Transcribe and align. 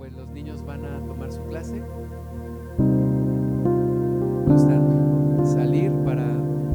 pues 0.00 0.14
los 0.14 0.30
niños 0.30 0.64
van 0.64 0.82
a 0.86 0.98
tomar 1.04 1.30
su 1.30 1.42
clase. 1.42 1.78
Gustan 4.46 5.42
salir 5.44 5.92
para, 6.06 6.24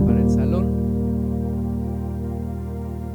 para 0.06 0.22
el 0.22 0.30
salón. 0.30 0.68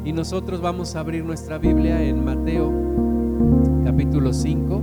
Y 0.04 0.12
nosotros 0.12 0.61
vamos 0.61 0.96
a 0.96 1.01
abrir 1.01 1.25
nuestra 1.25 1.59
Biblia 1.59 2.03
en 2.03 2.25
Mateo 2.25 2.73
capítulo 3.85 4.33
5, 4.33 4.83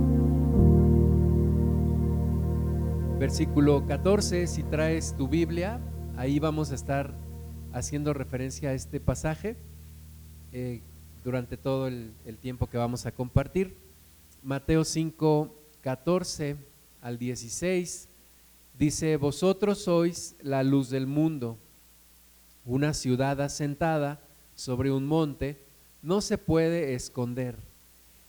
versículo 3.18 3.84
14. 3.86 4.46
Si 4.46 4.62
traes 4.62 5.14
tu 5.14 5.28
Biblia, 5.28 5.78
ahí 6.16 6.38
vamos 6.38 6.72
a 6.72 6.74
estar 6.74 7.12
haciendo 7.74 8.14
referencia 8.14 8.70
a 8.70 8.72
este 8.72 8.98
pasaje 8.98 9.58
eh, 10.54 10.80
durante 11.22 11.58
todo 11.58 11.86
el 11.86 12.38
tiempo 12.40 12.66
que 12.66 12.78
vamos 12.78 13.04
a 13.04 13.12
compartir. 13.12 13.87
Mateo 14.42 14.84
5, 14.84 15.54
14 15.80 16.56
al 17.02 17.18
16 17.18 18.08
dice, 18.78 19.16
vosotros 19.16 19.78
sois 19.78 20.36
la 20.42 20.62
luz 20.62 20.90
del 20.90 21.06
mundo, 21.06 21.58
una 22.64 22.94
ciudad 22.94 23.40
asentada 23.40 24.20
sobre 24.54 24.90
un 24.92 25.06
monte 25.06 25.58
no 26.02 26.20
se 26.20 26.38
puede 26.38 26.94
esconder, 26.94 27.56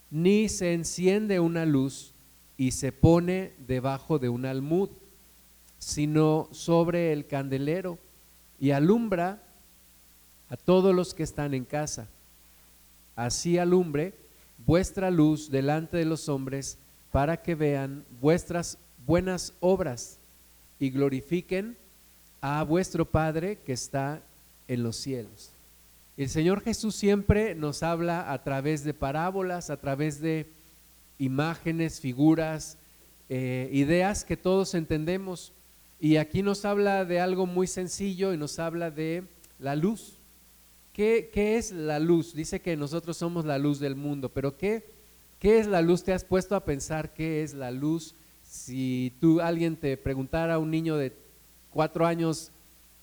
ni 0.10 0.50
se 0.50 0.74
enciende 0.74 1.40
una 1.40 1.66
luz 1.66 2.14
y 2.58 2.72
se 2.72 2.92
pone 2.92 3.54
debajo 3.68 4.18
de 4.18 4.30
un 4.30 4.46
almud, 4.46 4.90
sino 5.78 6.50
sobre 6.52 7.14
el 7.14 7.28
candelero 7.28 8.00
y 8.60 8.72
alumbra 8.72 9.44
a 10.50 10.58
todos 10.58 10.96
los 10.96 11.14
que 11.14 11.24
están 11.24 11.54
en 11.54 11.64
casa. 11.64 12.10
Así 13.16 13.58
alumbre 13.58 14.14
vuestra 14.66 15.12
luz 15.12 15.50
delante 15.50 15.98
de 15.98 16.06
los 16.06 16.30
hombres 16.30 16.78
para 17.12 17.42
que 17.42 17.56
vean 17.56 18.06
vuestras 18.22 18.78
buenas 19.06 19.54
obras 19.60 20.20
y 20.80 20.90
glorifiquen 20.90 21.78
a 22.42 22.64
vuestro 22.64 23.06
Padre 23.06 23.58
que 23.66 23.74
está 23.74 24.22
en 24.68 24.84
los 24.84 24.96
cielos. 24.96 25.52
El 26.16 26.30
Señor 26.30 26.62
Jesús 26.62 26.96
siempre 26.96 27.56
nos 27.56 27.82
habla 27.82 28.32
a 28.32 28.44
través 28.44 28.84
de 28.84 28.94
parábolas, 28.94 29.70
a 29.70 29.78
través 29.78 30.22
de 30.22 30.48
imágenes, 31.18 32.00
figuras, 32.00 32.78
eh, 33.30 33.70
ideas 33.72 34.26
que 34.26 34.38
todos 34.38 34.74
entendemos. 34.74 35.54
Y 36.00 36.18
aquí 36.18 36.44
nos 36.44 36.66
habla 36.66 37.06
de 37.06 37.20
algo 37.20 37.46
muy 37.46 37.68
sencillo 37.68 38.34
y 38.34 38.38
nos 38.38 38.60
habla 38.60 38.92
de 38.92 39.24
la 39.60 39.76
luz. 39.76 40.19
¿Qué, 41.00 41.56
es 41.56 41.72
la 41.72 41.98
luz? 41.98 42.34
Dice 42.34 42.60
que 42.60 42.76
nosotros 42.76 43.16
somos 43.16 43.46
la 43.46 43.58
luz 43.58 43.80
del 43.80 43.96
mundo, 43.96 44.28
pero 44.28 44.58
¿qué, 44.58 44.84
¿qué 45.40 45.58
es 45.58 45.66
la 45.66 45.82
luz? 45.82 46.04
¿Te 46.04 46.12
has 46.12 46.26
puesto 46.26 46.58
a 46.58 46.66
pensar 46.66 47.14
qué 47.14 47.42
es 47.42 47.54
la 47.54 47.72
luz? 47.72 48.16
Si 48.44 49.14
tú, 49.22 49.40
alguien 49.40 49.78
te 49.78 49.96
preguntara, 49.96 50.56
a 50.56 50.60
un 50.60 50.70
niño 50.70 50.98
de 50.98 51.14
cuatro 51.70 52.06
años, 52.06 52.52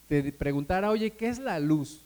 te 0.09 0.31
preguntara, 0.31 0.91
oye, 0.91 1.13
¿qué 1.13 1.29
es 1.29 1.39
la 1.39 1.59
luz? 1.59 2.03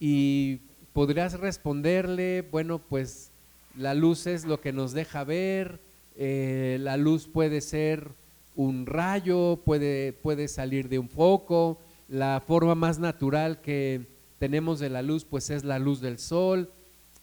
y 0.00 0.56
podrías 0.92 1.38
responderle, 1.38 2.42
bueno, 2.50 2.80
pues 2.80 3.30
la 3.76 3.94
luz 3.94 4.26
es 4.26 4.44
lo 4.44 4.60
que 4.60 4.72
nos 4.72 4.90
deja 4.90 5.22
ver, 5.22 5.78
eh, 6.16 6.78
la 6.80 6.96
luz 6.96 7.28
puede 7.28 7.60
ser 7.60 8.08
un 8.56 8.86
rayo, 8.86 9.60
puede, 9.64 10.14
puede 10.14 10.48
salir 10.48 10.88
de 10.88 10.98
un 10.98 11.08
foco, 11.08 11.78
la 12.08 12.42
forma 12.44 12.74
más 12.74 12.98
natural 12.98 13.60
que 13.60 14.17
tenemos 14.38 14.78
de 14.78 14.90
la 14.90 15.02
luz 15.02 15.24
pues 15.24 15.50
es 15.50 15.64
la 15.64 15.78
luz 15.78 16.00
del 16.00 16.18
sol, 16.18 16.72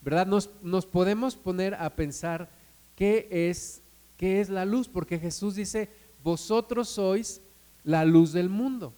¿verdad? 0.01 0.27
Nos, 0.27 0.49
nos 0.61 0.85
podemos 0.85 1.35
poner 1.35 1.73
a 1.75 1.95
pensar 1.95 2.49
qué 2.95 3.27
es, 3.31 3.81
qué 4.17 4.41
es 4.41 4.49
la 4.49 4.65
luz, 4.65 4.87
porque 4.87 5.19
Jesús 5.19 5.55
dice, 5.55 5.89
vosotros 6.23 6.89
sois 6.89 7.41
la 7.83 8.05
luz 8.05 8.33
del 8.33 8.49
mundo. 8.49 8.93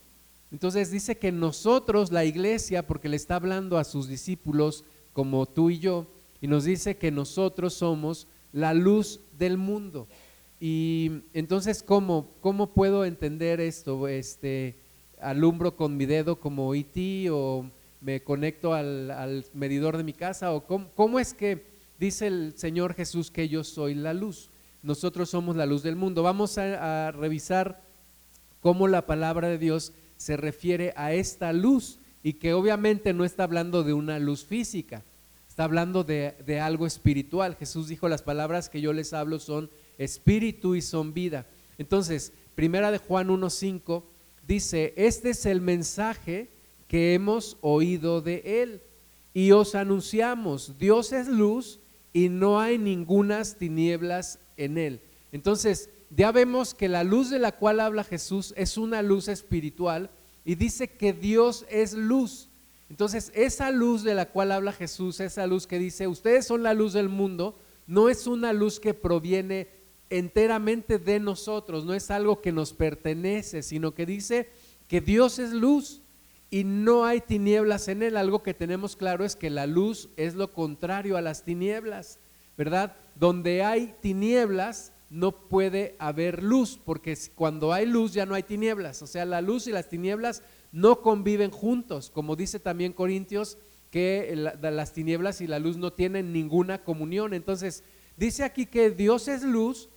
Entonces 0.50 0.90
dice 0.90 1.18
que 1.18 1.30
nosotros, 1.30 2.10
la 2.10 2.24
iglesia, 2.24 2.86
porque 2.86 3.08
le 3.08 3.16
está 3.16 3.36
hablando 3.36 3.78
a 3.78 3.84
sus 3.84 4.08
discípulos 4.08 4.84
como 5.12 5.46
tú 5.46 5.70
y 5.70 5.78
yo, 5.78 6.06
y 6.40 6.46
nos 6.46 6.64
dice 6.64 6.96
que 6.96 7.10
nosotros 7.10 7.74
somos 7.74 8.28
la 8.52 8.72
luz 8.72 9.20
del 9.36 9.58
mundo. 9.58 10.08
Y 10.60 11.22
entonces, 11.32 11.82
¿cómo, 11.82 12.30
cómo 12.40 12.72
puedo 12.72 13.04
entender 13.04 13.60
esto? 13.60 14.08
Este, 14.08 14.78
¿Alumbro 15.20 15.76
con 15.76 15.96
mi 15.96 16.06
dedo 16.06 16.40
como 16.40 16.74
IT 16.74 17.30
o 17.30 17.66
me 18.00 18.22
conecto 18.22 18.74
al, 18.74 19.44
medidor 19.54 19.96
de 19.96 20.04
mi 20.04 20.12
casa? 20.12 20.52
¿O 20.52 20.66
cómo, 20.66 21.18
es 21.18 21.34
que 21.34 21.66
dice 21.98 22.26
el 22.26 22.54
Señor 22.56 22.94
Jesús 22.94 23.30
que 23.30 23.48
yo 23.48 23.64
soy 23.64 23.94
la 23.94 24.14
luz? 24.14 24.50
Nosotros 24.82 25.30
somos 25.30 25.56
la 25.56 25.66
luz 25.66 25.82
del 25.82 25.96
mundo. 25.96 26.22
Vamos 26.22 26.58
a, 26.58 27.10
revisar 27.12 27.82
cómo 28.60 28.88
la 28.88 29.06
palabra 29.06 29.48
de 29.48 29.58
Dios 29.58 29.92
se 30.16 30.36
refiere 30.36 30.92
a 30.96 31.12
esta 31.12 31.52
luz 31.52 31.98
y 32.22 32.34
que 32.34 32.52
obviamente 32.52 33.12
no 33.12 33.24
está 33.24 33.44
hablando 33.44 33.84
de 33.84 33.92
una 33.92 34.18
luz 34.18 34.44
física, 34.44 35.04
está 35.48 35.64
hablando 35.64 36.04
de, 36.04 36.60
algo 36.60 36.86
espiritual. 36.86 37.56
Jesús 37.56 37.88
dijo, 37.88 38.08
las 38.08 38.22
palabras 38.22 38.68
que 38.68 38.80
yo 38.80 38.92
les 38.92 39.12
hablo 39.12 39.38
son 39.38 39.70
espíritu 39.96 40.74
y 40.74 40.82
son 40.82 41.14
vida. 41.14 41.46
Entonces, 41.78 42.32
primera 42.54 42.90
de 42.90 42.98
Juan 42.98 43.28
1.5 43.28 44.04
dice, 44.46 44.94
este 44.96 45.30
es 45.30 45.46
el 45.46 45.60
mensaje 45.60 46.50
que 46.88 47.14
hemos 47.14 47.58
oído 47.60 48.20
de 48.20 48.62
él 48.62 48.82
y 49.34 49.52
os 49.52 49.74
anunciamos, 49.74 50.78
Dios 50.78 51.12
es 51.12 51.28
luz 51.28 51.78
y 52.12 52.30
no 52.30 52.58
hay 52.58 52.78
ningunas 52.78 53.56
tinieblas 53.56 54.40
en 54.56 54.78
él. 54.78 55.00
Entonces, 55.30 55.90
ya 56.10 56.32
vemos 56.32 56.74
que 56.74 56.88
la 56.88 57.04
luz 57.04 57.30
de 57.30 57.38
la 57.38 57.52
cual 57.52 57.80
habla 57.80 58.02
Jesús 58.02 58.54
es 58.56 58.78
una 58.78 59.02
luz 59.02 59.28
espiritual 59.28 60.10
y 60.44 60.54
dice 60.54 60.88
que 60.88 61.12
Dios 61.12 61.66
es 61.68 61.92
luz. 61.92 62.48
Entonces, 62.88 63.30
esa 63.34 63.70
luz 63.70 64.02
de 64.02 64.14
la 64.14 64.30
cual 64.30 64.50
habla 64.50 64.72
Jesús, 64.72 65.20
esa 65.20 65.46
luz 65.46 65.66
que 65.66 65.78
dice, 65.78 66.06
ustedes 66.06 66.46
son 66.46 66.62
la 66.62 66.72
luz 66.72 66.94
del 66.94 67.10
mundo, 67.10 67.58
no 67.86 68.08
es 68.08 68.26
una 68.26 68.54
luz 68.54 68.80
que 68.80 68.94
proviene 68.94 69.68
enteramente 70.08 70.98
de 70.98 71.20
nosotros, 71.20 71.84
no 71.84 71.92
es 71.92 72.10
algo 72.10 72.40
que 72.40 72.50
nos 72.50 72.72
pertenece, 72.72 73.62
sino 73.62 73.92
que 73.92 74.06
dice 74.06 74.48
que 74.88 75.02
Dios 75.02 75.38
es 75.38 75.52
luz 75.52 76.00
y 76.50 76.64
no 76.64 77.04
hay 77.04 77.20
tinieblas 77.20 77.88
en 77.88 78.02
él. 78.02 78.16
Algo 78.16 78.42
que 78.42 78.54
tenemos 78.54 78.96
claro 78.96 79.24
es 79.24 79.36
que 79.36 79.50
la 79.50 79.66
luz 79.66 80.08
es 80.16 80.34
lo 80.34 80.52
contrario 80.52 81.16
a 81.16 81.20
las 81.20 81.44
tinieblas, 81.44 82.18
¿verdad? 82.56 82.96
Donde 83.14 83.62
hay 83.62 83.94
tinieblas, 84.00 84.92
no 85.10 85.48
puede 85.48 85.96
haber 85.98 86.42
luz, 86.42 86.78
porque 86.84 87.16
cuando 87.34 87.72
hay 87.72 87.86
luz 87.86 88.12
ya 88.12 88.26
no 88.26 88.34
hay 88.34 88.42
tinieblas. 88.42 89.02
O 89.02 89.06
sea, 89.06 89.24
la 89.24 89.40
luz 89.40 89.66
y 89.66 89.72
las 89.72 89.88
tinieblas 89.88 90.42
no 90.72 91.00
conviven 91.00 91.50
juntos, 91.50 92.10
como 92.10 92.36
dice 92.36 92.60
también 92.60 92.92
Corintios, 92.92 93.58
que 93.90 94.34
las 94.60 94.92
tinieblas 94.92 95.40
y 95.40 95.46
la 95.46 95.58
luz 95.58 95.78
no 95.78 95.92
tienen 95.94 96.32
ninguna 96.32 96.84
comunión. 96.84 97.32
Entonces, 97.32 97.84
dice 98.16 98.44
aquí 98.44 98.66
que 98.66 98.90
Dios 98.90 99.28
es 99.28 99.42
luz 99.42 99.88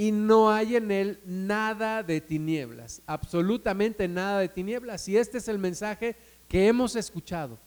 y 0.00 0.12
no 0.12 0.50
hay 0.50 0.76
en 0.76 0.90
él 0.90 1.20
nada 1.26 2.02
de 2.02 2.22
tinieblas, 2.22 3.02
absolutamente 3.04 4.08
nada 4.08 4.40
de 4.40 4.48
tinieblas. 4.48 5.06
Y 5.08 5.18
este 5.18 5.36
es 5.36 5.46
el 5.46 5.58
mensaje 5.58 6.16
que 6.48 6.68
hemos 6.68 6.96
escuchado. 6.96 7.58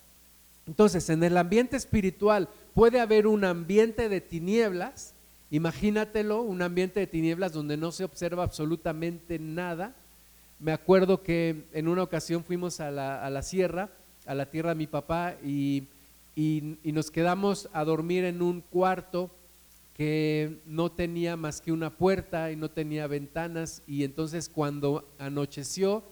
Entonces, 0.65 1.07
en 1.11 1.23
el 1.23 1.37
ambiente 1.37 1.77
espiritual 1.77 2.49
puede 2.73 2.99
haber 2.99 3.27
un 3.27 3.45
ambiente 3.45 4.09
de 4.09 4.19
tinieblas, 4.19 5.13
Imagínatelo, 5.51 6.41
un 6.41 6.63
ambiente 6.63 7.01
de 7.01 7.05
tinieblas 7.05 7.53
donde 7.53 7.77
no 7.77 7.91
se 7.91 8.03
observa 8.03 8.41
absolutamente 8.41 9.37
nada. 9.37 9.93
Me 10.59 10.71
acuerdo 10.71 11.21
que 11.21 11.65
en 11.71 11.87
una 11.87 12.01
ocasión 12.01 12.43
fuimos 12.43 12.79
a 12.79 12.89
la, 12.89 13.41
sierra, 13.43 13.91
a 14.25 14.33
la 14.33 14.47
tierra 14.47 14.69
de 14.69 14.75
mi 14.75 14.87
papá, 14.87 15.35
y, 15.45 15.83
y, 16.35 16.79
nos 16.85 17.11
quedamos 17.11 17.69
a 17.73 17.83
dormir 17.83 18.25
en 18.25 18.41
un 18.41 18.61
cuarto 18.61 19.29
que 19.93 20.61
no 20.65 20.91
tenía 20.91 21.37
más 21.37 21.61
que 21.61 21.71
una 21.71 21.97
puerta 21.97 22.51
y 22.51 22.55
no 22.55 22.71
tenía 22.71 23.07
ventanas. 23.07 23.83
Y 23.85 24.03
entonces 24.03 24.49
cuando 24.49 25.13
anocheció, 25.19 26.03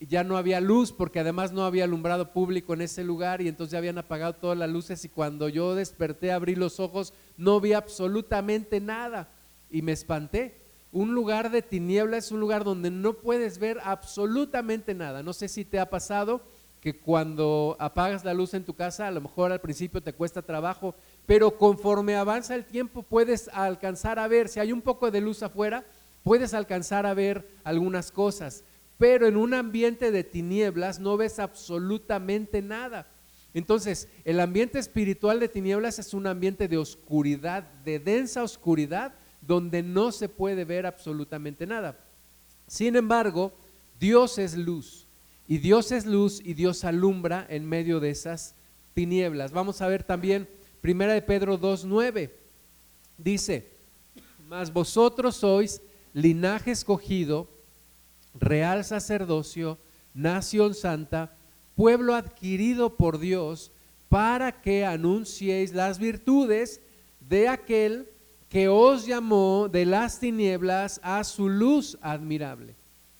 ya 0.00 0.24
no 0.24 0.36
había 0.36 0.60
luz 0.60 0.92
porque 0.92 1.20
además 1.20 1.52
no 1.52 1.64
había 1.64 1.84
alumbrado 1.84 2.32
público 2.32 2.72
en 2.72 2.82
ese 2.82 3.04
lugar 3.04 3.40
y 3.40 3.48
entonces 3.48 3.72
ya 3.72 3.78
habían 3.78 3.98
apagado 3.98 4.34
todas 4.34 4.56
las 4.56 4.70
luces 4.70 5.04
y 5.04 5.08
cuando 5.08 5.48
yo 5.48 5.74
desperté, 5.74 6.32
abrí 6.32 6.54
los 6.54 6.80
ojos, 6.80 7.12
no 7.36 7.60
vi 7.60 7.72
absolutamente 7.72 8.80
nada 8.80 9.30
y 9.70 9.82
me 9.82 9.92
espanté. 9.92 10.54
Un 10.90 11.14
lugar 11.14 11.50
de 11.50 11.62
tiniebla 11.62 12.16
es 12.16 12.32
un 12.32 12.40
lugar 12.40 12.64
donde 12.64 12.90
no 12.90 13.14
puedes 13.14 13.58
ver 13.58 13.78
absolutamente 13.84 14.94
nada. 14.94 15.22
No 15.22 15.32
sé 15.32 15.48
si 15.48 15.64
te 15.64 15.78
ha 15.78 15.90
pasado 15.90 16.42
que 16.80 16.98
cuando 16.98 17.76
apagas 17.78 18.24
la 18.24 18.34
luz 18.34 18.54
en 18.54 18.64
tu 18.64 18.74
casa, 18.74 19.08
a 19.08 19.10
lo 19.10 19.20
mejor 19.20 19.52
al 19.52 19.60
principio 19.60 20.02
te 20.02 20.12
cuesta 20.12 20.42
trabajo, 20.42 20.94
pero 21.26 21.56
conforme 21.56 22.16
avanza 22.16 22.54
el 22.54 22.64
tiempo 22.64 23.02
puedes 23.02 23.48
alcanzar 23.48 24.18
a 24.18 24.28
ver, 24.28 24.48
si 24.48 24.60
hay 24.60 24.72
un 24.72 24.82
poco 24.82 25.10
de 25.10 25.20
luz 25.20 25.42
afuera, 25.42 25.84
puedes 26.22 26.54
alcanzar 26.54 27.06
a 27.06 27.14
ver 27.14 27.48
algunas 27.64 28.12
cosas 28.12 28.64
pero 28.98 29.28
en 29.28 29.36
un 29.36 29.54
ambiente 29.54 30.10
de 30.10 30.24
tinieblas 30.24 30.98
no 30.98 31.16
ves 31.16 31.38
absolutamente 31.38 32.60
nada. 32.60 33.06
Entonces, 33.54 34.08
el 34.24 34.40
ambiente 34.40 34.78
espiritual 34.78 35.40
de 35.40 35.48
tinieblas 35.48 35.98
es 35.98 36.12
un 36.12 36.26
ambiente 36.26 36.68
de 36.68 36.76
oscuridad, 36.76 37.62
de 37.84 37.98
densa 38.00 38.42
oscuridad, 38.42 39.14
donde 39.40 39.82
no 39.82 40.12
se 40.12 40.28
puede 40.28 40.64
ver 40.64 40.84
absolutamente 40.84 41.66
nada. 41.66 41.98
Sin 42.66 42.96
embargo, 42.96 43.52
Dios 43.98 44.36
es 44.38 44.56
luz 44.56 45.07
y 45.48 45.58
Dios 45.58 45.90
es 45.92 46.04
luz 46.04 46.42
y 46.44 46.52
Dios 46.52 46.84
alumbra 46.84 47.46
en 47.48 47.66
medio 47.66 48.00
de 48.00 48.10
esas 48.10 48.54
tinieblas. 48.92 49.50
Vamos 49.50 49.80
a 49.80 49.88
ver 49.88 50.04
también 50.04 50.46
Primera 50.82 51.14
de 51.14 51.22
Pedro 51.22 51.56
2:9. 51.56 52.38
Dice, 53.16 53.72
"Mas 54.46 54.70
vosotros 54.72 55.36
sois 55.36 55.80
linaje 56.12 56.70
escogido, 56.70 57.48
real 58.34 58.84
sacerdocio, 58.84 59.78
nación 60.12 60.74
santa, 60.74 61.34
pueblo 61.74 62.14
adquirido 62.14 62.96
por 62.96 63.18
Dios, 63.18 63.72
para 64.10 64.60
que 64.60 64.84
anunciéis 64.84 65.72
las 65.72 65.98
virtudes 65.98 66.82
de 67.20 67.48
aquel 67.48 68.08
que 68.48 68.68
os 68.68 69.06
llamó 69.06 69.68
de 69.70 69.86
las 69.86 70.20
tinieblas 70.20 71.00
a 71.02 71.24
su 71.24 71.48
luz 71.48 71.98
admirable. 72.00 72.74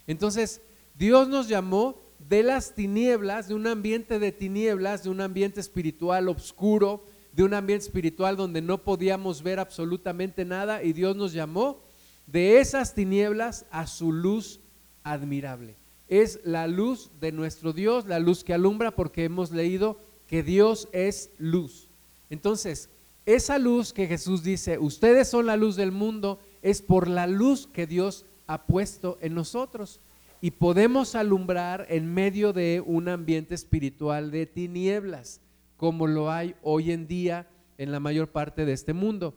Entonces, 0.07 0.61
Dios 0.95 1.29
nos 1.29 1.49
llamó 1.49 2.08
de 2.29 2.43
las 2.43 2.75
tinieblas, 2.75 3.49
de 3.49 3.55
un 3.55 3.67
ambiente 3.67 4.19
de 4.19 4.33
tinieblas, 4.33 5.03
de 5.03 5.11
un 5.11 5.21
ambiente 5.21 5.61
espiritual 5.61 6.29
oscuro, 6.29 7.05
de 7.33 7.43
un 7.43 7.55
ambiente 7.55 7.87
espiritual 7.87 8.37
donde 8.37 8.61
no 8.61 8.79
podíamos 8.79 9.43
ver 9.43 9.59
absolutamente 9.59 10.45
nada 10.45 10.83
y 10.83 10.93
Dios 10.93 11.17
nos 11.17 11.33
llamó 11.33 11.81
de 12.27 12.61
esas 12.61 12.95
tinieblas 12.95 13.65
a 13.71 13.87
su 13.87 14.13
luz 14.13 14.61
admirable. 15.05 15.77
Es 16.09 16.41
la 16.45 16.67
luz 16.67 17.11
de 17.21 17.33
nuestro 17.33 17.73
Dios, 17.73 18.07
la 18.07 18.19
luz 18.19 18.45
que 18.45 18.53
alumbra 18.53 18.91
porque 18.91 19.25
hemos 19.25 19.51
leído 19.51 19.99
que 20.27 20.43
Dios 20.43 20.89
es 20.93 21.31
luz. 21.39 21.89
Entonces, 22.29 22.91
esa 23.25 23.59
luz 23.59 23.93
que 23.93 24.07
Jesús 24.07 24.43
dice, 24.43 24.79
ustedes 24.79 25.29
son 25.29 25.47
la 25.47 25.57
luz 25.57 25.77
del 25.77 25.93
mundo, 25.93 26.39
es 26.61 26.83
por 26.83 27.09
la 27.09 27.27
luz 27.27 27.67
que 27.67 27.87
Dios 27.87 28.27
ha 28.47 28.67
puesto 28.67 29.17
en 29.21 29.35
nosotros. 29.35 30.01
Y 30.41 30.53
podemos 30.53 31.15
alumbrar 31.15 31.87
en 31.89 32.13
medio 32.13 32.53
de 32.53 32.83
un 32.85 33.09
ambiente 33.09 33.55
espiritual 33.55 34.31
de 34.31 34.47
tinieblas, 34.47 35.41
como 35.77 36.07
lo 36.07 36.31
hay 36.31 36.55
hoy 36.63 36.93
en 36.93 37.09
día 37.09 37.49
en 37.77 37.91
la 37.91 38.01
mayor 38.01 38.31
parte 38.31 38.65
de 38.65 38.73
este 38.73 38.93
mundo. 38.93 39.35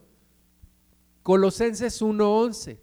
Colosenses 1.22 2.02
1:11 2.02 2.78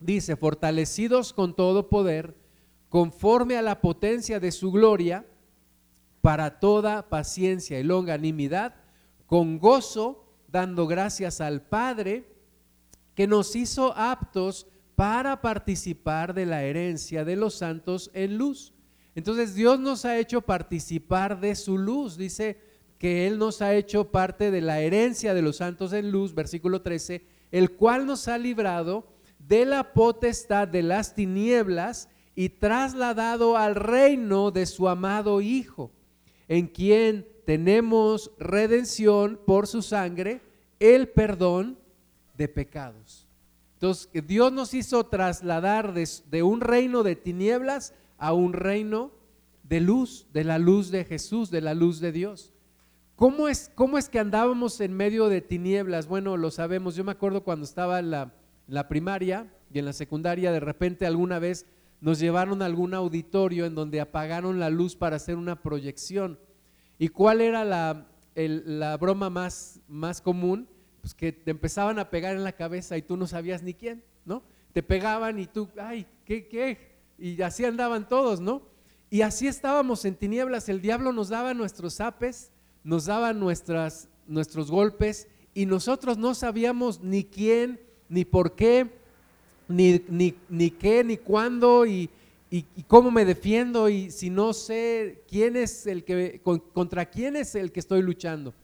dice, 0.00 0.36
fortalecidos 0.36 1.32
con 1.32 1.54
todo 1.54 1.88
poder, 1.88 2.36
conforme 2.88 3.56
a 3.56 3.62
la 3.62 3.80
potencia 3.80 4.38
de 4.38 4.52
su 4.52 4.70
gloria, 4.70 5.26
para 6.20 6.60
toda 6.60 7.08
paciencia 7.08 7.78
y 7.78 7.82
longanimidad, 7.82 8.76
con 9.26 9.58
gozo, 9.58 10.24
dando 10.48 10.86
gracias 10.86 11.40
al 11.40 11.62
Padre, 11.62 12.24
que 13.14 13.26
nos 13.26 13.54
hizo 13.56 13.92
aptos 13.96 14.66
para 14.96 15.40
participar 15.40 16.34
de 16.34 16.46
la 16.46 16.62
herencia 16.62 17.24
de 17.24 17.36
los 17.36 17.54
santos 17.54 18.10
en 18.14 18.38
luz. 18.38 18.72
Entonces 19.14 19.54
Dios 19.54 19.78
nos 19.80 20.04
ha 20.04 20.18
hecho 20.18 20.40
participar 20.42 21.40
de 21.40 21.54
su 21.54 21.78
luz. 21.78 22.16
Dice 22.16 22.58
que 22.98 23.26
Él 23.26 23.38
nos 23.38 23.62
ha 23.62 23.74
hecho 23.74 24.10
parte 24.10 24.50
de 24.50 24.60
la 24.60 24.80
herencia 24.80 25.34
de 25.34 25.42
los 25.42 25.56
santos 25.56 25.92
en 25.92 26.10
luz, 26.10 26.34
versículo 26.34 26.82
13, 26.82 27.24
el 27.50 27.72
cual 27.72 28.06
nos 28.06 28.28
ha 28.28 28.38
librado 28.38 29.06
de 29.38 29.64
la 29.66 29.92
potestad 29.92 30.68
de 30.68 30.82
las 30.82 31.14
tinieblas 31.14 32.08
y 32.34 32.48
trasladado 32.48 33.56
al 33.56 33.74
reino 33.74 34.50
de 34.50 34.66
su 34.66 34.88
amado 34.88 35.40
Hijo, 35.40 35.92
en 36.48 36.66
quien 36.66 37.28
tenemos 37.44 38.32
redención 38.38 39.38
por 39.46 39.66
su 39.66 39.82
sangre, 39.82 40.40
el 40.80 41.08
perdón 41.08 41.78
de 42.36 42.48
pecados. 42.48 43.23
Entonces, 43.84 44.08
Dios 44.26 44.50
nos 44.50 44.72
hizo 44.72 45.04
trasladar 45.04 45.92
de, 45.92 46.42
un 46.42 46.62
reino 46.62 47.02
de 47.02 47.16
tinieblas 47.16 47.92
a 48.16 48.32
un 48.32 48.54
reino 48.54 49.12
de 49.62 49.82
luz, 49.82 50.26
de 50.32 50.42
la 50.42 50.58
luz 50.58 50.90
de 50.90 51.04
Jesús, 51.04 51.50
de 51.50 51.60
la 51.60 51.74
luz 51.74 52.00
de 52.00 52.10
Dios. 52.10 52.54
¿Cómo 53.14 53.46
es, 53.46 53.70
cómo 53.74 53.98
es 53.98 54.08
que 54.08 54.18
andábamos 54.18 54.80
en 54.80 54.94
medio 54.94 55.28
de 55.28 55.42
tinieblas? 55.42 56.06
Bueno, 56.06 56.38
lo 56.38 56.50
sabemos. 56.50 56.96
Yo 56.96 57.04
me 57.04 57.12
acuerdo 57.12 57.44
cuando 57.44 57.66
estaba 57.66 57.98
en 57.98 58.10
la, 58.10 58.32
la 58.68 58.88
primaria 58.88 59.52
y 59.70 59.80
en 59.80 59.84
la 59.84 59.92
secundaria, 59.92 60.50
de 60.50 60.60
repente 60.60 61.04
alguna 61.04 61.38
vez 61.38 61.66
nos 62.00 62.18
llevaron 62.18 62.62
a 62.62 62.64
algún 62.64 62.94
auditorio 62.94 63.66
en 63.66 63.74
donde 63.74 64.00
apagaron 64.00 64.60
la 64.60 64.70
luz 64.70 64.96
para 64.96 65.16
hacer 65.16 65.36
una 65.36 65.60
proyección. 65.60 66.38
¿Y 66.98 67.08
cuál 67.08 67.42
era 67.42 67.66
la, 67.66 68.06
la 68.34 68.96
broma 68.96 69.28
más, 69.28 69.78
más 69.88 70.22
común? 70.22 70.68
Pues 71.04 71.12
que 71.12 71.32
te 71.32 71.50
empezaban 71.50 71.98
a 71.98 72.08
pegar 72.08 72.34
en 72.34 72.44
la 72.44 72.52
cabeza 72.52 72.96
y 72.96 73.02
tú 73.02 73.18
no 73.18 73.26
sabías 73.26 73.62
ni 73.62 73.74
quién, 73.74 74.02
¿no? 74.24 74.42
Te 74.72 74.82
pegaban 74.82 75.38
y 75.38 75.44
tú, 75.44 75.68
ay, 75.78 76.06
¿qué, 76.24 76.48
qué? 76.48 76.94
Y 77.18 77.42
así 77.42 77.62
andaban 77.66 78.08
todos, 78.08 78.40
¿no? 78.40 78.62
Y 79.10 79.20
así 79.20 79.46
estábamos 79.46 80.06
en 80.06 80.14
tinieblas. 80.14 80.70
El 80.70 80.80
diablo 80.80 81.12
nos 81.12 81.28
daba 81.28 81.52
nuestros 81.52 82.00
apes, 82.00 82.52
nos 82.84 83.04
daba 83.04 83.34
nuestras, 83.34 84.08
nuestros 84.26 84.70
golpes 84.70 85.28
y 85.52 85.66
nosotros 85.66 86.16
no 86.16 86.34
sabíamos 86.34 87.02
ni 87.02 87.22
quién, 87.22 87.78
ni 88.08 88.24
por 88.24 88.54
qué, 88.54 88.90
ni, 89.68 90.00
ni, 90.08 90.34
ni 90.48 90.70
qué, 90.70 91.04
ni 91.04 91.18
cuándo, 91.18 91.84
y, 91.84 92.08
y, 92.50 92.64
cómo 92.88 93.10
me 93.10 93.26
defiendo 93.26 93.90
y 93.90 94.10
si 94.10 94.30
no 94.30 94.54
sé 94.54 95.22
quién 95.28 95.54
es 95.56 95.86
el 95.86 96.02
que, 96.02 96.40
contra 96.72 97.04
quién 97.04 97.36
es 97.36 97.54
el 97.56 97.72
que 97.72 97.80
estoy 97.80 98.00
luchando. 98.00 98.54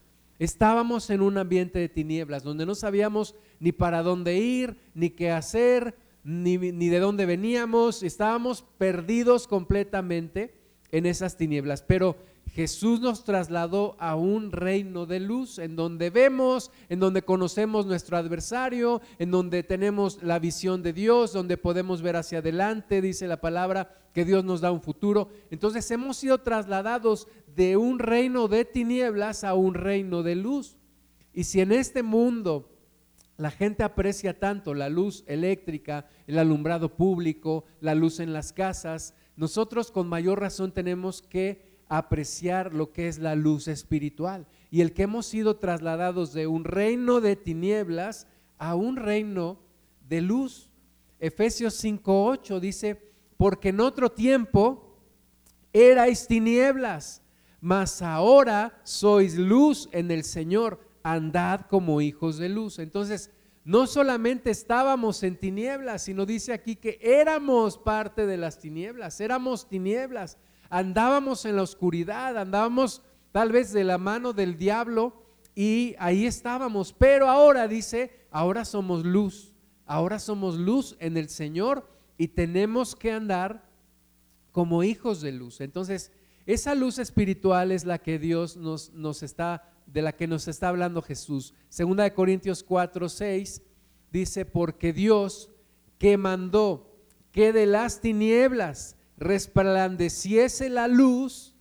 Estábamos 0.40 1.10
en 1.10 1.20
un 1.20 1.36
ambiente 1.36 1.78
de 1.78 1.90
tinieblas 1.90 2.42
donde 2.42 2.64
no 2.64 2.74
sabíamos 2.74 3.34
ni 3.58 3.72
para 3.72 4.02
dónde 4.02 4.38
ir, 4.38 4.78
ni 4.94 5.10
qué 5.10 5.30
hacer, 5.30 5.94
ni, 6.24 6.56
ni 6.56 6.88
de 6.88 6.98
dónde 6.98 7.26
veníamos. 7.26 8.02
Estábamos 8.02 8.64
perdidos 8.78 9.46
completamente 9.46 10.54
en 10.92 11.06
esas 11.06 11.36
tinieblas. 11.36 11.82
Pero 11.82 12.16
Jesús 12.52 13.00
nos 13.00 13.24
trasladó 13.24 13.96
a 14.00 14.16
un 14.16 14.50
reino 14.50 15.06
de 15.06 15.20
luz 15.20 15.58
en 15.58 15.76
donde 15.76 16.10
vemos, 16.10 16.72
en 16.88 16.98
donde 16.98 17.22
conocemos 17.22 17.86
nuestro 17.86 18.16
adversario, 18.16 19.00
en 19.18 19.30
donde 19.30 19.62
tenemos 19.62 20.22
la 20.22 20.38
visión 20.38 20.82
de 20.82 20.92
Dios, 20.92 21.32
donde 21.32 21.56
podemos 21.56 22.02
ver 22.02 22.16
hacia 22.16 22.38
adelante, 22.38 23.00
dice 23.00 23.28
la 23.28 23.40
palabra, 23.40 23.96
que 24.12 24.24
Dios 24.24 24.44
nos 24.44 24.60
da 24.60 24.72
un 24.72 24.82
futuro. 24.82 25.28
Entonces 25.50 25.88
hemos 25.92 26.16
sido 26.16 26.38
trasladados 26.38 27.28
de 27.54 27.76
un 27.76 28.00
reino 28.00 28.48
de 28.48 28.64
tinieblas 28.64 29.44
a 29.44 29.54
un 29.54 29.74
reino 29.74 30.24
de 30.24 30.34
luz. 30.34 30.76
Y 31.32 31.44
si 31.44 31.60
en 31.60 31.70
este 31.70 32.02
mundo 32.02 32.68
la 33.36 33.52
gente 33.52 33.84
aprecia 33.84 34.38
tanto 34.38 34.74
la 34.74 34.88
luz 34.88 35.24
eléctrica, 35.26 36.06
el 36.26 36.38
alumbrado 36.38 36.96
público, 36.96 37.64
la 37.80 37.94
luz 37.94 38.20
en 38.20 38.32
las 38.32 38.52
casas, 38.52 39.14
nosotros 39.40 39.90
con 39.90 40.06
mayor 40.06 40.38
razón 40.38 40.70
tenemos 40.70 41.22
que 41.22 41.62
apreciar 41.88 42.74
lo 42.74 42.92
que 42.92 43.08
es 43.08 43.18
la 43.18 43.34
luz 43.34 43.68
espiritual 43.68 44.46
y 44.70 44.82
el 44.82 44.92
que 44.92 45.04
hemos 45.04 45.24
sido 45.24 45.56
trasladados 45.56 46.34
de 46.34 46.46
un 46.46 46.64
reino 46.64 47.22
de 47.22 47.36
tinieblas 47.36 48.26
a 48.58 48.74
un 48.74 48.96
reino 48.96 49.58
de 50.06 50.20
luz. 50.20 50.68
Efesios 51.18 51.82
5:8 51.82 52.60
dice, 52.60 53.00
porque 53.38 53.70
en 53.70 53.80
otro 53.80 54.12
tiempo 54.12 54.98
erais 55.72 56.26
tinieblas, 56.26 57.22
mas 57.62 58.02
ahora 58.02 58.78
sois 58.84 59.38
luz 59.38 59.88
en 59.92 60.10
el 60.10 60.24
Señor, 60.24 60.78
andad 61.02 61.62
como 61.62 62.02
hijos 62.02 62.36
de 62.36 62.50
luz. 62.50 62.78
Entonces, 62.78 63.30
no 63.64 63.86
solamente 63.86 64.50
estábamos 64.50 65.22
en 65.22 65.36
tinieblas, 65.36 66.02
sino 66.02 66.26
dice 66.26 66.52
aquí 66.52 66.76
que 66.76 66.98
éramos 67.02 67.78
parte 67.78 68.26
de 68.26 68.36
las 68.36 68.58
tinieblas, 68.58 69.20
éramos 69.20 69.68
tinieblas 69.68 70.38
andábamos 70.70 71.44
en 71.44 71.56
la 71.56 71.62
oscuridad, 71.62 72.38
andábamos 72.38 73.02
tal 73.32 73.52
vez 73.52 73.72
de 73.72 73.84
la 73.84 73.98
mano 73.98 74.32
del 74.32 74.56
diablo 74.56 75.26
y 75.54 75.94
ahí 75.98 76.24
estábamos. 76.24 76.92
Pero 76.92 77.28
ahora 77.28 77.68
dice, 77.68 78.26
ahora 78.30 78.64
somos 78.64 79.04
luz, 79.04 79.52
ahora 79.84 80.18
somos 80.18 80.56
luz 80.56 80.96
en 81.00 81.16
el 81.16 81.28
Señor 81.28 81.86
y 82.16 82.28
tenemos 82.28 82.96
que 82.96 83.12
andar 83.12 83.68
como 84.52 84.82
hijos 84.82 85.20
de 85.20 85.32
luz. 85.32 85.60
Entonces, 85.60 86.12
esa 86.46 86.74
luz 86.74 86.98
espiritual 86.98 87.72
es 87.72 87.84
la 87.84 87.98
que 87.98 88.18
Dios 88.18 88.56
nos, 88.56 88.92
nos 88.92 89.22
está, 89.22 89.69
de 89.92 90.02
la 90.02 90.12
que 90.12 90.26
nos 90.26 90.48
está 90.48 90.68
hablando 90.68 91.02
Jesús. 91.02 91.54
Segunda 91.68 92.04
de 92.04 92.14
Corintios 92.14 92.62
4, 92.62 93.08
6 93.08 93.62
dice, 94.12 94.44
porque 94.44 94.92
Dios 94.92 95.50
que 95.98 96.16
mandó 96.16 96.98
que 97.32 97.52
de 97.52 97.66
las 97.66 98.00
tinieblas 98.00 98.96
resplandeciese 99.16 100.68
la 100.70 100.88
luz, 100.88 101.54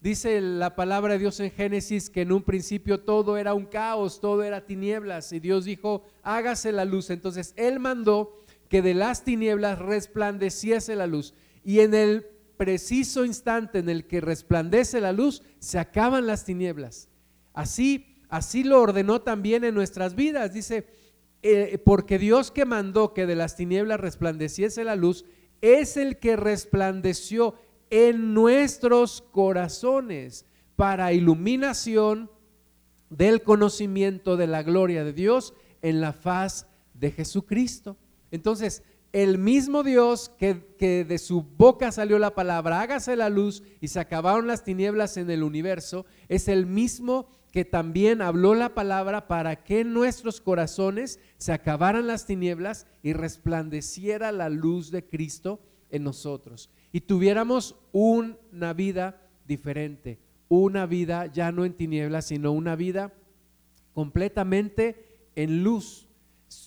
dice 0.00 0.40
la 0.40 0.76
palabra 0.76 1.14
de 1.14 1.20
Dios 1.20 1.40
en 1.40 1.50
Génesis 1.50 2.10
que 2.10 2.22
en 2.22 2.32
un 2.32 2.42
principio 2.42 3.00
todo 3.00 3.36
era 3.36 3.54
un 3.54 3.64
caos, 3.64 4.20
todo 4.20 4.42
era 4.42 4.66
tinieblas, 4.66 5.32
y 5.32 5.40
Dios 5.40 5.64
dijo, 5.64 6.04
hágase 6.22 6.70
la 6.72 6.84
luz. 6.84 7.10
Entonces 7.10 7.54
Él 7.56 7.80
mandó 7.80 8.44
que 8.68 8.82
de 8.82 8.94
las 8.94 9.24
tinieblas 9.24 9.78
resplandeciese 9.78 10.94
la 10.94 11.06
luz. 11.06 11.34
Y 11.64 11.80
en 11.80 11.94
el 11.94 12.26
preciso 12.56 13.24
instante 13.24 13.78
en 13.78 13.88
el 13.88 14.06
que 14.06 14.20
resplandece 14.20 15.00
la 15.00 15.12
luz, 15.12 15.42
se 15.58 15.78
acaban 15.78 16.26
las 16.26 16.44
tinieblas. 16.44 17.07
Así, 17.58 18.14
así 18.28 18.62
lo 18.62 18.80
ordenó 18.80 19.20
también 19.20 19.64
en 19.64 19.74
nuestras 19.74 20.14
vidas. 20.14 20.54
Dice, 20.54 20.86
eh, 21.42 21.82
porque 21.84 22.16
Dios 22.16 22.52
que 22.52 22.64
mandó 22.64 23.12
que 23.12 23.26
de 23.26 23.34
las 23.34 23.56
tinieblas 23.56 23.98
resplandeciese 23.98 24.84
la 24.84 24.94
luz, 24.94 25.24
es 25.60 25.96
el 25.96 26.20
que 26.20 26.36
resplandeció 26.36 27.56
en 27.90 28.32
nuestros 28.32 29.22
corazones 29.32 30.46
para 30.76 31.12
iluminación 31.12 32.30
del 33.10 33.42
conocimiento 33.42 34.36
de 34.36 34.46
la 34.46 34.62
gloria 34.62 35.02
de 35.02 35.12
Dios 35.12 35.52
en 35.82 36.00
la 36.00 36.12
faz 36.12 36.68
de 36.94 37.10
Jesucristo. 37.10 37.96
Entonces, 38.30 38.84
el 39.12 39.36
mismo 39.36 39.82
Dios 39.82 40.30
que, 40.38 40.76
que, 40.78 41.04
de 41.04 41.18
su 41.18 41.42
boca 41.42 41.90
salió 41.90 42.20
la 42.20 42.36
palabra, 42.36 42.80
hágase 42.82 43.16
la 43.16 43.30
luz 43.30 43.64
y 43.80 43.88
se 43.88 43.98
acabaron 43.98 44.46
las 44.46 44.62
tinieblas 44.62 45.16
en 45.16 45.28
el 45.28 45.42
universo, 45.42 46.06
es 46.28 46.46
el 46.46 46.64
mismo 46.64 47.26
que 47.52 47.64
también 47.64 48.20
habló 48.22 48.54
la 48.54 48.74
palabra 48.74 49.26
para 49.26 49.64
que 49.64 49.80
en 49.80 49.94
nuestros 49.94 50.40
corazones 50.40 51.18
se 51.38 51.52
acabaran 51.52 52.06
las 52.06 52.26
tinieblas 52.26 52.86
y 53.02 53.12
resplandeciera 53.12 54.32
la 54.32 54.48
luz 54.48 54.90
de 54.90 55.06
Cristo 55.06 55.60
en 55.90 56.04
nosotros. 56.04 56.70
Y 56.92 57.00
tuviéramos 57.02 57.76
una 57.92 58.72
vida 58.74 59.22
diferente, 59.46 60.18
una 60.48 60.86
vida 60.86 61.26
ya 61.26 61.52
no 61.52 61.64
en 61.64 61.74
tinieblas, 61.74 62.26
sino 62.26 62.52
una 62.52 62.76
vida 62.76 63.12
completamente 63.94 65.30
en 65.34 65.62
luz. 65.62 66.06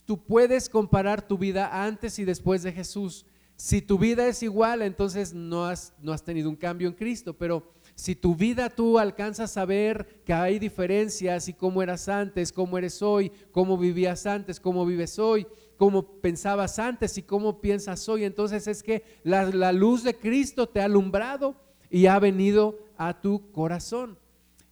Tú 0.06 0.24
puedes 0.26 0.70
comparar 0.70 1.28
tu 1.28 1.38
vida 1.38 1.84
antes 1.84 2.20
y 2.20 2.26
después 2.26 2.64
de 2.64 2.74
Jesús. 2.74 3.26
Si 3.56 3.82
tu 3.82 4.00
vida 4.00 4.28
es 4.28 4.42
igual, 4.42 4.82
entonces 4.82 5.34
no 5.34 5.66
has, 5.66 5.94
no 6.02 6.14
has 6.14 6.24
tenido 6.24 6.50
un 6.50 6.56
cambio 6.56 6.88
en 6.88 6.96
Cristo, 6.96 7.38
pero 7.38 7.72
si 7.96 8.16
tu 8.16 8.36
vida 8.36 8.70
tú 8.70 8.98
alcanzas 8.98 9.58
a 9.58 9.66
ver 9.66 10.22
que 10.26 10.34
hay 10.34 10.60
diferencias 10.60 11.48
y 11.48 11.54
cómo 11.54 11.84
eras 11.84 12.08
antes, 12.10 12.52
cómo 12.52 12.78
eres 12.78 13.02
hoy, 13.02 13.32
cómo 13.52 13.78
vivías 13.78 14.26
antes, 14.26 14.60
cómo 14.60 14.86
vives 14.86 15.20
hoy, 15.20 15.46
cómo 15.78 16.04
pensabas 16.22 16.78
antes 16.78 17.18
y 17.18 17.24
cómo 17.24 17.60
piensas 17.60 18.08
hoy, 18.08 18.24
entonces 18.24 18.68
es 18.68 18.84
que 18.84 19.04
la, 19.24 19.72
luz 19.72 20.04
de 20.04 20.16
Cristo 20.16 20.70
te 20.70 20.80
ha 20.80 20.86
alumbrado 20.86 21.56
y 21.90 22.06
ha 22.06 22.20
venido 22.20 22.78
a 22.98 23.20
tu 23.20 23.52
corazón. 23.52 24.20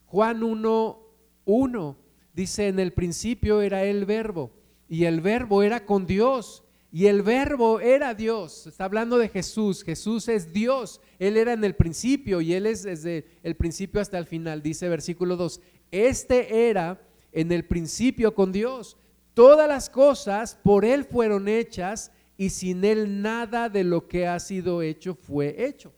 Juan 0.05 0.43
1, 0.43 0.99
1 1.45 1.97
dice, 2.33 2.67
en 2.67 2.79
el 2.79 2.93
principio 2.93 3.61
era 3.61 3.83
el 3.83 4.05
verbo 4.05 4.51
y 4.87 5.05
el 5.05 5.21
verbo 5.21 5.63
era 5.63 5.85
con 5.85 6.05
Dios 6.05 6.63
y 6.91 7.05
el 7.05 7.21
verbo 7.21 7.79
era 7.79 8.15
Dios. 8.15 8.65
Está 8.65 8.85
hablando 8.85 9.17
de 9.17 9.29
Jesús. 9.29 9.83
Jesús 9.83 10.27
es 10.27 10.51
Dios. 10.51 11.01
Él 11.19 11.37
era 11.37 11.53
en 11.53 11.63
el 11.63 11.75
principio 11.75 12.41
y 12.41 12.53
Él 12.53 12.65
es 12.65 12.83
desde 12.83 13.25
el 13.43 13.55
principio 13.55 14.01
hasta 14.01 14.17
el 14.17 14.25
final. 14.25 14.63
Dice 14.63 14.89
versículo 14.89 15.35
2. 15.35 15.61
Este 15.91 16.69
era 16.69 16.99
en 17.31 17.51
el 17.51 17.65
principio 17.65 18.33
con 18.33 18.51
Dios. 18.51 18.97
Todas 19.35 19.67
las 19.67 19.89
cosas 19.89 20.57
por 20.63 20.83
Él 20.83 21.05
fueron 21.05 21.47
hechas 21.47 22.11
y 22.37 22.49
sin 22.49 22.83
Él 22.83 23.21
nada 23.21 23.69
de 23.69 23.83
lo 23.83 24.07
que 24.07 24.25
ha 24.25 24.39
sido 24.39 24.81
hecho 24.81 25.13
fue 25.13 25.65
hecho. 25.65 25.93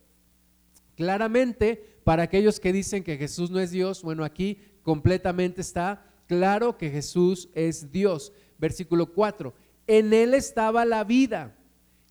Claramente, 0.95 1.99
para 2.03 2.23
aquellos 2.23 2.59
que 2.59 2.73
dicen 2.73 3.03
que 3.03 3.17
Jesús 3.17 3.49
no 3.49 3.59
es 3.59 3.71
Dios, 3.71 4.03
bueno, 4.03 4.25
aquí 4.25 4.57
completamente 4.83 5.61
está 5.61 6.05
claro 6.27 6.77
que 6.77 6.89
Jesús 6.89 7.47
es 7.53 7.93
Dios. 7.93 8.33
Versículo 8.59 9.13
4 9.13 9.53
en 9.97 10.13
él 10.13 10.33
estaba 10.33 10.85
la 10.85 11.03
vida 11.03 11.53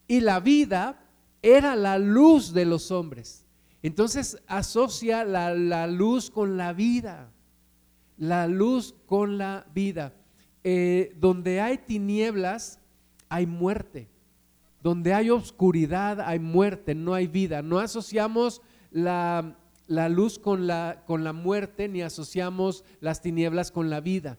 y 0.06 0.20
la 0.20 0.38
vida 0.38 1.02
era 1.40 1.74
la 1.76 1.98
luz 1.98 2.52
de 2.52 2.66
los 2.66 2.90
hombres. 2.90 3.46
Entonces 3.82 4.36
asocia 4.46 5.24
la, 5.24 5.86
luz 5.86 6.30
con 6.30 6.58
la 6.58 6.74
vida, 6.74 7.32
la 8.18 8.46
luz 8.46 8.94
con 9.06 9.38
la 9.38 9.64
vida. 9.74 10.12
Eh, 10.62 11.16
donde 11.18 11.62
hay 11.62 11.78
tinieblas, 11.78 12.80
hay 13.30 13.46
muerte. 13.46 14.10
Donde 14.82 15.14
hay 15.14 15.30
oscuridad, 15.30 16.20
hay 16.20 16.38
muerte, 16.38 16.94
no 16.94 17.14
hay 17.14 17.28
vida. 17.28 17.62
No 17.62 17.78
asociamos 17.78 18.60
la, 18.90 19.56
la 19.86 20.10
luz 20.10 20.38
con 20.38 20.66
la, 20.66 21.02
con 21.06 21.24
la 21.24 21.32
muerte, 21.32 21.88
ni 21.88 22.02
asociamos 22.02 22.84
las 23.00 23.22
tinieblas 23.22 23.72
con 23.72 23.88
la 23.88 24.02
vida. 24.02 24.36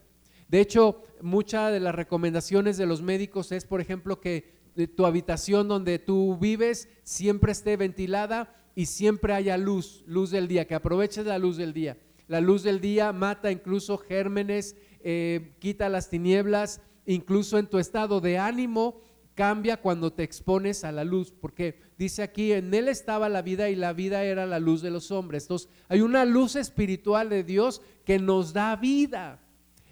De 0.52 0.60
hecho, 0.60 1.02
muchas 1.22 1.72
de 1.72 1.80
las 1.80 1.96
recomendaciones 1.96 2.76
de 2.76 2.86
los 2.86 3.02
médicos 3.02 3.54
es, 3.54 3.64
por 3.64 3.80
ejemplo, 3.80 4.20
que 4.20 4.60
tu 4.98 5.06
habitación 5.06 5.70
donde 5.70 5.98
tú 5.98 6.38
vives 6.38 6.90
siempre 7.04 7.54
esté 7.54 7.78
ventilada 7.78 8.54
y 8.76 8.88
siempre 8.88 9.34
haya 9.34 9.56
luz, 9.56 10.04
luz 10.06 10.30
del 10.30 10.50
día, 10.50 10.68
que 10.68 10.76
aproveches 10.76 11.26
la 11.26 11.40
luz 11.40 11.56
del 11.56 11.72
día. 11.72 11.98
La 12.28 12.42
luz 12.42 12.64
del 12.64 12.82
día 12.82 13.14
mata 13.14 13.50
incluso 13.50 13.98
gérmenes, 13.98 14.76
eh, 15.00 15.56
quita 15.60 15.88
las 15.88 16.10
tinieblas, 16.10 16.82
incluso 17.06 17.58
en 17.58 17.68
tu 17.68 17.80
estado 17.80 18.20
de 18.20 18.38
ánimo 18.38 19.00
cambia 19.36 19.78
cuando 19.78 20.12
te 20.12 20.24
expones 20.24 20.84
a 20.84 20.92
la 20.92 21.06
luz, 21.06 21.32
porque 21.32 21.80
dice 21.98 22.24
aquí, 22.24 22.52
en 22.52 22.74
él 22.74 22.90
estaba 22.90 23.30
la 23.30 23.42
vida 23.42 23.70
y 23.70 23.78
la 23.78 23.94
vida 23.94 24.26
era 24.26 24.46
la 24.46 24.60
luz 24.60 24.82
de 24.82 24.92
los 24.92 25.12
hombres. 25.12 25.44
Entonces, 25.46 25.70
hay 25.88 26.02
una 26.02 26.26
luz 26.26 26.58
espiritual 26.58 27.30
de 27.30 27.46
Dios 27.46 27.82
que 28.04 28.20
nos 28.20 28.52
da 28.52 28.76
vida. 28.76 29.40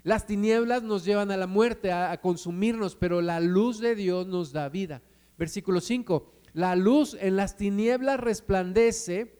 Las 0.03 0.25
tinieblas 0.25 0.83
nos 0.83 1.05
llevan 1.05 1.31
a 1.31 1.37
la 1.37 1.47
muerte, 1.47 1.91
a, 1.91 2.19
consumirnos, 2.21 2.95
pero 2.95 3.21
la 3.21 3.39
luz 3.39 3.79
de 3.79 3.95
Dios 3.95 4.27
nos 4.27 4.51
da 4.51 4.69
vida. 4.69 5.01
Versículo 5.37 5.81
5, 5.81 6.31
la 6.53 6.75
luz 6.75 7.17
en 7.19 7.35
las 7.35 7.57
tinieblas 7.57 8.19
resplandece 8.19 9.39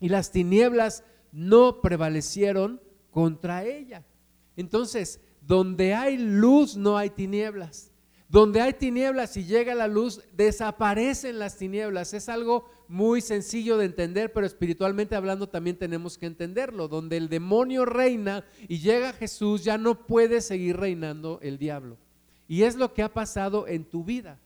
y 0.00 0.08
las 0.08 0.30
tinieblas 0.30 1.04
no 1.32 1.80
prevalecieron 1.80 2.80
contra 3.10 3.64
ella. 3.64 4.04
Entonces, 4.56 5.20
donde 5.40 5.94
hay 5.94 6.18
luz 6.18 6.76
no 6.76 6.96
hay 6.96 7.10
tinieblas. 7.10 7.92
Donde 8.28 8.60
hay 8.60 8.72
tinieblas 8.72 9.36
y 9.36 9.44
llega 9.44 9.74
la 9.74 9.86
luz, 9.86 10.20
desaparecen 10.32 11.38
las 11.38 11.56
tinieblas. 11.56 12.12
Es 12.12 12.28
algo 12.28 12.68
muy 12.88 13.20
sencillo 13.20 13.78
de 13.78 13.86
entender, 13.86 14.32
pero 14.32 14.46
espiritualmente 14.46 15.14
hablando 15.14 15.48
también 15.48 15.78
tenemos 15.78 16.18
que 16.18 16.26
entenderlo. 16.26 16.88
Donde 16.88 17.16
el 17.16 17.28
demonio 17.28 17.84
reina 17.84 18.44
y 18.66 18.78
llega 18.78 19.12
Jesús, 19.12 19.62
ya 19.62 19.78
no 19.78 20.06
puede 20.06 20.40
seguir 20.40 20.76
reinando 20.76 21.38
el 21.40 21.56
diablo. 21.56 21.98
Y 22.48 22.62
es 22.62 22.74
lo 22.74 22.92
que 22.92 23.02
ha 23.02 23.12
pasado 23.12 23.68
en 23.68 23.84
tu 23.84 24.02
vida. 24.04 24.40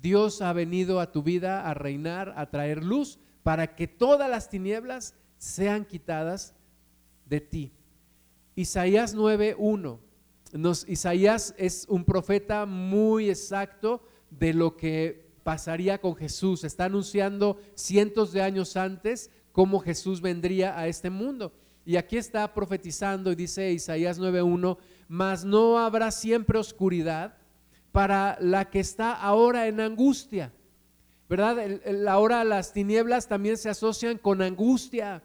Dios 0.00 0.40
ha 0.40 0.54
venido 0.54 0.98
a 0.98 1.12
tu 1.12 1.22
vida 1.22 1.68
a 1.68 1.74
reinar, 1.74 2.32
a 2.36 2.48
traer 2.48 2.82
luz, 2.82 3.18
para 3.42 3.74
que 3.74 3.86
todas 3.86 4.30
las 4.30 4.48
tinieblas 4.48 5.14
sean 5.36 5.84
quitadas 5.84 6.54
de 7.26 7.40
ti. 7.42 7.72
Isaías 8.54 9.14
9.1 9.14 10.09
Isaías 10.86 11.54
es 11.56 11.86
un 11.88 12.04
profeta 12.04 12.66
muy 12.66 13.30
exacto 13.30 14.02
de 14.30 14.52
lo 14.52 14.76
que 14.76 15.30
pasaría 15.42 16.00
con 16.00 16.16
Jesús. 16.16 16.64
Está 16.64 16.86
anunciando 16.86 17.60
cientos 17.74 18.32
de 18.32 18.42
años 18.42 18.76
antes 18.76 19.30
cómo 19.52 19.80
Jesús 19.80 20.20
vendría 20.20 20.78
a 20.78 20.88
este 20.88 21.10
mundo. 21.10 21.52
Y 21.84 21.96
aquí 21.96 22.16
está 22.16 22.52
profetizando 22.52 23.32
y 23.32 23.34
dice 23.34 23.72
Isaías 23.72 24.20
9.1, 24.20 24.76
mas 25.08 25.44
no 25.44 25.78
habrá 25.78 26.10
siempre 26.10 26.58
oscuridad 26.58 27.36
para 27.92 28.36
la 28.40 28.70
que 28.70 28.80
está 28.80 29.12
ahora 29.12 29.66
en 29.66 29.80
angustia. 29.80 30.52
¿Verdad? 31.28 31.58
ahora 32.08 32.42
las 32.42 32.72
tinieblas 32.72 33.28
también 33.28 33.56
se 33.56 33.68
asocian 33.68 34.18
con 34.18 34.42
angustia. 34.42 35.22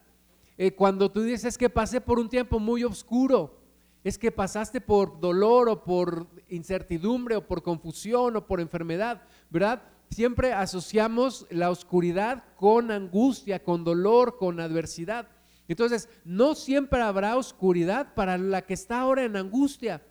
Eh, 0.56 0.72
cuando 0.72 1.12
tú 1.12 1.24
dices 1.24 1.58
que 1.58 1.70
pasé 1.70 2.00
por 2.00 2.20
un 2.20 2.30
tiempo 2.30 2.60
muy 2.60 2.84
oscuro, 2.84 3.65
es 4.06 4.20
que 4.20 4.32
pasaste 4.32 4.82
por 4.82 5.20
dolor 5.20 5.68
o 5.68 5.84
por 5.84 6.28
incertidumbre 6.50 7.38
o 7.38 7.48
por 7.48 7.64
confusión 7.64 8.36
o 8.36 8.46
por 8.46 8.62
enfermedad, 8.62 9.24
¿verdad? 9.50 9.82
Siempre 10.12 10.54
asociamos 10.54 11.48
la 11.50 11.72
oscuridad 11.72 12.44
con 12.56 12.92
angustia, 12.92 13.64
con 13.64 13.84
dolor, 13.84 14.38
con 14.38 14.60
adversidad. 14.60 15.28
Entonces, 15.68 16.08
no 16.24 16.54
siempre 16.54 17.02
habrá 17.02 17.36
oscuridad 17.36 18.14
para 18.14 18.38
la 18.38 18.62
que 18.62 18.76
está 18.76 19.00
ahora 19.00 19.24
en 19.24 19.36
angustia, 19.36 20.04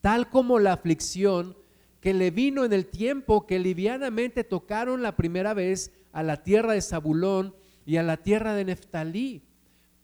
tal 0.00 0.28
como 0.28 0.58
la 0.58 0.72
aflicción 0.72 1.56
que 2.00 2.14
le 2.14 2.32
vino 2.32 2.64
en 2.64 2.72
el 2.72 2.86
tiempo 2.86 3.46
que 3.46 3.60
livianamente 3.60 4.42
tocaron 4.42 5.02
la 5.02 5.14
primera 5.14 5.54
vez 5.54 5.92
a 6.10 6.24
la 6.24 6.42
tierra 6.42 6.72
de 6.72 6.82
Zabulón 6.82 7.54
y 7.86 7.96
a 7.96 8.02
la 8.02 8.16
tierra 8.16 8.54
de 8.54 8.64
Neftalí. 8.64 9.44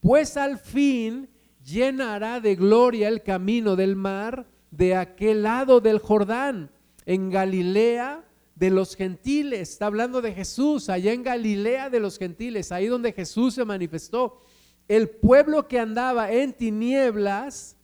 Pues 0.00 0.36
al 0.36 0.60
fin 0.60 1.28
llenará 1.64 2.40
de 2.40 2.56
gloria 2.56 3.08
el 3.08 3.22
camino 3.22 3.76
del 3.76 3.96
mar 3.96 4.46
de 4.70 4.94
aquel 4.94 5.42
lado 5.42 5.80
del 5.80 5.98
Jordán, 5.98 6.70
en 7.06 7.30
Galilea 7.30 8.24
de 8.54 8.70
los 8.70 8.94
gentiles. 8.94 9.70
Está 9.70 9.86
hablando 9.86 10.22
de 10.22 10.32
Jesús, 10.32 10.88
allá 10.88 11.12
en 11.12 11.22
Galilea 11.22 11.90
de 11.90 12.00
los 12.00 12.18
gentiles, 12.18 12.70
ahí 12.72 12.86
donde 12.86 13.12
Jesús 13.12 13.54
se 13.54 13.64
manifestó. 13.64 14.42
El 14.86 15.08
pueblo 15.08 15.66
que 15.66 15.78
andaba 15.78 16.30
en 16.30 16.52
tinieblas 16.52 17.76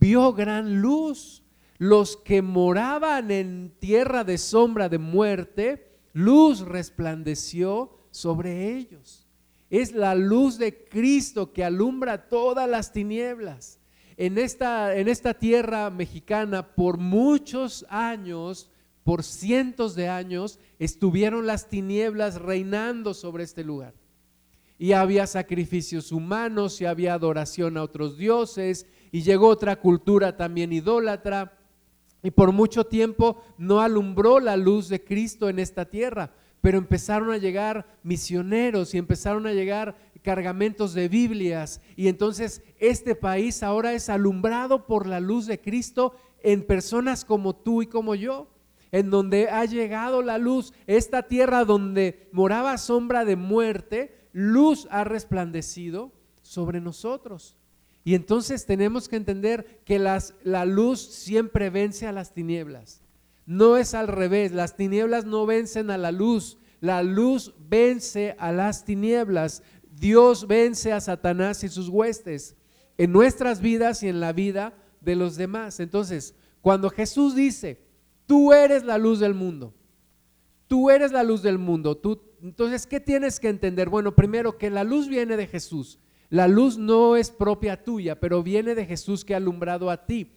vio 0.00 0.32
gran 0.32 0.80
luz. 0.80 1.42
Los 1.78 2.16
que 2.16 2.40
moraban 2.40 3.30
en 3.30 3.74
tierra 3.80 4.22
de 4.22 4.38
sombra 4.38 4.88
de 4.88 4.98
muerte, 4.98 5.98
luz 6.12 6.60
resplandeció 6.60 7.98
sobre 8.10 8.76
ellos. 8.76 9.23
Es 9.70 9.92
la 9.92 10.14
luz 10.14 10.58
de 10.58 10.84
Cristo 10.84 11.52
que 11.52 11.64
alumbra 11.64 12.28
todas 12.28 12.68
las 12.68 12.92
tinieblas. 12.92 13.80
en 14.16 14.38
esta, 14.38 14.96
en 14.96 15.08
esta 15.08 15.34
tierra 15.34 15.90
mexicana 15.90 16.74
por 16.74 16.98
muchos 16.98 17.84
años, 17.88 18.70
por 19.02 19.24
cientos 19.24 19.94
de 19.94 20.08
años, 20.08 20.58
estuvieron 20.78 21.46
las 21.46 21.68
tinieblas 21.68 22.40
reinando 22.40 23.12
sobre 23.12 23.44
este 23.44 23.64
lugar. 23.64 23.94
Y 24.78 24.92
había 24.92 25.26
sacrificios 25.26 26.12
humanos 26.12 26.80
y 26.80 26.86
había 26.86 27.14
adoración 27.14 27.76
a 27.76 27.82
otros 27.82 28.16
dioses 28.16 28.86
y 29.12 29.22
llegó 29.22 29.48
otra 29.48 29.76
cultura 29.76 30.36
también 30.36 30.72
idólatra 30.72 31.58
y 32.24 32.30
por 32.30 32.52
mucho 32.52 32.84
tiempo 32.84 33.42
no 33.58 33.80
alumbró 33.80 34.40
la 34.40 34.56
luz 34.56 34.88
de 34.88 35.04
Cristo 35.04 35.50
en 35.50 35.58
esta 35.58 35.84
tierra, 35.84 36.32
pero 36.64 36.78
empezaron 36.78 37.30
a 37.30 37.36
llegar 37.36 37.84
misioneros 38.02 38.94
y 38.94 38.96
empezaron 38.96 39.46
a 39.46 39.52
llegar 39.52 39.98
cargamentos 40.22 40.94
de 40.94 41.10
Biblias 41.10 41.82
y 41.94 42.08
entonces 42.08 42.62
este 42.78 43.14
país 43.14 43.62
ahora 43.62 43.92
es 43.92 44.08
alumbrado 44.08 44.86
por 44.86 45.06
la 45.06 45.20
luz 45.20 45.44
de 45.44 45.60
Cristo 45.60 46.14
en 46.42 46.66
personas 46.66 47.26
como 47.26 47.54
tú 47.54 47.82
y 47.82 47.86
como 47.86 48.14
yo, 48.14 48.48
en 48.92 49.10
donde 49.10 49.50
ha 49.50 49.66
llegado 49.66 50.22
la 50.22 50.38
luz, 50.38 50.72
esta 50.86 51.24
tierra 51.24 51.66
donde 51.66 52.30
moraba 52.32 52.78
sombra 52.78 53.26
de 53.26 53.36
muerte, 53.36 54.14
luz 54.32 54.88
ha 54.90 55.04
resplandecido 55.04 56.12
sobre 56.40 56.80
nosotros. 56.80 57.58
Y 58.04 58.14
entonces 58.14 58.64
tenemos 58.64 59.10
que 59.10 59.16
entender 59.16 59.82
que 59.84 59.98
las, 59.98 60.32
la 60.42 60.64
luz 60.64 61.02
siempre 61.02 61.68
vence 61.68 62.06
a 62.06 62.12
las 62.12 62.32
tinieblas. 62.32 63.03
No 63.46 63.76
es 63.76 63.94
al 63.94 64.08
revés, 64.08 64.52
las 64.52 64.76
tinieblas 64.76 65.24
no 65.24 65.46
vencen 65.46 65.90
a 65.90 65.98
la 65.98 66.12
luz, 66.12 66.58
la 66.80 67.02
luz 67.02 67.54
vence 67.68 68.36
a 68.38 68.52
las 68.52 68.84
tinieblas. 68.84 69.62
Dios 69.90 70.46
vence 70.46 70.92
a 70.92 71.00
Satanás 71.00 71.62
y 71.64 71.68
sus 71.68 71.88
huestes 71.88 72.56
en 72.98 73.12
nuestras 73.12 73.60
vidas 73.60 74.02
y 74.02 74.08
en 74.08 74.20
la 74.20 74.32
vida 74.32 74.74
de 75.00 75.16
los 75.16 75.36
demás. 75.36 75.80
Entonces, 75.80 76.34
cuando 76.60 76.90
Jesús 76.90 77.34
dice, 77.34 77.80
tú 78.26 78.52
eres 78.52 78.84
la 78.84 78.98
luz 78.98 79.20
del 79.20 79.34
mundo, 79.34 79.74
tú 80.66 80.90
eres 80.90 81.12
la 81.12 81.22
luz 81.22 81.42
del 81.42 81.58
mundo, 81.58 81.96
tú, 81.96 82.20
entonces, 82.42 82.86
¿qué 82.86 83.00
tienes 83.00 83.40
que 83.40 83.48
entender? 83.48 83.88
Bueno, 83.88 84.14
primero 84.14 84.58
que 84.58 84.70
la 84.70 84.84
luz 84.84 85.08
viene 85.08 85.36
de 85.36 85.46
Jesús. 85.46 85.98
La 86.28 86.48
luz 86.48 86.76
no 86.76 87.16
es 87.16 87.30
propia 87.30 87.82
tuya, 87.82 88.18
pero 88.18 88.42
viene 88.42 88.74
de 88.74 88.86
Jesús 88.86 89.24
que 89.24 89.34
ha 89.34 89.38
alumbrado 89.38 89.90
a 89.90 90.04
ti. 90.04 90.32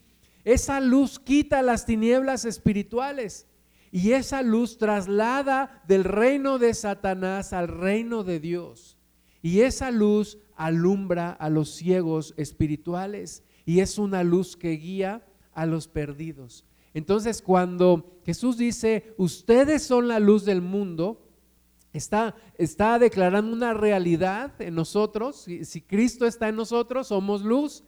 Esa 0.48 0.80
luz 0.80 1.20
quita 1.20 1.62
las 1.62 1.86
tinieblas 1.86 2.46
espirituales 2.46 3.48
y 3.92 4.14
esa 4.14 4.44
luz 4.44 4.78
traslada 4.78 5.84
del 5.90 6.06
reino 6.06 6.58
de 6.58 6.74
Satanás 6.74 7.52
al 7.52 7.68
reino 7.68 8.24
de 8.24 8.40
Dios. 8.40 8.98
Y 9.42 9.60
esa 9.60 9.92
luz 9.92 10.38
alumbra 10.56 11.32
a 11.32 11.50
los 11.50 11.72
ciegos 11.72 12.34
espirituales 12.38 13.44
y 13.66 13.82
es 13.82 13.98
una 13.98 14.24
luz 14.24 14.56
que 14.56 14.72
guía 14.78 15.28
a 15.52 15.66
los 15.66 15.90
perdidos. 15.90 16.64
Entonces 16.94 17.42
cuando 17.42 18.22
Jesús 18.26 18.56
dice, 18.58 19.14
ustedes 19.18 19.84
son 19.84 20.08
la 20.08 20.22
luz 20.22 20.46
del 20.46 20.62
mundo, 20.62 21.28
está, 21.92 22.38
está 22.58 23.00
declarando 23.00 23.52
una 23.52 23.74
realidad 23.74 24.54
en 24.62 24.76
nosotros. 24.76 25.42
Si, 25.42 25.66
si 25.66 25.82
Cristo 25.82 26.26
está 26.26 26.48
en 26.48 26.56
nosotros, 26.56 27.08
somos 27.08 27.42
luz 27.42 27.84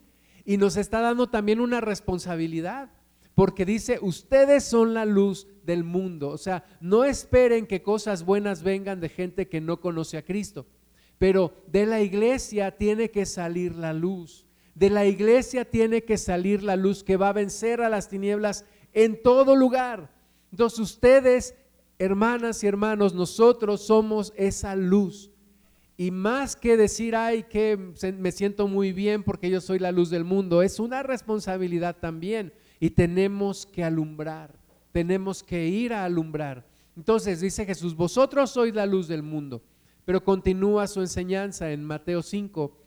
y 0.49 0.57
nos 0.57 0.77
está 0.77 0.99
dando 0.99 1.29
también 1.29 1.59
una 1.59 1.79
responsabilidad 1.79 2.89
porque 3.35 3.65
dice, 3.65 3.99
ustedes 4.01 4.63
son 4.63 4.95
la 4.95 5.05
luz 5.05 5.45
del 5.63 5.83
mundo. 5.83 6.29
O 6.29 6.39
sea, 6.39 6.65
no 6.81 7.03
esperen 7.03 7.67
que 7.67 7.83
cosas 7.83 8.25
buenas 8.25 8.63
vengan 8.63 8.99
de 8.99 9.09
gente 9.09 9.47
que 9.47 9.61
no 9.61 9.79
conoce 9.79 10.17
a 10.17 10.25
Cristo. 10.25 10.65
Pero 11.19 11.53
de 11.67 11.85
la 11.85 12.01
iglesia 12.01 12.71
tiene 12.71 13.11
que 13.11 13.27
salir 13.27 13.75
la 13.75 13.93
luz. 13.93 14.47
De 14.73 14.89
la 14.89 15.05
iglesia 15.05 15.65
tiene 15.65 16.03
que 16.03 16.17
salir 16.17 16.63
la 16.63 16.75
luz 16.75 17.03
que 17.03 17.15
va 17.15 17.29
a 17.29 17.33
vencer 17.33 17.81
a 17.81 17.89
las 17.89 18.09
tinieblas 18.09 18.65
en 18.91 19.21
todo 19.21 19.55
lugar. 19.55 20.11
Entonces 20.49 20.79
ustedes, 20.79 21.53
hermanas 21.99 22.63
y 22.63 22.67
hermanos, 22.67 23.13
nosotros 23.13 23.85
somos 23.85 24.33
esa 24.35 24.75
luz. 24.75 25.29
Y 25.99 26.11
más 26.11 26.55
que 26.55 26.77
decir, 26.77 27.13
ay, 27.13 27.43
que 27.43 27.75
me 28.17 28.31
siento 28.31 28.69
muy 28.69 28.93
bien 28.93 29.21
porque 29.21 29.49
yo 29.49 29.59
soy 29.59 29.79
la 29.79 29.91
luz 29.91 30.09
del 30.09 30.23
mundo, 30.23 30.61
es 30.61 30.79
una 30.79 31.03
responsabilidad 31.03 31.97
también. 31.99 32.53
Y 32.79 32.91
tenemos 32.91 33.65
que 33.65 33.83
alumbrar, 33.83 34.57
tenemos 34.93 35.43
que 35.43 35.67
ir 35.67 35.91
a 35.91 36.05
alumbrar. 36.05 36.65
Entonces 36.95 37.41
dice 37.41 37.65
Jesús, 37.65 37.97
vosotros 37.97 38.49
sois 38.49 38.73
la 38.73 38.85
luz 38.85 39.09
del 39.09 39.23
mundo. 39.23 39.61
Pero 40.05 40.23
continúa 40.23 40.87
su 40.87 41.01
enseñanza 41.01 41.69
en 41.69 41.83
Mateo 41.83 42.21
5 42.21 42.77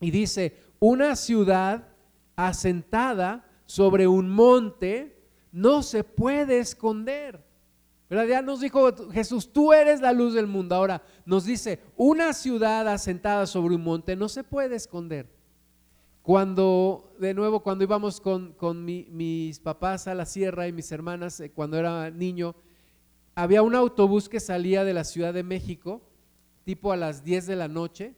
y 0.00 0.10
dice, 0.10 0.56
una 0.80 1.16
ciudad 1.16 1.88
asentada 2.34 3.46
sobre 3.66 4.06
un 4.06 4.30
monte 4.30 5.22
no 5.52 5.82
se 5.82 6.02
puede 6.02 6.60
esconder. 6.60 7.44
¿Verdad? 8.08 8.26
Ya 8.26 8.42
nos 8.42 8.60
dijo 8.60 9.10
Jesús, 9.10 9.52
tú 9.52 9.72
eres 9.72 10.00
la 10.00 10.12
luz 10.12 10.34
del 10.34 10.46
mundo. 10.46 10.74
Ahora 10.74 11.02
nos 11.26 11.44
dice, 11.44 11.80
una 11.96 12.32
ciudad 12.32 12.88
asentada 12.88 13.46
sobre 13.46 13.74
un 13.74 13.84
monte 13.84 14.16
no 14.16 14.28
se 14.28 14.44
puede 14.44 14.76
esconder. 14.76 15.28
Cuando, 16.22 17.14
de 17.18 17.32
nuevo, 17.32 17.60
cuando 17.60 17.84
íbamos 17.84 18.20
con, 18.20 18.84
mis 18.84 19.60
papás 19.60 20.08
a 20.08 20.14
la 20.14 20.26
sierra 20.26 20.68
y 20.68 20.72
mis 20.72 20.92
hermanas, 20.92 21.40
eh, 21.40 21.50
cuando 21.50 21.78
era 21.78 22.10
niño, 22.10 22.54
había 23.34 23.62
un 23.62 23.74
autobús 23.74 24.28
que 24.28 24.40
salía 24.40 24.84
de 24.84 24.94
la 24.94 25.04
Ciudad 25.04 25.32
de 25.32 25.42
México 25.42 26.02
tipo 26.64 26.92
a 26.92 26.96
las 26.96 27.24
10 27.24 27.46
de 27.46 27.56
la 27.56 27.68
noche 27.68 28.14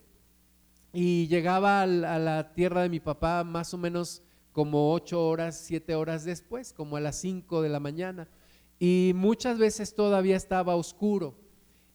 y 0.92 1.28
llegaba 1.28 1.82
a 1.82 1.86
la 1.86 2.52
tierra 2.52 2.82
de 2.82 2.88
mi 2.88 2.98
papá 2.98 3.44
más 3.44 3.72
o 3.74 3.78
menos 3.78 4.22
como 4.52 4.92
8 4.92 5.24
horas, 5.24 5.60
7 5.64 5.94
horas 5.94 6.24
después, 6.24 6.72
como 6.72 6.96
a 6.96 7.00
las 7.00 7.16
5 7.20 7.62
de 7.62 7.68
la 7.68 7.78
mañana. 7.78 8.28
Y 8.80 9.12
muchas 9.14 9.58
veces 9.58 9.94
todavía 9.94 10.36
estaba 10.36 10.74
oscuro. 10.74 11.36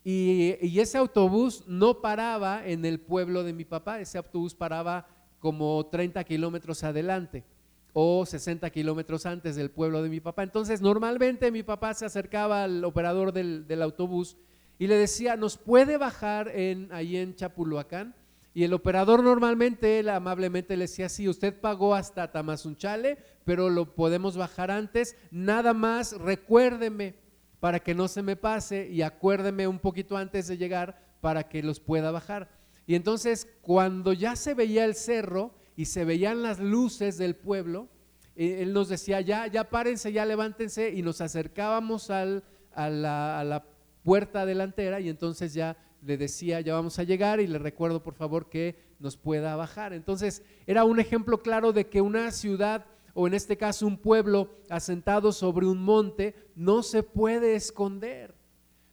Y, 0.06 0.56
y, 0.62 0.80
ese 0.80 0.98
autobús 1.00 1.64
no 1.68 2.00
paraba 2.00 2.66
en 2.66 2.86
el 2.86 3.02
pueblo 3.02 3.44
de 3.44 3.52
mi 3.54 3.66
papá, 3.66 4.00
ese 4.00 4.20
autobús 4.20 4.54
paraba 4.54 5.08
como 5.40 5.84
30 5.88 6.24
kilómetros 6.24 6.84
adelante 6.84 7.44
o 7.92 8.26
60 8.26 8.70
kilómetros 8.70 9.26
antes 9.26 9.56
del 9.56 9.72
pueblo 9.72 10.04
de 10.04 10.10
mi 10.10 10.20
papá. 10.20 10.44
Entonces 10.44 10.82
normalmente 10.82 11.50
mi 11.50 11.64
papá 11.64 11.94
se 11.94 12.06
acercaba 12.06 12.66
al 12.66 12.84
operador 12.84 13.32
del, 13.32 13.66
del 13.68 13.82
autobús 13.82 14.38
y 14.78 14.88
le 14.88 14.96
decía, 14.98 15.38
¿nos 15.38 15.58
puede 15.58 15.98
bajar 15.98 16.50
en, 16.50 16.90
ahí 16.92 17.16
en 17.16 17.36
Chapulhuacán? 17.36 18.14
Y 18.56 18.64
el 18.64 18.74
operador 18.74 19.22
normalmente, 19.22 20.00
él 20.00 20.08
amablemente 20.08 20.78
le 20.78 20.86
decía, 20.86 21.10
sí, 21.10 21.28
usted 21.28 21.60
pagó 21.60 21.94
hasta 21.94 22.32
Tamazunchale, 22.32 23.18
pero 23.44 23.70
lo 23.70 23.94
podemos 23.94 24.38
bajar 24.38 24.72
antes. 24.72 25.18
Nada 25.30 25.74
más 25.74 26.18
recuérdeme 26.18 27.16
para 27.60 27.82
que 27.82 27.94
no 27.94 28.08
se 28.08 28.24
me 28.24 28.38
pase 28.38 28.88
y 28.88 29.02
acuérdeme 29.02 29.68
un 29.68 29.78
poquito 29.78 30.16
antes 30.16 30.48
de 30.48 30.58
llegar 30.58 31.18
para 31.20 31.50
que 31.50 31.64
los 31.64 31.82
pueda 31.82 32.12
bajar. 32.12 32.50
Y 32.88 32.96
entonces 32.96 33.50
cuando 33.62 34.14
ya 34.14 34.38
se 34.38 34.54
veía 34.54 34.86
el 34.86 34.96
cerro 34.96 35.54
y 35.76 35.86
se 35.86 36.06
veían 36.06 36.42
las 36.42 36.62
luces 36.62 37.18
del 37.18 37.36
pueblo, 37.36 37.90
eh, 38.38 38.62
él 38.62 38.72
nos 38.72 38.88
decía, 38.88 39.20
ya, 39.20 39.48
ya 39.48 39.70
párense, 39.70 40.14
ya 40.14 40.26
levántense 40.26 40.92
y 40.92 41.02
nos 41.02 41.20
acercábamos 41.20 42.10
al, 42.10 42.46
a, 42.74 42.90
la, 42.90 43.38
a 43.38 43.44
la 43.44 43.66
puerta 44.02 44.46
delantera 44.46 45.02
y 45.02 45.10
entonces 45.10 45.54
ya 45.54 45.76
le 46.06 46.18
decía, 46.18 46.62
ya 46.62 46.74
vamos 46.74 47.00
a 47.00 47.04
llegar 47.04 47.40
y 47.40 47.48
le 47.48 47.58
recuerdo 47.58 48.04
por 48.04 48.14
favor 48.14 48.50
que 48.50 48.76
nos 49.00 49.18
pueda 49.18 49.56
bajar. 49.56 49.94
Entonces 49.94 50.44
era 50.68 50.84
un 50.84 51.00
ejemplo 51.00 51.42
claro 51.42 51.74
de 51.74 51.88
que 51.88 52.02
una 52.02 52.32
ciudad 52.32 52.86
o 53.14 53.28
en 53.28 53.34
este 53.34 53.58
caso 53.58 53.88
un 53.88 53.98
pueblo 53.98 54.50
asentado 54.70 55.32
sobre 55.32 55.66
un 55.66 55.82
monte 55.82 56.36
no 56.56 56.84
se 56.84 57.02
puede 57.02 57.56
esconder, 57.56 58.36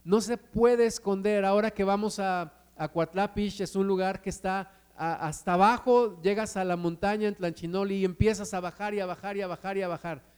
no 0.03 0.21
se 0.21 0.37
puede 0.37 0.85
esconder. 0.85 1.45
Ahora 1.45 1.71
que 1.71 1.83
vamos 1.83 2.19
a, 2.19 2.53
a 2.75 2.91
es 3.35 3.75
un 3.75 3.87
lugar 3.87 4.21
que 4.21 4.29
está 4.29 4.71
hasta 4.95 5.53
abajo, 5.53 6.21
llegas 6.21 6.57
a 6.57 6.63
la 6.63 6.77
montaña 6.77 7.27
en 7.27 7.35
Tlanchinoli 7.35 7.95
y 7.97 8.05
empiezas 8.05 8.53
a 8.53 8.59
bajar 8.59 8.93
y 8.93 8.99
a 8.99 9.05
bajar 9.05 9.37
y 9.37 9.41
a 9.41 9.47
bajar 9.47 9.77
y 9.77 9.81
a 9.81 9.87
bajar 9.87 10.33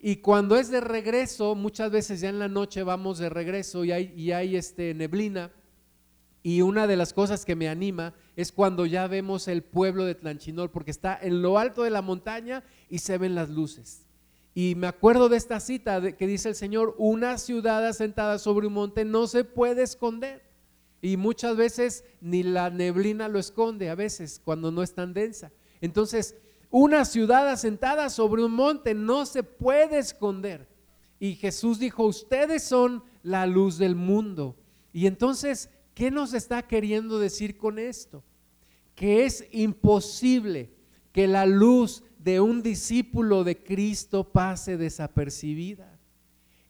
y 0.00 0.16
cuando 0.16 0.56
es 0.56 0.70
de 0.70 0.80
regreso, 0.80 1.54
muchas 1.54 1.90
veces 1.90 2.20
ya 2.20 2.28
en 2.28 2.38
la 2.38 2.48
noche 2.48 2.82
vamos 2.82 3.18
de 3.18 3.28
regreso 3.28 3.84
y 3.84 3.92
hay, 3.92 4.12
y 4.16 4.32
hay 4.32 4.56
este, 4.56 4.94
neblina. 4.94 5.50
Y 6.46 6.62
una 6.62 6.86
de 6.86 6.94
las 6.94 7.12
cosas 7.12 7.44
que 7.44 7.56
me 7.56 7.68
anima 7.68 8.14
es 8.36 8.52
cuando 8.52 8.86
ya 8.86 9.08
vemos 9.08 9.48
el 9.48 9.64
pueblo 9.64 10.04
de 10.04 10.14
Tlanchinol, 10.14 10.70
porque 10.70 10.92
está 10.92 11.18
en 11.20 11.42
lo 11.42 11.58
alto 11.58 11.82
de 11.82 11.90
la 11.90 12.02
montaña 12.02 12.62
y 12.88 12.98
se 12.98 13.18
ven 13.18 13.34
las 13.34 13.50
luces. 13.50 14.06
Y 14.54 14.76
me 14.76 14.86
acuerdo 14.86 15.28
de 15.28 15.38
esta 15.38 15.58
cita 15.58 16.12
que 16.12 16.26
dice 16.28 16.50
el 16.50 16.54
Señor, 16.54 16.94
una 16.98 17.38
ciudad 17.38 17.84
asentada 17.84 18.38
sobre 18.38 18.68
un 18.68 18.74
monte 18.74 19.04
no 19.04 19.26
se 19.26 19.42
puede 19.42 19.82
esconder. 19.82 20.44
Y 21.02 21.16
muchas 21.16 21.56
veces 21.56 22.04
ni 22.20 22.44
la 22.44 22.70
neblina 22.70 23.26
lo 23.26 23.40
esconde, 23.40 23.90
a 23.90 23.96
veces 23.96 24.40
cuando 24.44 24.70
no 24.70 24.84
es 24.84 24.94
tan 24.94 25.14
densa. 25.14 25.50
Entonces, 25.80 26.36
una 26.70 27.06
ciudad 27.06 27.48
asentada 27.48 28.08
sobre 28.08 28.44
un 28.44 28.52
monte 28.52 28.94
no 28.94 29.26
se 29.26 29.42
puede 29.42 29.98
esconder. 29.98 30.68
Y 31.18 31.34
Jesús 31.34 31.80
dijo, 31.80 32.04
ustedes 32.04 32.62
son 32.62 33.02
la 33.24 33.46
luz 33.48 33.78
del 33.78 33.96
mundo. 33.96 34.54
Y 34.92 35.08
entonces, 35.08 35.70
¿qué 35.96 36.10
nos 36.10 36.34
está 36.34 36.60
queriendo 36.60 37.18
decir 37.18 37.56
con 37.56 37.78
esto? 37.78 38.22
Que 38.94 39.24
es 39.24 39.48
imposible 39.50 40.70
que 41.10 41.26
la 41.26 41.46
luz 41.46 42.04
de 42.18 42.38
un 42.38 42.62
discípulo 42.62 43.44
de 43.44 43.56
Cristo 43.56 44.22
pase 44.22 44.76
desapercibida. 44.76 45.98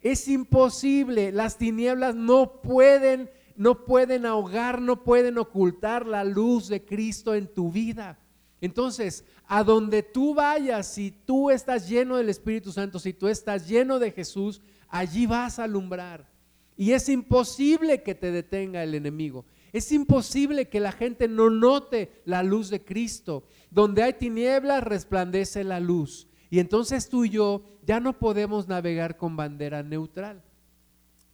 Es 0.01 0.29
imposible, 0.29 1.33
las 1.33 1.59
tinieblas 1.59 2.15
no 2.15 2.63
pueden 2.63 3.29
no 3.57 3.85
pueden 3.87 4.27
ahogar, 4.27 4.83
no 4.83 5.03
pueden 5.03 5.39
ocultar 5.39 6.07
la 6.07 6.25
luz 6.25 6.69
de 6.69 6.85
Cristo 6.85 7.35
en 7.35 7.47
tu 7.53 7.73
vida. 7.73 8.19
Entonces, 8.61 9.25
a 9.47 9.65
donde 9.65 10.03
tú 10.03 10.35
vayas, 10.35 10.87
si 10.87 11.11
tú 11.11 11.51
estás 11.51 11.89
lleno 11.89 12.19
del 12.19 12.29
Espíritu 12.29 12.71
Santo, 12.71 12.99
si 12.99 13.15
tú 13.15 13.29
estás 13.29 13.67
lleno 13.67 13.99
de 13.99 14.13
Jesús, 14.13 14.61
allí 14.89 15.27
vas 15.27 15.59
a 15.59 15.65
alumbrar. 15.65 16.36
Y 16.77 16.93
es 16.93 17.09
imposible 17.09 18.03
que 18.03 18.15
te 18.15 18.31
detenga 18.31 18.83
el 18.83 18.95
enemigo. 18.95 19.47
Es 19.73 19.93
imposible 19.93 20.69
que 20.69 20.81
la 20.81 20.93
gente 20.93 21.29
no 21.29 21.51
note 21.51 22.23
la 22.25 22.43
luz 22.43 22.71
de 22.71 22.85
Cristo. 22.85 23.45
Donde 23.71 24.03
hay 24.03 24.15
tinieblas, 24.15 24.83
resplandece 24.83 25.65
la 25.65 25.81
luz. 25.81 26.29
Y 26.51 26.61
entonces 26.61 27.09
tú 27.09 27.25
y 27.25 27.31
yo 27.31 27.63
ya 27.85 28.01
no 28.01 28.19
podemos 28.19 28.69
navegar 28.69 29.17
con 29.17 29.37
bandera 29.37 29.83
neutral. 29.83 30.43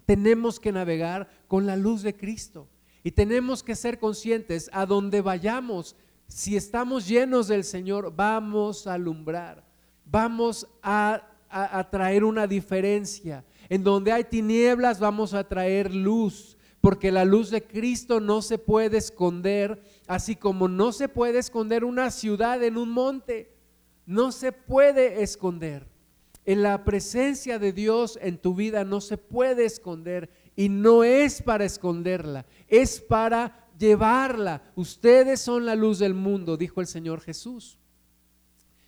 Tenemos 0.06 0.58
que 0.58 0.72
navegar 0.72 1.28
con 1.48 1.66
la 1.66 1.76
luz 1.76 2.02
de 2.02 2.16
Cristo. 2.16 2.68
Y 3.04 3.10
tenemos 3.10 3.62
que 3.62 3.74
ser 3.74 3.98
conscientes 3.98 4.70
a 4.72 4.86
donde 4.86 5.20
vayamos. 5.20 5.96
Si 6.28 6.56
estamos 6.56 7.08
llenos 7.08 7.48
del 7.48 7.64
Señor, 7.64 8.14
vamos 8.14 8.86
a 8.86 8.94
alumbrar. 8.94 9.64
Vamos 10.04 10.66
a, 10.82 11.28
a 11.48 11.90
traer 11.90 12.24
una 12.24 12.46
diferencia. 12.46 13.44
En 13.72 13.84
donde 13.84 14.12
hay 14.12 14.24
tinieblas, 14.24 15.00
vamos 15.00 15.32
a 15.32 15.48
traer 15.48 15.94
luz 15.94 16.58
porque 16.82 17.10
la 17.10 17.24
luz 17.24 17.48
de 17.48 17.62
Cristo 17.62 18.20
no 18.20 18.42
se 18.42 18.58
puede 18.58 18.98
esconder, 18.98 19.82
así 20.06 20.36
como 20.36 20.68
no 20.68 20.92
se 20.92 21.08
puede 21.08 21.38
esconder 21.38 21.82
una 21.82 22.10
ciudad 22.10 22.62
en 22.62 22.76
un 22.76 22.90
monte, 22.90 23.56
no 24.04 24.30
se 24.30 24.52
puede 24.52 25.22
esconder. 25.22 25.86
En 26.44 26.60
la 26.60 26.84
presencia 26.84 27.58
de 27.58 27.72
Dios 27.72 28.18
en 28.20 28.36
tu 28.36 28.54
vida 28.54 28.84
no 28.84 29.00
se 29.00 29.16
puede 29.16 29.64
esconder 29.64 30.28
y 30.54 30.68
no 30.68 31.02
es 31.02 31.40
para 31.40 31.64
esconderla, 31.64 32.44
es 32.68 33.00
para 33.00 33.70
llevarla. 33.78 34.70
Ustedes 34.76 35.40
son 35.40 35.64
la 35.64 35.76
luz 35.76 35.98
del 35.98 36.12
mundo, 36.12 36.58
dijo 36.58 36.82
el 36.82 36.86
Señor 36.86 37.22
Jesús. 37.22 37.78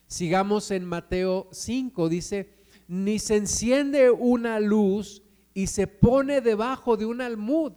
Sigamos 0.08 0.70
en 0.70 0.84
Mateo 0.84 1.48
5, 1.52 2.10
dice, 2.10 2.53
ni 2.88 3.18
se 3.18 3.36
enciende 3.36 4.10
una 4.10 4.60
luz 4.60 5.22
y 5.52 5.68
se 5.68 5.86
pone 5.86 6.40
debajo 6.40 6.96
de 6.96 7.06
un 7.06 7.20
almud 7.20 7.72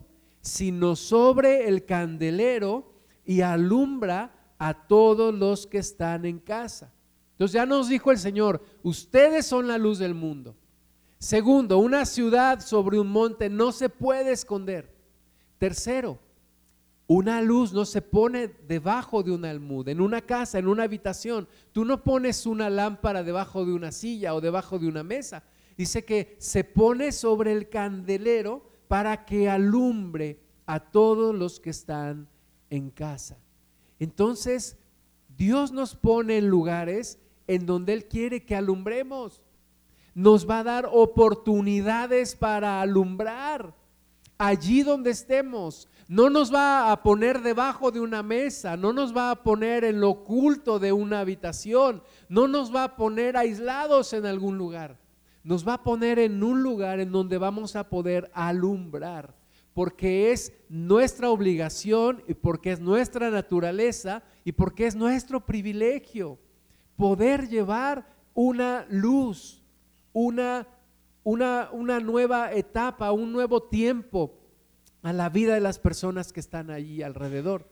sino 0.47 0.95
sobre 0.95 1.67
el 1.67 1.85
candelero 1.85 2.93
y 3.25 3.41
alumbra 3.41 4.33
a 4.57 4.87
todos 4.87 5.33
los 5.33 5.67
que 5.67 5.79
están 5.79 6.25
en 6.25 6.39
casa. 6.39 6.93
Entonces 7.31 7.53
ya 7.53 7.65
nos 7.65 7.89
dijo 7.89 8.11
el 8.11 8.17
Señor, 8.17 8.63
ustedes 8.81 9.45
son 9.45 9.67
la 9.67 9.77
luz 9.77 9.99
del 9.99 10.15
mundo. 10.15 10.55
Segundo, 11.19 11.79
una 11.79 12.05
ciudad 12.05 12.61
sobre 12.61 12.99
un 12.99 13.09
monte 13.09 13.49
no 13.49 13.71
se 13.71 13.89
puede 13.89 14.31
esconder. 14.31 14.95
Tercero, 15.57 16.19
una 17.07 17.41
luz 17.41 17.71
no 17.71 17.85
se 17.85 18.01
pone 18.01 18.49
debajo 18.67 19.23
de 19.23 19.31
un 19.31 19.45
almud, 19.45 19.87
en 19.87 20.01
una 20.01 20.21
casa, 20.21 20.59
en 20.59 20.67
una 20.67 20.83
habitación. 20.83 21.47
Tú 21.71 21.85
no 21.85 22.03
pones 22.03 22.45
una 22.45 22.69
lámpara 22.69 23.23
debajo 23.23 23.65
de 23.65 23.73
una 23.73 23.93
silla 23.93 24.35
o 24.35 24.41
debajo 24.41 24.77
de 24.77 24.89
una 24.89 25.03
mesa. 25.03 25.43
Dice 25.77 26.03
que 26.03 26.35
se 26.39 26.65
pone 26.65 27.13
sobre 27.13 27.53
el 27.53 27.69
candelero 27.69 28.69
para 28.89 29.23
que 29.25 29.49
alumbre 29.49 30.41
a 30.65 30.81
todos 30.81 31.33
los 31.33 31.61
que 31.61 31.69
están 31.69 32.27
en 32.69 32.89
casa. 32.89 33.37
Entonces, 33.99 34.77
Dios 35.37 35.71
nos 35.71 35.95
pone 35.95 36.37
en 36.37 36.49
lugares 36.49 37.19
en 37.47 37.65
donde 37.65 37.93
Él 37.93 38.05
quiere 38.05 38.43
que 38.43 38.55
alumbremos. 38.55 39.41
Nos 40.13 40.49
va 40.49 40.59
a 40.59 40.63
dar 40.63 40.89
oportunidades 40.91 42.35
para 42.35 42.81
alumbrar 42.81 43.73
allí 44.37 44.83
donde 44.83 45.11
estemos. 45.11 45.87
No 46.07 46.29
nos 46.29 46.53
va 46.53 46.91
a 46.91 47.03
poner 47.03 47.41
debajo 47.41 47.91
de 47.91 47.99
una 47.99 48.23
mesa, 48.23 48.77
no 48.77 48.93
nos 48.93 49.15
va 49.15 49.31
a 49.31 49.43
poner 49.43 49.83
en 49.83 49.99
lo 49.99 50.11
oculto 50.11 50.79
de 50.79 50.93
una 50.93 51.19
habitación, 51.19 52.01
no 52.29 52.47
nos 52.47 52.73
va 52.73 52.85
a 52.85 52.95
poner 52.95 53.35
aislados 53.35 54.13
en 54.13 54.25
algún 54.25 54.57
lugar 54.57 54.97
nos 55.47 55.65
va 55.65 55.75
a 55.75 55.83
poner 55.83 56.19
en 56.19 56.43
un 56.43 56.61
lugar 56.61 56.99
en 56.99 57.09
donde 57.09 57.37
vamos 57.37 57.77
a 57.77 57.87
poder 57.87 58.29
alumbrar, 58.33 59.33
porque 59.73 60.33
es 60.33 60.51
nuestra 60.67 61.29
obligación 61.29 62.21
y 62.27 62.33
porque 62.33 62.73
es 62.73 62.81
nuestra 62.81 63.29
naturaleza 63.31 64.23
y 64.43 64.51
porque 64.51 64.87
es 64.87 64.95
nuestro 64.97 65.45
privilegio 65.45 66.37
poder 66.97 67.47
llevar 67.47 68.13
una 68.33 68.85
luz, 68.89 69.63
una, 70.11 70.67
una, 71.27 71.67
una 71.73 71.99
nueva 71.99 72.53
etapa, 72.53 73.11
un 73.11 73.33
nuevo 73.33 73.63
tiempo 73.63 74.39
a 75.01 75.11
la 75.11 75.27
vida 75.27 75.55
de 75.55 75.59
las 75.59 75.77
personas 75.77 76.31
que 76.31 76.39
están 76.39 76.71
allí 76.71 77.03
alrededor. 77.03 77.67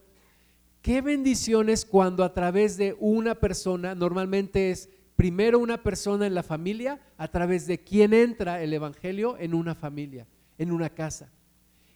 Qué 0.82 1.00
bendiciones 1.00 1.86
cuando 1.86 2.22
a 2.22 2.34
través 2.34 2.76
de 2.76 2.94
una 3.00 3.34
persona, 3.34 3.94
normalmente 3.94 4.70
es 4.70 4.90
primero 5.16 5.58
una 5.58 5.82
persona 5.82 6.26
en 6.26 6.34
la 6.34 6.42
familia 6.42 7.00
a 7.16 7.28
través 7.28 7.66
de 7.66 7.82
quien 7.82 8.12
entra 8.12 8.62
el 8.62 8.74
Evangelio 8.74 9.38
en 9.38 9.54
una 9.54 9.74
familia, 9.74 10.26
en 10.58 10.70
una 10.70 10.90
casa. 10.90 11.32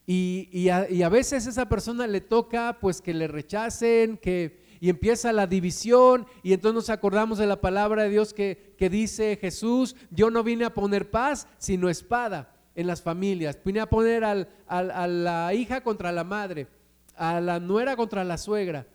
Y, 0.07 0.71
a, 0.71 1.09
veces 1.11 1.47
esa 1.47 1.69
persona 1.69 2.07
le 2.07 2.23
toca 2.23 2.79
pues 2.81 3.03
que 3.03 3.13
le 3.13 3.29
rechacen, 3.29 4.17
que, 4.17 4.70
y 4.81 4.89
empieza 4.89 5.33
la 5.33 5.47
división 5.47 6.27
y 6.43 6.53
entonces 6.53 6.75
nos 6.75 6.91
acordamos 6.91 7.39
de 7.39 7.47
la 7.47 7.61
palabra 7.61 8.05
de 8.05 8.11
Dios 8.11 8.33
que, 8.35 8.75
que 8.79 8.89
dice 8.91 9.39
Jesús, 9.41 9.95
yo 10.11 10.31
no 10.31 10.43
vine 10.43 10.65
a 10.65 10.75
poner 10.75 11.11
paz 11.11 11.47
sino 11.59 11.89
espada 11.89 12.57
en 12.75 12.87
las 12.87 13.03
familias, 13.03 13.59
vine 13.65 13.81
a 13.81 13.91
poner 13.91 14.25
a 14.25 15.07
la 15.07 15.55
hija 15.55 15.83
contra 15.83 16.13
la 16.13 16.25
madre, 16.25 16.69
a 17.17 17.41
la 17.41 17.61
nuera 17.61 17.97
contra 17.97 18.25
la 18.25 18.39
suegra 18.39 18.87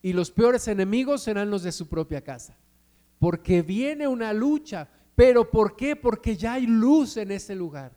y 0.00 0.12
los 0.12 0.30
peores 0.30 0.68
enemigos 0.68 1.22
serán 1.22 1.50
los 1.50 1.62
de 1.62 1.72
su 1.72 1.88
propia 1.88 2.22
casa 2.22 2.56
porque 3.22 3.62
viene 3.62 4.08
una 4.08 4.32
lucha. 4.32 4.88
¿Pero 5.14 5.48
por 5.48 5.76
qué? 5.76 5.94
Porque 5.94 6.36
ya 6.36 6.54
hay 6.54 6.66
luz 6.66 7.16
en 7.16 7.30
ese 7.30 7.54
lugar. 7.54 7.92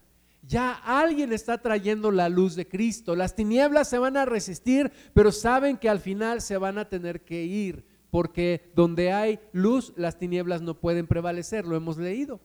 Ya 0.47 0.73
alguien 0.73 1.34
está 1.34 1.58
trayendo 1.58 2.12
la 2.12 2.29
luz 2.29 2.55
de 2.55 2.67
Cristo. 2.67 3.15
Las 3.15 3.36
tinieblas 3.36 3.89
se 3.89 3.97
van 3.97 4.15
a 4.17 4.25
resistir, 4.25 4.91
pero 5.13 5.31
saben 5.31 5.77
que 5.77 5.89
al 5.89 5.99
final 5.99 6.41
se 6.41 6.58
van 6.58 6.77
a 6.77 6.89
tener 6.89 7.21
que 7.21 7.43
ir, 7.43 7.84
porque 8.12 8.71
donde 8.75 9.12
hay 9.12 9.39
luz, 9.53 9.93
las 9.95 10.19
tinieblas 10.19 10.62
no 10.62 10.79
pueden 10.79 11.08
prevalecer, 11.08 11.65
lo 11.65 11.75
hemos 11.75 11.97
leído. 11.97 12.39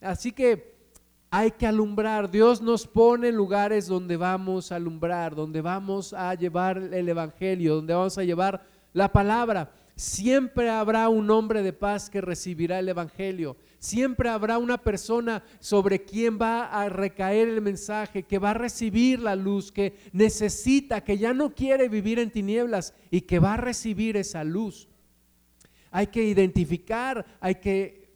Así 0.00 0.32
que 0.32 0.78
hay 1.30 1.52
que 1.52 1.66
alumbrar. 1.66 2.30
Dios 2.30 2.62
nos 2.62 2.86
pone 2.86 3.30
lugares 3.32 3.86
donde 3.86 4.16
vamos 4.16 4.72
a 4.72 4.76
alumbrar, 4.76 5.34
donde 5.34 5.60
vamos 5.60 6.12
a 6.12 6.34
llevar 6.34 6.78
el 6.78 7.08
Evangelio, 7.08 7.76
donde 7.76 7.94
vamos 7.94 8.18
a 8.18 8.24
llevar 8.24 8.62
la 8.92 9.12
palabra. 9.12 9.70
Siempre 9.94 10.70
habrá 10.70 11.08
un 11.08 11.30
hombre 11.30 11.62
de 11.62 11.72
paz 11.72 12.08
que 12.08 12.20
recibirá 12.20 12.78
el 12.78 12.88
Evangelio. 12.88 13.56
Siempre 13.78 14.28
habrá 14.28 14.58
una 14.58 14.78
persona 14.78 15.44
sobre 15.60 16.02
quien 16.02 16.38
va 16.40 16.64
a 16.64 16.88
recaer 16.88 17.48
el 17.48 17.60
mensaje, 17.60 18.24
que 18.24 18.38
va 18.38 18.50
a 18.50 18.54
recibir 18.54 19.20
la 19.20 19.36
luz, 19.36 19.70
que 19.70 19.94
necesita, 20.12 21.02
que 21.02 21.16
ya 21.16 21.32
no 21.32 21.54
quiere 21.54 21.88
vivir 21.88 22.18
en 22.18 22.30
tinieblas 22.30 22.92
y 23.10 23.20
que 23.20 23.38
va 23.38 23.54
a 23.54 23.58
recibir 23.58 24.16
esa 24.16 24.42
luz. 24.42 24.88
Hay 25.90 26.08
que 26.08 26.24
identificar, 26.24 27.24
hay 27.40 27.56
que 27.56 28.14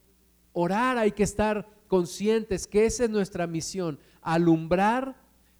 orar, 0.52 0.98
hay 0.98 1.12
que 1.12 1.22
estar 1.22 1.68
conscientes 1.86 2.66
que 2.66 2.86
esa 2.86 3.04
es 3.04 3.10
nuestra 3.10 3.46
misión, 3.46 3.98
alumbrar, 4.20 5.16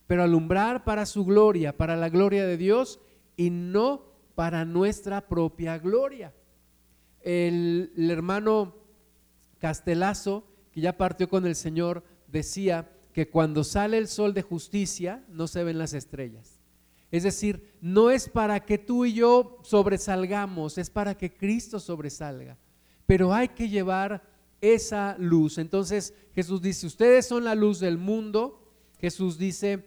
pero 0.07 0.23
alumbrar 0.23 0.85
para 0.85 1.07
su 1.07 1.25
gloria, 1.25 1.77
para 1.77 1.97
la 1.97 2.09
gloria 2.09 2.47
de 2.47 2.57
Dios 2.57 3.01
y 3.37 3.51
no 3.51 4.12
para 4.35 4.65
nuestra 4.65 5.29
propia 5.29 5.79
gloria. 5.79 6.35
El, 7.21 7.93
hermano 7.97 8.75
Castelazo, 9.62 10.44
que 10.72 10.81
ya 10.81 10.96
partió 10.96 11.29
con 11.29 11.46
el 11.46 11.55
Señor, 11.55 12.03
decía 12.27 12.90
que 13.12 13.29
cuando 13.29 13.62
sale 13.62 13.96
el 13.96 14.09
sol 14.09 14.35
de 14.35 14.42
justicia 14.42 15.25
no 15.29 15.46
se 15.46 15.62
ven 15.62 15.79
las 15.79 15.92
estrellas. 15.92 16.61
Es 17.12 17.22
decir, 17.22 17.70
no 17.81 18.11
es 18.11 18.29
para 18.29 18.59
que 18.59 18.77
tú 18.77 19.05
y 19.05 19.12
yo 19.12 19.61
sobresalgamos, 19.62 20.79
es 20.79 20.90
para 20.90 21.16
que 21.16 21.33
Cristo 21.33 21.79
sobresalga. 21.79 22.59
Pero 23.07 23.33
hay 23.33 23.51
que 23.51 23.68
llevar 23.68 24.25
esa 24.61 25.14
luz. 25.16 25.59
Entonces 25.59 26.12
Jesús 26.35 26.61
dice, 26.61 26.88
ustedes 26.88 27.29
son 27.29 27.44
la 27.44 27.55
luz 27.55 27.79
del 27.79 27.98
mundo. 27.98 28.68
Jesús 28.98 29.38
dice, 29.38 29.85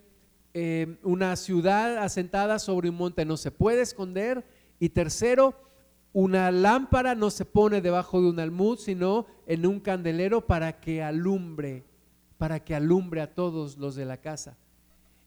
eh, 0.53 0.99
una 1.03 1.35
ciudad 1.35 1.97
asentada 1.97 2.59
sobre 2.59 2.87
un 2.87 2.95
monte 2.95 3.25
no 3.25 3.35
se 3.35 3.51
puede 3.51 3.81
esconder. 3.81 4.45
Y 4.79 4.87
tercero, 4.87 5.59
una 6.15 6.49
lámpara 6.49 7.13
no 7.13 7.29
se 7.29 7.43
pone 7.43 7.81
debajo 7.81 8.21
de 8.21 8.29
un 8.29 8.39
almud, 8.39 8.79
sino 8.79 9.25
en 9.45 9.65
un 9.65 9.81
candelero 9.81 10.47
para 10.47 10.79
que 10.79 11.03
alumbre, 11.03 11.83
para 12.37 12.63
que 12.63 12.73
alumbre 12.73 13.19
a 13.19 13.35
todos 13.35 13.77
los 13.77 13.95
de 13.95 14.05
la 14.05 14.15
casa. 14.15 14.57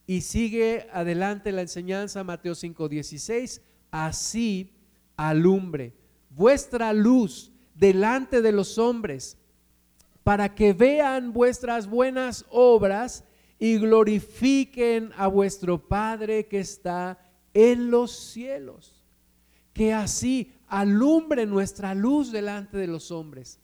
Y 0.07 0.23
sigue 0.23 0.89
adelante 0.91 1.53
la 1.53 1.61
enseñanza, 1.61 2.25
Mateo 2.25 2.55
5:16, 2.55 3.61
así 3.91 4.73
alumbre 5.15 5.93
vuestra 6.31 6.95
luz 6.95 7.53
delante 7.75 8.41
de 8.41 8.53
los 8.53 8.79
hombres, 8.79 9.37
para 10.25 10.55
que 10.55 10.73
vean 10.73 11.35
vuestras 11.35 11.87
buenas 11.87 12.47
obras 12.49 13.25
y 13.59 13.77
glorifiquen 13.77 15.11
a 15.19 15.27
vuestro 15.27 15.87
Padre 15.87 16.47
que 16.47 16.61
está 16.61 17.19
en 17.53 17.91
los 17.91 18.11
cielos. 18.13 19.05
Que 19.75 19.93
así 19.93 20.55
alumbre 20.69 21.47
nuestra 21.47 21.95
luz 21.95 22.33
delante 22.33 22.77
de 22.77 22.87
los 22.87 23.11
hombres. 23.11 23.61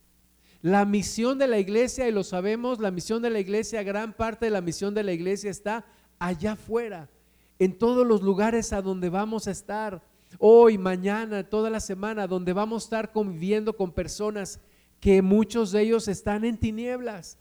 La 0.63 0.85
misión 0.85 1.39
de 1.39 1.47
la 1.47 1.59
iglesia, 1.59 2.09
y 2.09 2.13
lo 2.13 2.25
sabemos, 2.25 2.79
la 2.79 2.91
misión 2.91 3.21
de 3.21 3.31
la 3.31 3.39
iglesia, 3.39 3.83
gran 3.83 4.15
parte 4.15 4.47
de 4.47 4.51
la 4.51 4.63
misión 4.63 4.95
de 4.95 5.03
la 5.03 5.13
iglesia 5.13 5.51
está 5.51 5.85
allá 6.19 6.53
afuera, 6.53 7.11
en 7.59 7.77
todos 7.77 8.07
los 8.07 8.23
lugares 8.23 8.73
a 8.73 8.81
donde 8.81 9.11
vamos 9.11 9.47
a 9.47 9.51
estar, 9.51 10.03
hoy, 10.39 10.79
mañana, 10.79 11.45
toda 11.45 11.71
la 11.71 11.81
semana, 11.81 12.27
donde 12.27 12.53
vamos 12.53 12.83
a 12.83 12.87
estar 12.87 13.13
conviviendo 13.13 13.77
con 13.77 13.93
personas 13.93 14.59
que 15.01 15.21
muchos 15.21 15.71
de 15.71 15.83
ellos 15.83 16.09
están 16.09 16.45
en 16.45 16.57
tinieblas. 16.57 17.39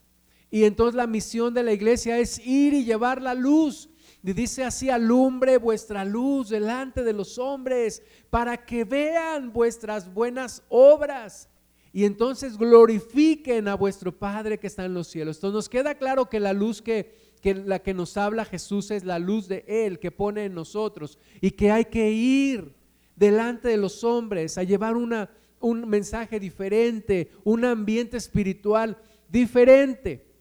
Y 0.52 0.66
entonces 0.66 0.96
la 0.96 1.08
misión 1.08 1.54
de 1.54 1.64
la 1.64 1.72
iglesia 1.72 2.20
es 2.20 2.46
ir 2.46 2.74
y 2.74 2.84
llevar 2.84 3.22
la 3.22 3.34
luz. 3.34 3.90
Y 4.24 4.32
dice 4.32 4.64
así, 4.64 4.90
alumbre 4.90 5.58
vuestra 5.58 6.06
luz 6.06 6.50
delante 6.50 7.04
de 7.04 7.12
los 7.12 7.38
hombres 7.38 8.02
para 8.30 8.66
que 8.66 8.86
vean 8.86 9.52
vuestras 9.52 10.12
buenas 10.14 10.64
obras 10.70 11.50
y 11.92 12.06
entonces 12.06 12.58
glorifiquen 12.58 13.68
a 13.68 13.76
vuestro 13.76 14.18
Padre 14.18 14.58
que 14.58 14.68
está 14.68 14.86
en 14.86 14.94
los 14.94 15.08
cielos. 15.08 15.38
Entonces 15.38 15.54
nos 15.54 15.70
queda 15.70 15.96
claro 15.96 16.30
que 16.30 16.40
la 16.40 16.54
luz 16.54 16.82
que, 16.82 17.34
que 17.42 17.54
la 17.54 17.80
que 17.80 17.94
nos 17.94 18.16
habla 18.16 18.46
Jesús 18.46 18.92
es 18.92 19.04
la 19.04 19.20
luz 19.20 19.48
de 19.48 19.66
Él 19.68 20.00
que 20.00 20.10
pone 20.10 20.46
en 20.46 20.56
nosotros 20.56 21.20
y 21.42 21.52
que 21.52 21.70
hay 21.70 21.86
que 21.86 22.10
ir 22.10 22.74
delante 23.16 23.68
de 23.68 23.78
los 23.78 24.04
hombres 24.04 24.58
a 24.58 24.64
llevar 24.64 24.96
una, 24.96 25.30
un 25.60 25.88
mensaje 25.88 26.40
diferente, 26.40 27.30
un 27.44 27.66
ambiente 27.66 28.18
espiritual 28.18 28.98
diferente. 29.30 30.33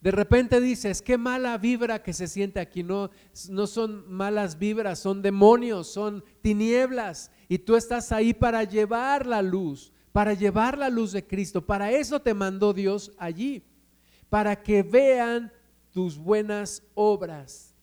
De 0.00 0.12
repente 0.12 0.60
dices, 0.60 1.02
qué 1.02 1.18
mala 1.18 1.58
vibra 1.58 2.02
que 2.02 2.12
se 2.12 2.28
siente 2.28 2.60
aquí. 2.60 2.82
No, 2.84 3.10
no 3.48 3.66
son 3.66 4.10
malas 4.10 4.58
vibras, 4.58 5.00
son 5.00 5.22
demonios, 5.22 5.88
son 5.88 6.24
tinieblas. 6.40 7.32
Y 7.48 7.58
tú 7.58 7.74
estás 7.74 8.12
ahí 8.12 8.32
para 8.32 8.62
llevar 8.62 9.26
la 9.26 9.42
luz, 9.42 9.92
para 10.12 10.34
llevar 10.34 10.78
la 10.78 10.88
luz 10.88 11.12
de 11.12 11.26
Cristo. 11.26 11.66
Para 11.66 11.90
eso 11.90 12.20
te 12.20 12.32
mandó 12.32 12.72
Dios 12.72 13.12
allí, 13.18 13.64
para 14.28 14.62
que 14.62 14.84
vean 14.84 15.52
tus 15.90 16.16
buenas 16.16 16.84
obras. 16.94 17.74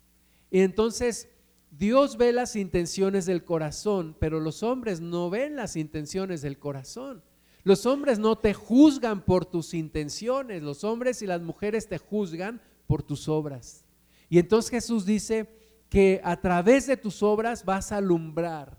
Y 0.49 0.61
entonces 0.61 1.27
Dios 1.69 2.15
ve 2.15 2.31
las 2.31 2.55
intenciones 2.55 3.25
del 3.25 3.43
corazón, 3.43 4.15
pero 4.19 4.39
los 4.39 4.63
hombres 4.63 5.01
no 5.01 5.29
ven 5.29 5.57
las 5.57 5.75
intenciones 5.75 6.41
del 6.41 6.57
corazón. 6.57 7.21
Los 7.65 7.87
hombres 7.87 8.19
no 8.19 8.37
te 8.37 8.53
juzgan 8.53 9.21
por 9.21 9.43
tus 9.43 9.73
intenciones, 9.73 10.61
los 10.61 10.83
hombres 10.83 11.23
y 11.23 11.25
las 11.25 11.41
mujeres 11.41 11.89
te 11.89 11.97
juzgan 11.97 12.61
por 12.85 13.01
tus 13.01 13.27
obras. 13.27 13.83
Y 14.29 14.37
entonces 14.37 14.69
Jesús 14.69 15.03
dice 15.03 15.49
que 15.89 16.21
a 16.23 16.39
través 16.39 16.85
de 16.85 16.95
tus 16.95 17.23
obras 17.23 17.65
vas 17.65 17.91
a 17.91 17.97
alumbrar 17.97 18.77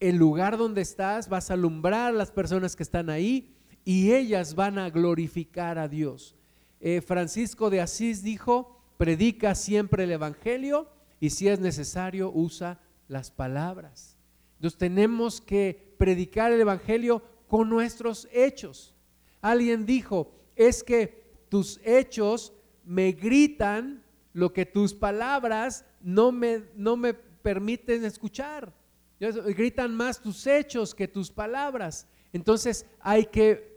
el 0.00 0.16
lugar 0.16 0.58
donde 0.58 0.82
estás, 0.82 1.28
vas 1.28 1.48
a 1.48 1.54
alumbrar 1.54 2.12
las 2.12 2.32
personas 2.32 2.74
que 2.74 2.82
están 2.82 3.08
ahí 3.08 3.54
y 3.84 4.12
ellas 4.12 4.56
van 4.56 4.78
a 4.78 4.90
glorificar 4.90 5.78
a 5.78 5.86
Dios. 5.86 6.34
Eh, 6.80 7.00
Francisco 7.00 7.70
de 7.70 7.80
Asís 7.80 8.20
dijo, 8.24 8.82
predica 8.98 9.54
siempre 9.54 10.02
el 10.02 10.10
Evangelio 10.10 10.90
y 11.20 11.30
si 11.30 11.46
es 11.46 11.60
necesario 11.60 12.32
usa 12.34 12.80
las 13.06 13.30
palabras. 13.30 14.16
Entonces 14.56 14.76
tenemos 14.76 15.40
que 15.40 15.94
predicar 15.98 16.50
el 16.50 16.60
Evangelio 16.60 17.22
con 17.48 17.68
nuestros 17.68 18.28
hechos. 18.32 18.94
Alguien 19.40 19.86
dijo, 19.86 20.32
es 20.54 20.82
que 20.82 21.24
tus 21.48 21.80
hechos 21.84 22.52
me 22.84 23.12
gritan 23.12 24.02
lo 24.32 24.52
que 24.52 24.66
tus 24.66 24.94
palabras 24.94 25.84
no 26.00 26.32
me, 26.32 26.64
no 26.74 26.96
me 26.96 27.14
permiten 27.14 28.04
escuchar. 28.04 28.72
Gritan 29.18 29.94
más 29.94 30.20
tus 30.20 30.46
hechos 30.46 30.94
que 30.94 31.08
tus 31.08 31.30
palabras. 31.30 32.06
Entonces 32.32 32.86
hay 33.00 33.24
que 33.24 33.76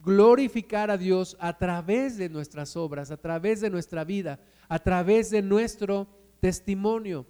glorificar 0.00 0.90
a 0.90 0.98
Dios 0.98 1.36
a 1.40 1.56
través 1.56 2.18
de 2.18 2.28
nuestras 2.28 2.76
obras, 2.76 3.10
a 3.10 3.16
través 3.16 3.60
de 3.60 3.70
nuestra 3.70 4.04
vida, 4.04 4.38
a 4.68 4.78
través 4.78 5.30
de 5.30 5.40
nuestro 5.40 6.06
testimonio. 6.40 7.26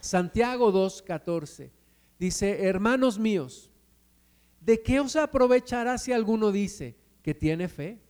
Santiago 0.00 0.72
2.14 0.72 1.70
dice, 2.18 2.64
hermanos 2.64 3.18
míos, 3.18 3.72
¿de 4.68 4.82
qué 4.82 5.00
os 5.00 5.16
aprovechará 5.16 5.96
si 5.96 6.12
alguno 6.12 6.52
dice 6.52 6.94
que 7.22 7.32
tiene 7.32 7.68
fe 7.68 8.02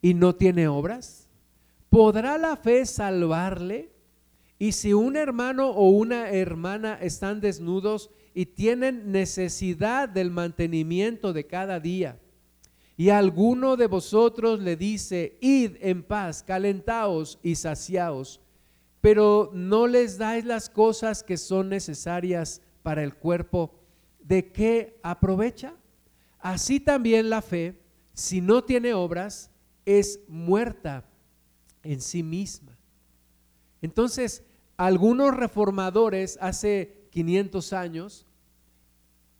y 0.00 0.14
no 0.14 0.32
tiene 0.32 0.68
obras? 0.68 1.28
¿Podrá 1.90 2.38
la 2.38 2.54
fe 2.54 2.86
salvarle? 2.86 3.90
Y 4.60 4.70
si 4.70 4.92
un 4.92 5.16
hermano 5.16 5.70
o 5.70 5.90
una 5.90 6.30
hermana 6.30 7.00
están 7.02 7.40
desnudos 7.40 8.10
y 8.32 8.46
tienen 8.46 9.10
necesidad 9.10 10.08
del 10.08 10.30
mantenimiento 10.30 11.32
de 11.32 11.48
cada 11.48 11.80
día, 11.80 12.20
y 12.96 13.08
alguno 13.08 13.76
de 13.76 13.88
vosotros 13.88 14.60
le 14.60 14.76
dice, 14.76 15.36
id 15.40 15.78
en 15.80 16.04
paz, 16.04 16.44
calentaos 16.44 17.40
y 17.42 17.56
saciaos, 17.56 18.40
pero 19.00 19.50
no 19.52 19.88
les 19.88 20.16
dais 20.16 20.44
las 20.44 20.70
cosas 20.70 21.24
que 21.24 21.36
son 21.36 21.68
necesarias 21.68 22.62
para 22.84 23.02
el 23.02 23.16
cuerpo, 23.16 23.74
¿de 24.20 24.52
qué 24.52 25.00
aprovecha? 25.02 25.74
Así 26.38 26.80
también 26.80 27.30
la 27.30 27.42
fe, 27.42 27.80
si 28.14 28.40
no 28.40 28.64
tiene 28.64 28.94
obras, 28.94 29.50
es 29.84 30.20
muerta 30.28 31.04
en 31.82 32.00
sí 32.00 32.22
misma. 32.22 32.76
Entonces, 33.82 34.44
algunos 34.76 35.36
reformadores 35.36 36.38
hace 36.40 37.08
500 37.10 37.72
años, 37.72 38.26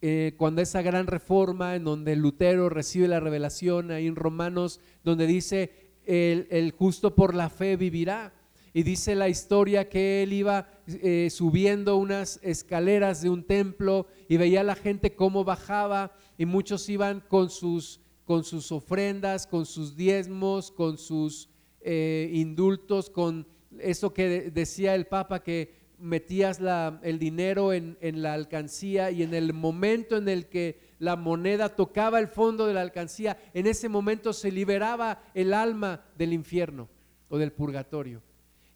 eh, 0.01 0.35
cuando 0.37 0.63
esa 0.63 0.83
gran 0.83 1.07
reforma 1.07 1.77
en 1.77 1.85
donde 1.85 2.17
Lutero 2.17 2.69
recibe 2.69 3.09
la 3.09 3.21
revelación, 3.21 3.91
ahí 3.91 4.07
en 4.07 4.17
Romanos, 4.17 4.81
donde 5.05 5.27
dice, 5.27 5.89
el 6.07 6.73
justo 6.73 7.15
por 7.15 7.35
la 7.35 7.51
fe 7.51 7.77
vivirá 7.77 8.33
y 8.73 8.83
dice 8.83 9.15
la 9.15 9.29
historia 9.29 9.89
que 9.89 10.23
él 10.23 10.33
iba 10.33 10.69
eh, 10.87 11.29
subiendo 11.31 11.97
unas 11.97 12.39
escaleras 12.43 13.23
de 13.23 13.31
un 13.31 13.43
templo 13.43 14.07
y 14.29 14.37
veía 14.37 14.61
a 14.61 14.65
la 14.65 14.75
gente 14.75 15.15
cómo 15.15 15.45
bajaba 15.45 16.13
y 16.39 16.47
muchos 16.47 16.89
iban 16.89 17.21
con 17.29 17.51
sus, 17.51 18.01
con 18.25 18.45
sus 18.45 18.73
ofrendas, 18.73 19.47
con 19.47 19.67
sus 19.67 19.97
diezmos, 19.97 20.71
con 20.71 20.97
sus 20.97 21.51
eh, 21.81 22.31
indultos, 22.33 23.11
con 23.11 23.47
eso 23.81 24.15
que 24.15 24.51
decía 24.51 24.95
el 24.95 25.07
Papa 25.07 25.43
que 25.43 25.77
metías 25.99 26.61
el 27.03 27.19
dinero 27.19 27.73
en, 27.73 27.99
en 28.01 28.23
la 28.23 28.35
alcancía 28.35 29.11
y 29.11 29.25
en 29.25 29.35
el 29.35 29.53
momento 29.53 30.17
en 30.17 30.29
el 30.29 30.47
que 30.47 30.81
la 31.01 31.17
moneda 31.17 31.75
tocaba 31.75 32.21
el 32.21 32.29
fondo 32.29 32.69
de 32.69 32.75
la 32.75 32.83
alcancía, 32.83 33.37
en 33.53 33.67
ese 33.67 33.89
momento 33.89 34.33
se 34.33 34.53
liberaba 34.53 35.23
el 35.35 35.53
alma 35.53 36.05
del 36.17 36.33
infierno 36.33 36.89
o 37.29 37.37
del 37.37 37.53
purgatorio. 37.53 38.23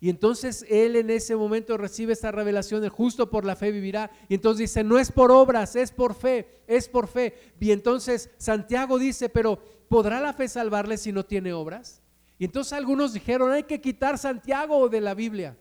Y 0.02 0.10
entonces 0.10 0.66
él 0.68 0.96
en 0.96 1.10
ese 1.10 1.36
momento 1.36 1.76
recibe 1.76 2.12
esta 2.12 2.32
revelación 2.32 2.82
de 2.82 2.88
justo 2.88 3.30
por 3.30 3.44
la 3.44 3.54
fe 3.54 3.70
vivirá. 3.70 4.10
Y 4.28 4.34
entonces 4.34 4.58
dice, 4.58 4.82
no 4.82 4.98
es 4.98 5.12
por 5.12 5.30
obras, 5.30 5.76
es 5.76 5.92
por 5.92 6.14
fe, 6.14 6.64
es 6.66 6.88
por 6.88 7.06
fe. 7.06 7.34
Y 7.60 7.70
entonces 7.70 8.28
Santiago 8.36 8.98
dice, 8.98 9.28
pero 9.28 9.60
¿podrá 9.88 10.20
la 10.20 10.32
fe 10.32 10.48
salvarle 10.48 10.98
si 10.98 11.12
no 11.12 11.24
tiene 11.24 11.52
obras? 11.52 12.02
Y 12.36 12.46
entonces 12.46 12.72
algunos 12.72 13.12
dijeron, 13.12 13.52
hay 13.52 13.62
que 13.62 13.80
quitar 13.80 14.18
Santiago 14.18 14.88
de 14.88 15.00
la 15.00 15.14
Biblia. 15.14 15.56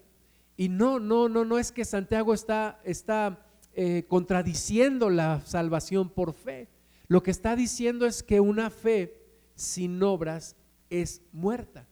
Y 0.57 0.69
no, 0.69 0.99
no, 0.99 1.29
no, 1.29 1.45
no 1.45 1.59
es 1.59 1.71
que 1.71 1.85
Santiago 1.85 2.33
está, 2.33 2.81
está 2.83 3.45
eh, 3.75 4.05
contradiciendo 4.07 5.11
la 5.11 5.41
salvación 5.45 6.09
por 6.09 6.33
fe. 6.33 6.67
Lo 7.07 7.21
que 7.21 7.29
está 7.29 7.55
diciendo 7.55 8.07
es 8.07 8.23
que 8.23 8.39
una 8.39 8.71
fe 8.71 9.21
sin 9.53 10.01
obras 10.01 10.55
es 10.89 11.21
muerta. 11.31 11.87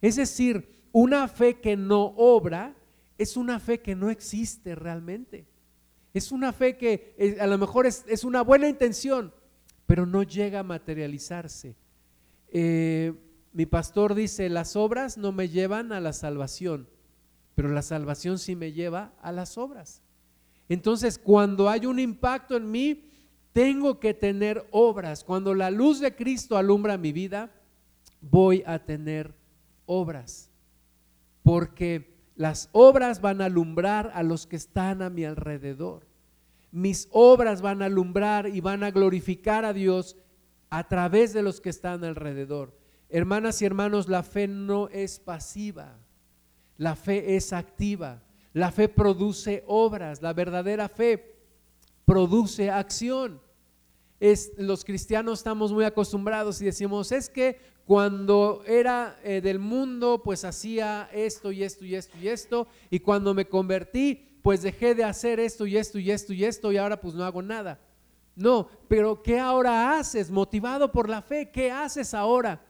Es 0.00 0.16
decir, 0.16 0.81
una 0.92 1.26
fe 1.26 1.60
que 1.60 1.76
no 1.76 2.14
obra 2.16 2.76
es 3.18 3.36
una 3.36 3.58
fe 3.58 3.80
que 3.80 3.94
no 3.94 4.10
existe 4.10 4.74
realmente. 4.74 5.46
Es 6.12 6.30
una 6.30 6.52
fe 6.52 6.76
que 6.76 7.14
eh, 7.16 7.38
a 7.40 7.46
lo 7.46 7.56
mejor 7.56 7.86
es, 7.86 8.24
una 8.24 8.42
buena 8.42 8.68
intención, 8.68 9.32
pero 9.86 10.04
no 10.04 10.22
llega 10.22 10.60
a 10.60 10.64
materializarse. 10.64 11.74
Eh, 12.48 13.14
mi 13.52 13.64
pastor 13.64 14.14
dice, 14.14 14.48
las 14.50 14.76
obras 14.76 15.16
no 15.16 15.32
me 15.32 15.48
llevan 15.48 15.92
a 15.92 16.00
la 16.00 16.12
salvación, 16.12 16.88
pero 17.54 17.70
la 17.70 17.82
salvación 17.82 18.38
sí 18.38 18.54
me 18.54 18.72
lleva 18.72 19.14
a 19.22 19.32
las 19.32 19.56
obras. 19.56 20.02
Entonces, 20.68 21.18
cuando 21.18 21.70
hay 21.70 21.86
un 21.86 21.98
impacto 21.98 22.56
en 22.56 22.70
mí, 22.70 23.10
tengo 23.52 23.98
que 24.00 24.14
tener 24.14 24.66
obras. 24.70 25.24
Cuando 25.24 25.54
la 25.54 25.70
luz 25.70 26.00
de 26.00 26.14
Cristo 26.14 26.56
alumbra 26.56 26.98
mi 26.98 27.12
vida, 27.12 27.50
voy 28.20 28.62
a 28.66 28.78
tener 28.78 29.34
obras 29.86 30.51
porque 31.42 32.12
las 32.34 32.68
obras 32.72 33.20
van 33.20 33.40
a 33.40 33.46
alumbrar 33.46 34.10
a 34.14 34.22
los 34.22 34.46
que 34.46 34.56
están 34.56 35.02
a 35.02 35.10
mi 35.10 35.24
alrededor. 35.24 36.06
mis 36.70 37.08
obras 37.10 37.60
van 37.60 37.82
a 37.82 37.84
alumbrar 37.84 38.48
y 38.48 38.60
van 38.60 38.82
a 38.82 38.90
glorificar 38.90 39.66
a 39.66 39.74
Dios 39.74 40.16
a 40.70 40.88
través 40.88 41.34
de 41.34 41.42
los 41.42 41.60
que 41.60 41.68
están 41.68 42.02
alrededor. 42.02 42.74
Hermanas 43.10 43.60
y 43.60 43.66
hermanos, 43.66 44.08
la 44.08 44.22
fe 44.22 44.48
no 44.48 44.88
es 44.88 45.20
pasiva, 45.20 45.98
la 46.78 46.96
fe 46.96 47.36
es 47.36 47.52
activa, 47.52 48.22
la 48.54 48.72
fe 48.72 48.88
produce 48.88 49.64
obras, 49.66 50.22
la 50.22 50.32
verdadera 50.32 50.88
fe 50.88 51.36
produce 52.06 52.70
acción. 52.70 53.38
Es, 54.18 54.52
los 54.56 54.82
cristianos 54.82 55.40
estamos 55.40 55.72
muy 55.72 55.84
acostumbrados 55.84 56.62
y 56.62 56.64
decimos, 56.64 57.12
es 57.12 57.28
que 57.28 57.58
cuando 57.86 58.62
era 58.66 59.18
eh, 59.24 59.40
del 59.40 59.58
mundo, 59.58 60.22
pues 60.22 60.44
hacía 60.44 61.08
esto 61.12 61.50
y 61.52 61.62
esto 61.62 61.84
y 61.84 61.94
esto 61.94 62.16
y 62.20 62.28
esto, 62.28 62.66
y 62.90 63.00
cuando 63.00 63.34
me 63.34 63.46
convertí, 63.46 64.38
pues 64.42 64.62
dejé 64.62 64.94
de 64.94 65.04
hacer 65.04 65.40
esto 65.40 65.66
y 65.66 65.76
esto 65.76 65.98
y 65.98 66.10
esto 66.10 66.32
y 66.32 66.44
esto, 66.44 66.72
y 66.72 66.76
ahora 66.76 67.00
pues 67.00 67.14
no 67.14 67.24
hago 67.24 67.42
nada. 67.42 67.80
No, 68.34 68.68
pero 68.88 69.22
¿qué 69.22 69.38
ahora 69.38 69.98
haces? 69.98 70.30
Motivado 70.30 70.90
por 70.90 71.08
la 71.08 71.22
fe, 71.22 71.50
¿qué 71.50 71.70
haces 71.70 72.14
ahora? 72.14 72.64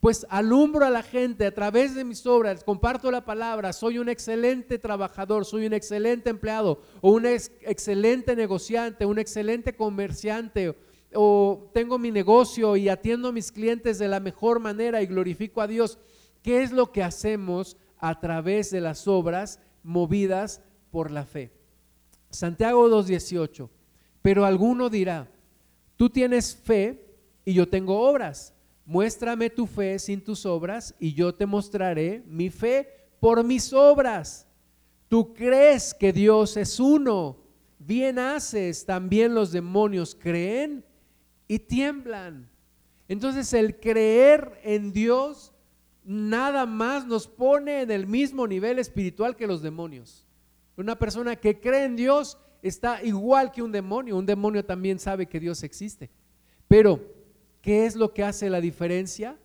Pues 0.00 0.24
alumbro 0.30 0.86
a 0.86 0.90
la 0.90 1.02
gente 1.02 1.44
a 1.44 1.54
través 1.54 1.94
de 1.94 2.04
mis 2.04 2.24
obras, 2.24 2.62
comparto 2.62 3.10
la 3.10 3.24
palabra, 3.24 3.72
soy 3.72 3.98
un 3.98 4.08
excelente 4.08 4.78
trabajador, 4.78 5.44
soy 5.44 5.66
un 5.66 5.72
excelente 5.72 6.30
empleado, 6.30 6.82
o 7.00 7.10
un 7.10 7.26
excelente 7.26 8.36
negociante, 8.36 9.06
un 9.06 9.18
excelente 9.18 9.74
comerciante, 9.74 10.76
o 11.14 11.70
tengo 11.72 11.98
mi 11.98 12.10
negocio 12.10 12.76
y 12.76 12.88
atiendo 12.88 13.28
a 13.28 13.32
mis 13.32 13.50
clientes 13.52 13.98
de 13.98 14.08
la 14.08 14.20
mejor 14.20 14.60
manera 14.60 15.02
y 15.02 15.06
glorifico 15.06 15.60
a 15.60 15.66
Dios. 15.66 15.98
¿Qué 16.42 16.62
es 16.62 16.72
lo 16.72 16.92
que 16.92 17.02
hacemos 17.02 17.76
a 17.98 18.20
través 18.20 18.70
de 18.70 18.80
las 18.80 19.08
obras 19.08 19.60
movidas 19.82 20.62
por 20.90 21.10
la 21.10 21.24
fe? 21.24 21.52
Santiago 22.30 22.88
2.18 22.88 23.68
pero 24.22 24.44
alguno 24.44 24.90
dirá, 24.90 25.30
tú 25.96 26.10
tienes 26.10 26.54
fe 26.54 27.16
y 27.44 27.54
yo 27.54 27.68
tengo 27.68 27.98
obras. 27.98 28.54
Muéstrame 28.84 29.50
tu 29.50 29.66
fe 29.66 29.98
sin 29.98 30.22
tus 30.22 30.46
obras 30.46 30.94
y 30.98 31.12
yo 31.14 31.34
te 31.34 31.46
mostraré 31.46 32.22
mi 32.26 32.50
fe 32.50 32.88
por 33.20 33.44
mis 33.44 33.72
obras. 33.72 34.46
Tú 35.08 35.32
crees 35.34 35.94
que 35.94 36.12
Dios 36.12 36.56
es 36.56 36.80
uno. 36.80 37.38
Bien 37.78 38.18
haces, 38.18 38.84
también 38.84 39.34
los 39.34 39.52
demonios 39.52 40.14
creen 40.14 40.84
y 41.48 41.58
tiemblan. 41.58 42.48
Entonces 43.08 43.52
el 43.54 43.80
creer 43.80 44.60
en 44.62 44.92
Dios 44.92 45.52
nada 46.04 46.66
más 46.66 47.06
nos 47.06 47.26
pone 47.26 47.82
en 47.82 47.90
el 47.90 48.06
mismo 48.06 48.46
nivel 48.46 48.78
espiritual 48.78 49.34
que 49.34 49.46
los 49.46 49.62
demonios. 49.62 50.26
Una 50.76 50.98
persona 50.98 51.36
que 51.36 51.58
cree 51.58 51.84
en 51.84 51.96
Dios 51.96 52.38
está 52.62 53.02
igual 53.02 53.50
que 53.50 53.62
un 53.62 53.72
demonio. 53.72 54.16
Un 54.16 54.26
demonio 54.26 54.64
también 54.64 54.98
sabe 54.98 55.26
que 55.26 55.40
Dios 55.40 55.62
existe. 55.62 56.10
Pero, 56.68 57.00
¿qué 57.62 57.86
es 57.86 57.96
lo 57.96 58.12
que 58.12 58.22
hace 58.22 58.50
la 58.50 58.60
diferencia? 58.60 59.38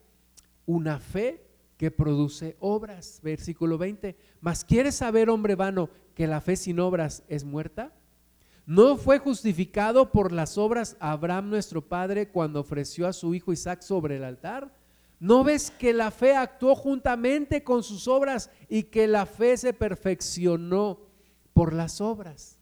Una 0.66 1.00
fe 1.00 1.44
que 1.78 1.90
produce 1.90 2.56
obras. 2.60 3.20
Versículo 3.24 3.78
20. 3.78 4.16
Mas 4.42 4.64
¿quieres 4.64 4.96
saber, 4.96 5.30
hombre 5.30 5.56
vano, 5.56 5.90
que 6.14 6.28
la 6.28 6.42
fe 6.42 6.56
sin 6.56 6.80
obras 6.80 7.24
es 7.28 7.44
muerta? 7.44 7.94
¿No 8.66 8.96
fue 8.96 9.20
justificado 9.20 10.12
por 10.12 10.32
las 10.32 10.58
obras 10.58 10.96
Abraham 11.00 11.50
nuestro 11.50 11.82
padre 11.82 12.30
cuando 12.30 12.62
ofreció 12.62 13.08
a 13.08 13.14
su 13.14 13.36
hijo 13.36 13.52
Isaac 13.52 13.82
sobre 13.82 14.16
el 14.16 14.24
altar? 14.24 14.74
¿No 15.20 15.44
ves 15.44 15.72
que 15.72 15.94
la 15.94 16.12
fe 16.12 16.36
actuó 16.36 16.76
juntamente 16.76 17.64
con 17.64 17.84
sus 17.84 18.08
obras 18.08 18.50
y 18.70 18.84
que 18.84 19.08
la 19.08 19.26
fe 19.26 19.58
se 19.58 19.74
perfeccionó 19.74 21.00
por 21.54 21.74
las 21.74 22.00
obras? 22.00 22.58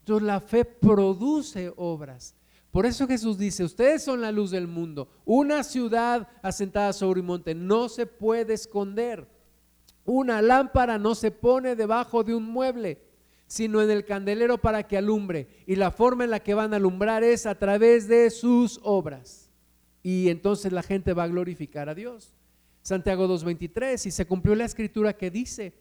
Entonces 0.00 0.26
la 0.26 0.40
fe 0.40 0.64
produce 0.64 1.72
obras. 1.76 2.34
Por 2.70 2.86
eso 2.86 3.06
Jesús 3.06 3.36
dice, 3.36 3.64
ustedes 3.64 4.02
son 4.02 4.22
la 4.22 4.32
luz 4.32 4.50
del 4.50 4.66
mundo. 4.66 5.08
Una 5.26 5.62
ciudad 5.62 6.28
asentada 6.42 6.94
sobre 6.94 7.20
un 7.20 7.26
monte 7.26 7.54
no 7.54 7.90
se 7.90 8.06
puede 8.06 8.54
esconder. 8.54 9.28
Una 10.04 10.40
lámpara 10.40 10.98
no 10.98 11.14
se 11.14 11.30
pone 11.30 11.76
debajo 11.76 12.24
de 12.24 12.34
un 12.34 12.44
mueble, 12.44 13.02
sino 13.52 13.82
en 13.82 13.90
el 13.90 14.06
candelero 14.06 14.56
para 14.56 14.84
que 14.84 14.96
alumbre. 14.96 15.46
Y 15.66 15.76
la 15.76 15.90
forma 15.90 16.24
en 16.24 16.30
la 16.30 16.40
que 16.40 16.54
van 16.54 16.72
a 16.72 16.76
alumbrar 16.76 17.22
es 17.22 17.44
a 17.44 17.58
través 17.58 18.08
de 18.08 18.30
sus 18.30 18.80
obras. 18.82 19.50
Y 20.02 20.30
entonces 20.30 20.72
la 20.72 20.82
gente 20.82 21.12
va 21.12 21.24
a 21.24 21.28
glorificar 21.28 21.90
a 21.90 21.94
Dios. 21.94 22.34
Santiago 22.80 23.28
2.23, 23.28 24.06
y 24.06 24.10
se 24.10 24.24
cumplió 24.24 24.54
la 24.54 24.64
escritura 24.64 25.12
que 25.12 25.30
dice, 25.30 25.74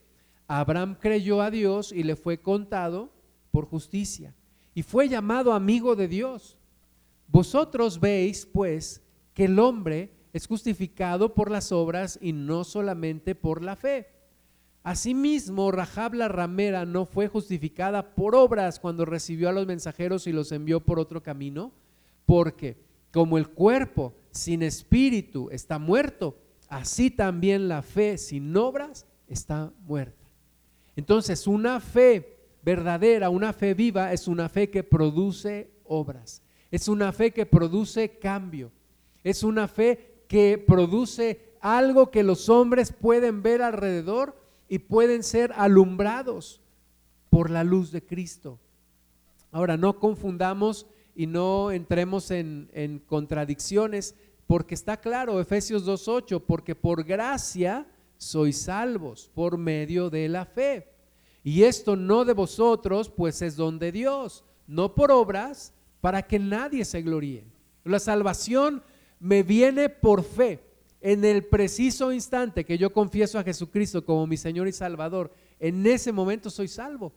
Abraham 0.47 0.97
creyó 0.99 1.41
a 1.41 1.49
Dios 1.49 1.93
y 1.93 2.03
le 2.03 2.17
fue 2.17 2.41
contado 2.41 3.13
por 3.51 3.67
justicia 3.67 4.35
y 4.75 4.83
fue 4.83 5.07
llamado 5.07 5.53
amigo 5.53 5.95
de 5.95 6.09
Dios. 6.09 6.57
Vosotros 7.29 8.01
veis, 8.01 8.45
pues, 8.45 9.01
que 9.33 9.45
el 9.45 9.57
hombre 9.59 10.11
es 10.33 10.45
justificado 10.45 11.33
por 11.33 11.49
las 11.49 11.71
obras 11.71 12.19
y 12.21 12.33
no 12.33 12.65
solamente 12.65 13.33
por 13.33 13.63
la 13.63 13.77
fe. 13.77 14.09
Asimismo, 14.83 15.71
Rahab 15.71 16.15
la 16.15 16.27
ramera 16.27 16.85
no 16.85 17.05
fue 17.05 17.27
justificada 17.27 18.15
por 18.15 18.35
obras 18.35 18.79
cuando 18.79 19.05
recibió 19.05 19.49
a 19.49 19.51
los 19.51 19.67
mensajeros 19.67 20.25
y 20.25 20.31
los 20.31 20.51
envió 20.51 20.79
por 20.79 20.97
otro 20.99 21.21
camino, 21.21 21.71
porque 22.25 22.77
como 23.11 23.37
el 23.37 23.49
cuerpo 23.49 24.15
sin 24.31 24.63
espíritu 24.63 25.49
está 25.51 25.77
muerto, 25.77 26.37
así 26.67 27.11
también 27.11 27.67
la 27.67 27.83
fe 27.83 28.17
sin 28.17 28.55
obras 28.57 29.05
está 29.27 29.71
muerta. 29.81 30.27
Entonces, 30.95 31.45
una 31.45 31.79
fe 31.79 32.39
verdadera, 32.63 33.29
una 33.29 33.53
fe 33.53 33.75
viva, 33.75 34.11
es 34.13 34.27
una 34.27 34.49
fe 34.49 34.71
que 34.71 34.83
produce 34.83 35.69
obras, 35.83 36.41
es 36.71 36.87
una 36.87 37.11
fe 37.11 37.31
que 37.31 37.45
produce 37.45 38.17
cambio, 38.17 38.71
es 39.23 39.43
una 39.43 39.67
fe 39.67 40.23
que 40.27 40.57
produce 40.57 41.51
algo 41.59 42.09
que 42.09 42.23
los 42.23 42.49
hombres 42.49 42.91
pueden 42.91 43.43
ver 43.43 43.61
alrededor 43.61 44.40
y 44.71 44.79
pueden 44.79 45.21
ser 45.21 45.51
alumbrados 45.57 46.61
por 47.29 47.49
la 47.49 47.61
luz 47.65 47.91
de 47.91 48.01
Cristo. 48.01 48.57
Ahora, 49.51 49.75
no 49.75 49.99
confundamos 49.99 50.87
y 51.13 51.27
no 51.27 51.71
entremos 51.71 52.31
en, 52.31 52.69
en 52.71 52.99
contradicciones, 52.99 54.15
porque 54.47 54.73
está 54.73 54.95
claro, 54.95 55.41
Efesios 55.41 55.85
2.8, 55.85 56.41
porque 56.47 56.73
por 56.73 57.03
gracia 57.03 57.85
sois 58.15 58.61
salvos 58.61 59.29
por 59.35 59.57
medio 59.57 60.09
de 60.09 60.29
la 60.29 60.45
fe. 60.45 60.87
Y 61.43 61.63
esto 61.63 61.97
no 61.97 62.23
de 62.23 62.31
vosotros, 62.31 63.09
pues 63.09 63.41
es 63.41 63.57
don 63.57 63.77
de 63.77 63.91
Dios, 63.91 64.45
no 64.67 64.95
por 64.95 65.11
obras, 65.11 65.73
para 65.99 66.21
que 66.21 66.39
nadie 66.39 66.85
se 66.85 67.01
gloríe. 67.01 67.43
La 67.83 67.99
salvación 67.99 68.81
me 69.19 69.43
viene 69.43 69.89
por 69.89 70.23
fe. 70.23 70.63
En 71.01 71.25
el 71.25 71.43
preciso 71.43 72.13
instante 72.13 72.63
que 72.63 72.77
yo 72.77 72.93
confieso 72.93 73.39
a 73.39 73.43
Jesucristo 73.43 74.05
como 74.05 74.27
mi 74.27 74.37
Señor 74.37 74.67
y 74.67 74.71
Salvador, 74.71 75.33
en 75.59 75.85
ese 75.87 76.11
momento 76.11 76.51
soy 76.51 76.67
salvo. 76.67 77.11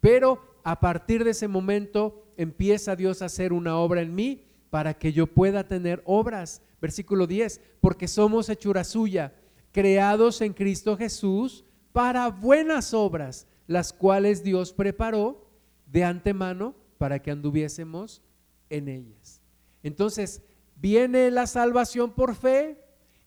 Pero 0.00 0.40
a 0.64 0.80
partir 0.80 1.22
de 1.22 1.30
ese 1.30 1.46
momento 1.46 2.24
empieza 2.36 2.96
Dios 2.96 3.22
a 3.22 3.26
hacer 3.26 3.52
una 3.52 3.78
obra 3.78 4.02
en 4.02 4.14
mí 4.14 4.42
para 4.70 4.94
que 4.94 5.12
yo 5.12 5.28
pueda 5.28 5.68
tener 5.68 6.02
obras. 6.04 6.60
Versículo 6.80 7.28
10, 7.28 7.60
porque 7.80 8.08
somos 8.08 8.48
hechura 8.48 8.82
suya, 8.82 9.32
creados 9.70 10.40
en 10.40 10.52
Cristo 10.52 10.96
Jesús 10.96 11.64
para 11.92 12.28
buenas 12.28 12.92
obras, 12.92 13.46
las 13.68 13.92
cuales 13.92 14.42
Dios 14.42 14.72
preparó 14.72 15.48
de 15.86 16.02
antemano 16.02 16.74
para 16.98 17.20
que 17.20 17.30
anduviésemos 17.30 18.20
en 18.68 18.88
ellas. 18.88 19.40
Entonces, 19.82 20.42
viene 20.74 21.30
la 21.30 21.46
salvación 21.46 22.12
por 22.12 22.34
fe 22.34 22.85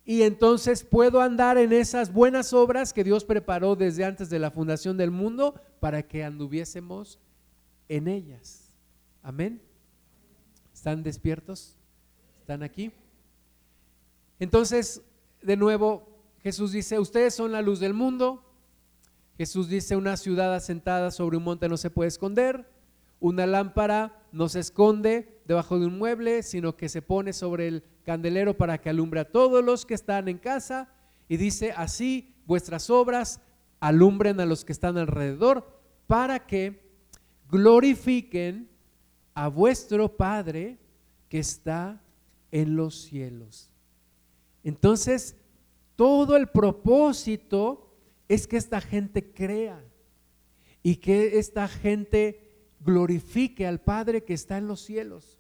y 0.10 0.24
entonces 0.24 0.84
puedo 0.84 1.22
andar 1.22 1.60
en 1.60 1.72
esas 1.72 2.12
buenas 2.12 2.52
obras 2.52 2.94
que 2.94 3.04
Dios 3.04 3.24
preparó 3.24 3.76
desde 3.76 4.04
antes 4.04 4.28
de 4.32 4.40
la 4.40 4.50
fundación 4.50 4.98
del 4.98 5.12
mundo 5.12 5.54
para 5.80 6.02
que 6.02 6.24
anduviésemos 6.24 7.20
en 7.88 8.08
ellas. 8.08 8.76
Amén. 9.22 9.62
¿Están 10.74 11.04
despiertos? 11.04 11.78
¿Están 12.40 12.64
aquí? 12.64 12.92
Entonces, 14.40 15.04
de 15.44 15.56
nuevo, 15.56 16.10
Jesús 16.42 16.72
dice, 16.72 16.98
ustedes 16.98 17.36
son 17.36 17.52
la 17.52 17.62
luz 17.62 17.80
del 17.80 17.94
mundo, 17.94 18.44
Jesús 19.38 19.70
dice, 19.70 19.96
una 19.96 20.18
ciudad 20.18 20.56
asentada 20.56 21.12
sobre 21.12 21.38
un 21.38 21.44
monte 21.44 21.70
no 21.70 21.78
se 21.78 21.92
puede 21.92 22.08
esconder, 22.08 22.68
una 23.20 23.46
lámpara 23.46 24.19
no 24.32 24.50
se 24.50 24.60
esconde 24.60 25.42
debajo 25.46 25.80
de 25.80 25.88
un 25.88 25.98
mueble, 25.98 26.44
sino 26.44 26.76
que 26.76 26.90
se 26.90 27.02
pone 27.02 27.34
sobre 27.34 27.68
el 27.68 27.84
candelero 28.04 28.58
para 28.58 28.80
que 28.80 28.90
alumbre 28.90 29.22
a 29.22 29.32
todos 29.32 29.64
los 29.64 29.86
que 29.86 29.94
están 29.94 30.28
en 30.28 30.38
casa. 30.38 30.94
Y 31.28 31.38
dice, 31.38 31.74
así 31.76 32.36
vuestras 32.46 32.90
obras 32.90 33.42
alumbren 33.80 34.40
a 34.40 34.46
los 34.46 34.66
que 34.66 34.74
están 34.74 34.98
alrededor 34.98 35.80
para 36.08 36.46
que 36.46 36.90
glorifiquen 37.50 38.70
a 39.34 39.48
vuestro 39.48 40.18
Padre 40.18 40.78
que 41.30 41.40
está 41.40 42.02
en 42.52 42.76
los 42.76 43.04
cielos. 43.04 43.72
Entonces, 44.64 45.36
todo 45.96 46.36
el 46.36 46.48
propósito 46.48 47.96
es 48.28 48.48
que 48.48 48.58
esta 48.58 48.82
gente 48.82 49.34
crea 49.34 49.84
y 50.84 50.98
que 50.98 51.40
esta 51.40 51.68
gente 51.68 52.49
glorifique 52.80 53.68
al 53.68 53.80
Padre 53.82 54.24
que 54.24 54.34
está 54.34 54.58
en 54.58 54.68
los 54.68 54.82
cielos. 54.82 55.40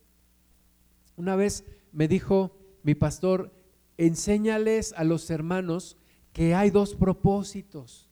Una 1.15 1.35
vez 1.35 1.65
me 1.91 2.07
dijo 2.07 2.55
mi 2.83 2.95
pastor, 2.95 3.51
enséñales 3.97 4.93
a 4.93 5.03
los 5.03 5.29
hermanos 5.29 5.97
que 6.33 6.55
hay 6.55 6.69
dos 6.69 6.95
propósitos. 6.95 8.09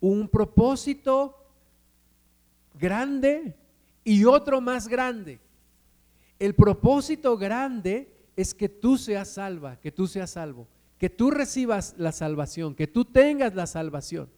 Un 0.00 0.28
propósito 0.28 1.36
grande 2.74 3.56
y 4.04 4.24
otro 4.24 4.60
más 4.60 4.88
grande. 4.88 5.40
El 6.38 6.54
propósito 6.54 7.36
grande 7.36 8.10
es 8.34 8.54
que 8.54 8.68
tú 8.68 8.96
seas 8.96 9.28
salva, 9.28 9.78
que 9.78 9.92
tú 9.92 10.06
seas 10.06 10.30
salvo, 10.30 10.66
que 10.96 11.10
tú 11.10 11.30
recibas 11.30 11.94
la 11.98 12.12
salvación, 12.12 12.74
que 12.74 12.86
tú 12.86 13.04
tengas 13.04 13.54
la 13.54 13.66
salvación. 13.66 14.30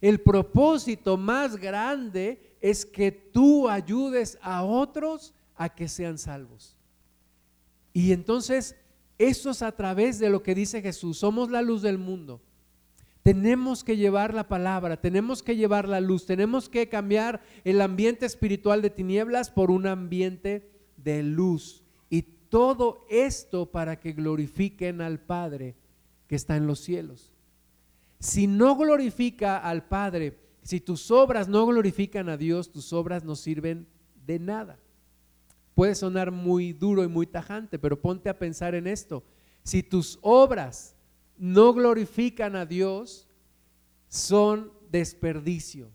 El 0.00 0.20
propósito 0.20 1.16
más 1.16 1.56
grande 1.56 2.56
es 2.60 2.86
que 2.86 3.10
tú 3.10 3.68
ayudes 3.68 4.38
a 4.40 4.64
otros 4.64 5.34
a 5.56 5.68
que 5.68 5.88
sean 5.88 6.18
salvos. 6.18 6.76
Y 7.92 8.12
entonces, 8.12 8.76
eso 9.18 9.50
es 9.50 9.62
a 9.62 9.72
través 9.72 10.18
de 10.20 10.30
lo 10.30 10.42
que 10.42 10.54
dice 10.54 10.80
Jesús, 10.82 11.18
somos 11.18 11.50
la 11.50 11.62
luz 11.62 11.82
del 11.82 11.98
mundo. 11.98 12.40
Tenemos 13.24 13.82
que 13.82 13.96
llevar 13.96 14.32
la 14.32 14.48
palabra, 14.48 15.00
tenemos 15.00 15.42
que 15.42 15.56
llevar 15.56 15.88
la 15.88 16.00
luz, 16.00 16.24
tenemos 16.24 16.68
que 16.68 16.88
cambiar 16.88 17.42
el 17.64 17.80
ambiente 17.80 18.24
espiritual 18.24 18.80
de 18.80 18.90
tinieblas 18.90 19.50
por 19.50 19.70
un 19.70 19.86
ambiente 19.86 20.70
de 20.96 21.22
luz. 21.24 21.82
Y 22.08 22.22
todo 22.22 23.04
esto 23.10 23.66
para 23.66 23.98
que 23.98 24.12
glorifiquen 24.12 25.00
al 25.00 25.18
Padre 25.18 25.74
que 26.28 26.36
está 26.36 26.56
en 26.56 26.66
los 26.66 26.80
cielos. 26.80 27.34
Si 28.20 28.46
no 28.46 28.76
glorifica 28.76 29.58
al 29.58 29.86
Padre, 29.86 30.38
si 30.62 30.80
tus 30.80 31.10
obras 31.10 31.48
no 31.48 31.66
glorifican 31.66 32.28
a 32.28 32.36
Dios, 32.36 32.70
tus 32.70 32.92
obras 32.92 33.24
no 33.24 33.36
sirven 33.36 33.86
de 34.26 34.38
nada. 34.38 34.78
Puede 35.74 35.94
sonar 35.94 36.32
muy 36.32 36.72
duro 36.72 37.04
y 37.04 37.08
muy 37.08 37.26
tajante, 37.26 37.78
pero 37.78 38.00
ponte 38.00 38.28
a 38.28 38.38
pensar 38.38 38.74
en 38.74 38.88
esto. 38.88 39.22
Si 39.62 39.84
tus 39.84 40.18
obras 40.22 40.96
no 41.36 41.72
glorifican 41.72 42.56
a 42.56 42.66
Dios, 42.66 43.28
son 44.08 44.72
desperdicio. 44.90 45.88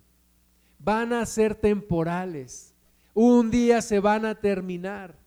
Van 0.80 1.12
a 1.12 1.26
ser 1.26 1.56
temporales. 1.56 2.74
Un 3.14 3.52
día 3.52 3.82
se 3.82 4.00
van 4.00 4.26
a 4.26 4.36
terminar. 4.36 5.18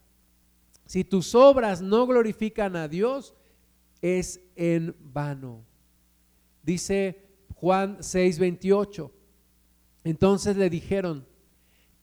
Si 0.86 1.04
tus 1.04 1.34
obras 1.34 1.82
no 1.82 2.06
glorifican 2.06 2.76
a 2.76 2.88
Dios, 2.88 3.34
es 4.00 4.40
en 4.54 4.96
vano. 5.00 5.65
Dice 6.66 7.22
Juan 7.54 7.98
6:28. 7.98 9.10
Entonces 10.02 10.56
le 10.56 10.68
dijeron, 10.68 11.24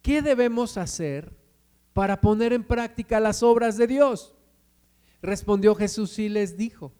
¿qué 0.01 0.21
debemos 0.21 0.77
hacer 0.77 1.33
para 1.93 2.21
poner 2.21 2.53
en 2.53 2.63
práctica 2.63 3.19
las 3.19 3.43
obras 3.43 3.77
de 3.77 3.87
Dios? 3.87 4.33
Respondió 5.21 5.75
Jesús 5.75 6.17
y 6.17 6.29
les 6.29 6.57
dijo, 6.57 6.93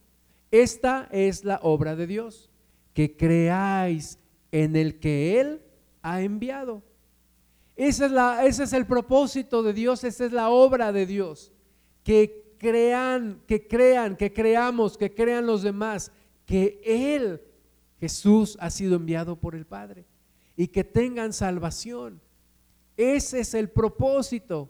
esta 0.52 1.08
es 1.12 1.46
la 1.46 1.60
obra 1.64 1.96
de 1.96 2.06
Dios, 2.06 2.50
que 2.94 3.16
creáis 3.18 4.20
en 4.52 4.76
el 4.76 5.00
que 5.00 5.40
Él 5.40 5.62
ha 6.02 6.22
enviado. 6.22 6.84
Esa 7.76 8.06
es 8.06 8.12
la, 8.12 8.46
ese 8.46 8.64
es 8.64 8.74
el 8.74 8.86
propósito 8.86 9.64
de 9.64 9.74
Dios, 9.74 10.04
esa 10.04 10.26
es 10.26 10.32
la 10.32 10.50
obra 10.50 10.92
de 10.92 11.06
Dios. 11.06 11.52
Que 12.04 12.56
crean, 12.60 13.42
que 13.48 13.68
crean, 13.68 14.16
que 14.16 14.32
creamos, 14.32 14.98
que 14.98 15.14
crean 15.14 15.46
los 15.46 15.64
demás, 15.64 16.12
que 16.46 16.82
Él 16.86 17.42
Jesús 18.04 18.58
ha 18.60 18.70
sido 18.70 18.98
enviado 18.98 19.38
por 19.38 19.56
el 19.56 19.66
Padre 19.66 20.06
y 20.58 20.68
que 20.68 20.84
tengan 20.84 21.32
salvación. 21.32 22.20
Ese 22.98 23.40
es 23.40 23.54
el 23.54 23.70
propósito, 23.70 24.70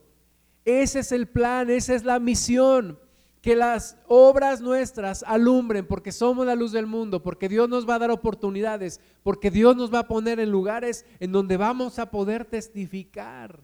ese 0.63 0.99
es 0.99 1.11
el 1.11 1.27
plan, 1.27 1.71
esa 1.71 1.95
es 1.95 2.03
la 2.03 2.19
misión. 2.19 2.99
Que 3.41 3.55
las 3.55 3.97
obras 4.07 4.61
nuestras 4.61 5.23
alumbren 5.23 5.87
porque 5.87 6.11
somos 6.11 6.45
la 6.45 6.53
luz 6.53 6.73
del 6.73 6.85
mundo, 6.85 7.23
porque 7.23 7.49
Dios 7.49 7.67
nos 7.67 7.89
va 7.89 7.95
a 7.95 7.99
dar 7.99 8.11
oportunidades, 8.11 8.99
porque 9.23 9.49
Dios 9.49 9.75
nos 9.75 9.91
va 9.91 10.01
a 10.01 10.07
poner 10.07 10.39
en 10.39 10.51
lugares 10.51 11.03
en 11.19 11.31
donde 11.31 11.57
vamos 11.57 11.97
a 11.97 12.11
poder 12.11 12.45
testificar. 12.45 13.59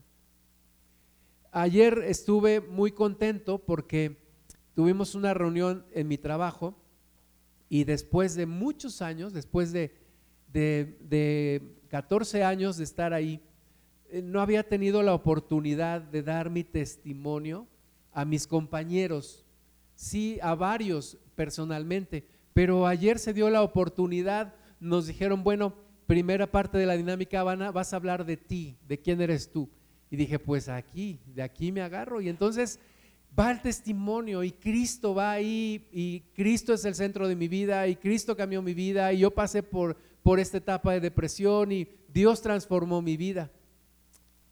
Ayer 1.52 2.00
estuve 2.08 2.60
muy 2.60 2.92
contento 2.92 3.60
porque 3.60 4.18
tuvimos 4.74 5.14
una 5.14 5.36
reunión 5.36 5.86
en 5.94 6.08
mi 6.08 6.18
trabajo 6.18 6.74
y 7.70 7.84
después 7.84 8.36
de 8.36 8.48
muchos 8.48 9.02
años, 9.02 9.32
después 9.32 9.72
de, 9.72 9.94
de, 10.52 11.62
14 11.90 12.44
años 12.44 12.78
de 12.78 12.84
estar 12.84 13.14
ahí, 13.14 13.42
eh, 14.10 14.22
no 14.22 14.42
había 14.42 14.68
tenido 14.68 15.04
la 15.04 15.14
oportunidad 15.14 16.02
de 16.02 16.24
dar 16.24 16.50
mi 16.50 16.64
testimonio 16.64 17.68
a 18.12 18.26
mis 18.26 18.48
compañeros, 18.48 19.46
sí 19.94 20.40
a 20.42 20.56
varios 20.56 21.18
personalmente, 21.36 22.26
pero 22.54 22.88
ayer 22.88 23.20
se 23.20 23.34
dio 23.34 23.50
la 23.50 23.62
oportunidad, 23.62 24.56
nos 24.80 25.06
dijeron, 25.08 25.44
bueno, 25.44 25.76
primera 26.08 26.52
parte 26.52 26.80
de 26.80 26.88
la 26.88 26.98
dinámica 26.98 27.44
vas 27.44 27.94
a 27.94 27.96
hablar 27.96 28.26
de 28.26 28.36
ti, 28.36 28.76
de 28.88 28.98
quién 28.98 29.22
eres 29.22 29.52
tú. 29.52 29.70
Y 30.10 30.16
dije, 30.16 30.40
pues 30.40 30.68
aquí, 30.68 31.20
de 31.36 31.44
aquí 31.44 31.72
me 31.72 31.82
agarro. 31.82 32.20
Y 32.20 32.30
entonces 32.30 32.80
va 33.38 33.52
el 33.52 33.62
testimonio 33.62 34.44
y 34.44 34.52
Cristo 34.52 35.14
va 35.16 35.32
ahí 35.32 35.88
y 35.92 36.22
Cristo 36.34 36.74
es 36.74 36.86
el 36.86 36.96
centro 36.96 37.28
de 37.28 37.36
mi 37.36 37.48
vida 37.48 37.88
y 37.88 37.96
Cristo 37.96 38.36
cambió 38.36 38.62
mi 38.62 38.74
vida 38.74 39.12
y 39.14 39.20
yo 39.20 39.32
pasé 39.32 39.64
por, 39.64 39.96
por 40.24 40.40
esta 40.40 40.58
etapa 40.58 40.94
de 40.94 41.00
depresión 41.00 41.72
y 41.72 41.88
Dios 42.08 42.42
transformó 42.42 43.02
mi 43.02 43.18
vida. 43.18 43.52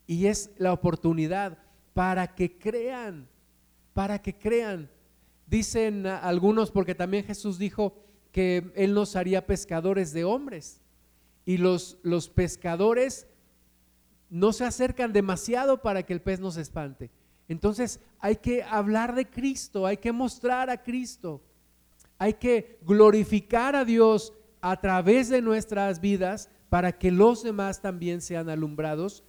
Y 0.06 0.28
es 0.28 0.52
la 0.58 0.72
oportunidad 0.72 1.58
para 1.94 2.36
que 2.36 2.58
crean, 2.58 3.28
para 3.94 4.22
que 4.22 4.38
crean. 4.38 4.90
Dicen 5.48 6.06
algunos, 6.06 6.72
porque 6.72 6.96
también 6.96 7.24
Jesús 7.24 7.58
dijo 7.58 7.96
que 8.32 8.72
Él 8.76 8.94
nos 8.94 9.16
haría 9.16 9.46
pescadores 9.46 10.14
de 10.14 10.24
hombres. 10.24 10.82
Y 11.46 11.58
los, 11.58 11.98
los 12.04 12.30
pescadores 12.30 13.28
no 14.30 14.54
se 14.54 14.66
acercan 14.66 15.14
demasiado 15.14 15.82
para 15.82 16.04
que 16.04 16.14
el 16.14 16.22
pez 16.22 16.40
nos 16.40 16.58
espante. 16.58 17.10
Entonces 17.48 18.00
hay 18.20 18.38
que 18.38 18.64
hablar 18.64 19.16
de 19.16 19.30
Cristo, 19.30 19.86
hay 19.86 19.98
que 19.98 20.12
mostrar 20.12 20.70
a 20.70 20.82
Cristo, 20.84 21.42
hay 22.18 22.34
que 22.34 22.80
glorificar 22.82 23.76
a 23.76 23.86
Dios 23.86 24.34
a 24.62 24.80
través 24.80 25.30
de 25.30 25.42
nuestras 25.42 26.02
vidas 26.02 26.50
para 26.70 26.98
que 26.98 27.12
los 27.12 27.44
demás 27.44 27.82
también 27.82 28.22
sean 28.22 28.50
alumbrados 28.50 29.24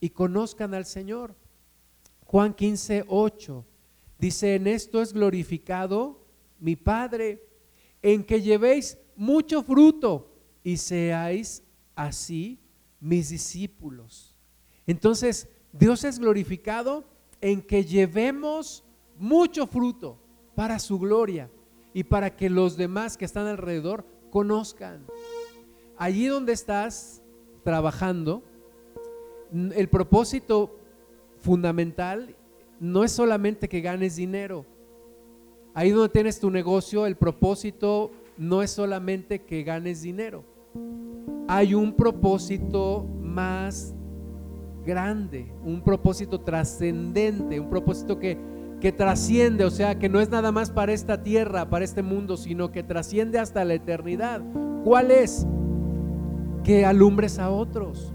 y 0.00 0.10
conozcan 0.10 0.74
al 0.74 0.84
Señor. 0.84 1.34
Juan 2.24 2.54
15, 2.54 3.04
8 3.08 3.64
dice, 4.18 4.54
en 4.54 4.66
esto 4.66 5.02
es 5.02 5.12
glorificado 5.12 6.24
mi 6.60 6.76
Padre, 6.76 7.46
en 8.02 8.24
que 8.24 8.40
llevéis 8.40 8.98
mucho 9.16 9.62
fruto 9.62 10.30
y 10.62 10.76
seáis 10.76 11.62
así 11.94 12.60
mis 13.00 13.30
discípulos. 13.30 14.34
Entonces, 14.86 15.48
Dios 15.72 16.04
es 16.04 16.18
glorificado 16.18 17.04
en 17.40 17.62
que 17.62 17.84
llevemos 17.84 18.84
mucho 19.18 19.66
fruto 19.66 20.18
para 20.54 20.78
su 20.78 20.98
gloria 20.98 21.50
y 21.92 22.04
para 22.04 22.34
que 22.36 22.50
los 22.50 22.76
demás 22.76 23.16
que 23.16 23.24
están 23.24 23.46
alrededor 23.46 24.04
conozcan. 24.30 25.06
Allí 25.96 26.26
donde 26.26 26.52
estás 26.52 27.22
trabajando, 27.62 28.42
el 29.52 29.88
propósito 29.88 30.76
fundamental 31.40 32.34
no 32.80 33.04
es 33.04 33.12
solamente 33.12 33.68
que 33.68 33.80
ganes 33.80 34.16
dinero. 34.16 34.66
Ahí 35.74 35.90
donde 35.90 36.08
tienes 36.08 36.40
tu 36.40 36.50
negocio, 36.50 37.06
el 37.06 37.16
propósito 37.16 38.10
no 38.36 38.62
es 38.62 38.70
solamente 38.70 39.42
que 39.42 39.62
ganes 39.62 40.02
dinero. 40.02 40.44
Hay 41.46 41.74
un 41.74 41.94
propósito 41.94 43.06
más 43.22 43.93
grande, 44.84 45.52
un 45.64 45.80
propósito 45.80 46.40
trascendente, 46.40 47.58
un 47.58 47.68
propósito 47.68 48.18
que, 48.18 48.38
que 48.80 48.92
trasciende, 48.92 49.64
o 49.64 49.70
sea, 49.70 49.98
que 49.98 50.08
no 50.08 50.20
es 50.20 50.30
nada 50.30 50.52
más 50.52 50.70
para 50.70 50.92
esta 50.92 51.22
tierra, 51.22 51.68
para 51.70 51.84
este 51.84 52.02
mundo, 52.02 52.36
sino 52.36 52.70
que 52.70 52.82
trasciende 52.82 53.38
hasta 53.38 53.64
la 53.64 53.74
eternidad. 53.74 54.42
¿Cuál 54.84 55.10
es? 55.10 55.46
Que 56.62 56.84
alumbres 56.84 57.38
a 57.38 57.50
otros, 57.50 58.12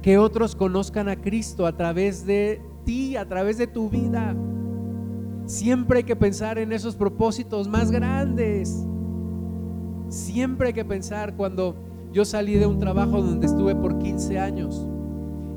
que 0.00 0.18
otros 0.18 0.54
conozcan 0.54 1.08
a 1.08 1.16
Cristo 1.16 1.66
a 1.66 1.76
través 1.76 2.24
de 2.24 2.62
ti, 2.84 3.16
a 3.16 3.28
través 3.28 3.58
de 3.58 3.66
tu 3.66 3.90
vida. 3.90 4.34
Siempre 5.46 5.98
hay 5.98 6.04
que 6.04 6.16
pensar 6.16 6.58
en 6.58 6.72
esos 6.72 6.96
propósitos 6.96 7.68
más 7.68 7.90
grandes. 7.90 8.86
Siempre 10.08 10.68
hay 10.68 10.72
que 10.72 10.84
pensar 10.84 11.34
cuando 11.36 11.74
yo 12.12 12.24
salí 12.24 12.54
de 12.54 12.66
un 12.66 12.78
trabajo 12.78 13.20
donde 13.20 13.46
estuve 13.46 13.74
por 13.74 13.98
15 13.98 14.38
años 14.38 14.88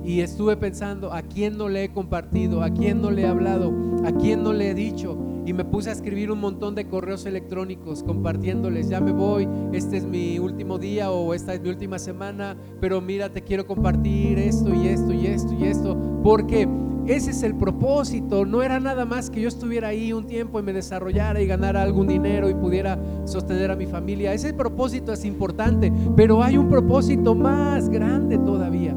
y 0.07 0.21
estuve 0.21 0.55
pensando 0.55 1.11
a 1.11 1.21
quién 1.21 1.57
no 1.57 1.67
le 1.67 1.83
he 1.83 1.89
compartido, 1.89 2.63
a 2.63 2.69
quién 2.69 3.01
no 3.01 3.11
le 3.11 3.23
he 3.23 3.27
hablado, 3.27 3.73
a 4.05 4.13
quién 4.13 4.41
no 4.41 4.53
le 4.53 4.69
he 4.69 4.73
dicho. 4.73 5.17
y 5.45 5.53
me 5.53 5.63
puse 5.63 5.89
a 5.89 5.93
escribir 5.93 6.29
un 6.29 6.41
montón 6.41 6.75
de 6.75 6.89
correos 6.89 7.25
electrónicos 7.25 8.03
compartiéndoles, 8.03 8.89
ya 8.89 8.99
me 8.99 9.13
voy, 9.13 9.47
este 9.71 9.95
es 9.95 10.03
mi 10.03 10.39
último 10.39 10.77
día 10.77 11.09
o 11.09 11.33
esta 11.33 11.53
es 11.53 11.61
mi 11.61 11.69
última 11.69 11.99
semana, 11.99 12.57
pero 12.81 12.99
mira, 12.99 13.29
te 13.29 13.41
quiero 13.41 13.65
compartir 13.65 14.39
esto 14.39 14.73
y 14.73 14.89
esto 14.89 15.13
y 15.13 15.27
esto 15.27 15.53
y 15.53 15.63
esto, 15.63 16.19
porque 16.21 16.67
ese 17.05 17.31
es 17.31 17.43
el 17.43 17.55
propósito, 17.55 18.45
no 18.45 18.61
era 18.61 18.81
nada 18.81 19.05
más 19.05 19.29
que 19.29 19.39
yo 19.39 19.47
estuviera 19.47 19.87
ahí 19.87 20.11
un 20.11 20.27
tiempo 20.27 20.59
y 20.59 20.63
me 20.63 20.73
desarrollara 20.73 21.41
y 21.41 21.47
ganara 21.47 21.81
algún 21.81 22.07
dinero 22.07 22.49
y 22.49 22.53
pudiera 22.53 22.99
sostener 23.23 23.71
a 23.71 23.77
mi 23.77 23.85
familia. 23.85 24.33
Ese 24.33 24.53
propósito 24.53 25.13
es 25.13 25.23
importante, 25.23 25.93
pero 26.17 26.43
hay 26.43 26.57
un 26.57 26.67
propósito 26.67 27.35
más 27.35 27.87
grande 27.87 28.37
todavía. 28.37 28.93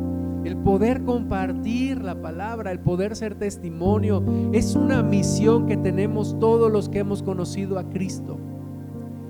El 0.50 0.56
poder 0.56 1.04
compartir 1.04 2.02
la 2.02 2.20
palabra, 2.20 2.72
el 2.72 2.80
poder 2.80 3.14
ser 3.14 3.36
testimonio, 3.36 4.24
es 4.52 4.74
una 4.74 5.00
misión 5.00 5.68
que 5.68 5.76
tenemos 5.76 6.36
todos 6.40 6.72
los 6.72 6.88
que 6.88 6.98
hemos 6.98 7.22
conocido 7.22 7.78
a 7.78 7.88
Cristo. 7.88 8.36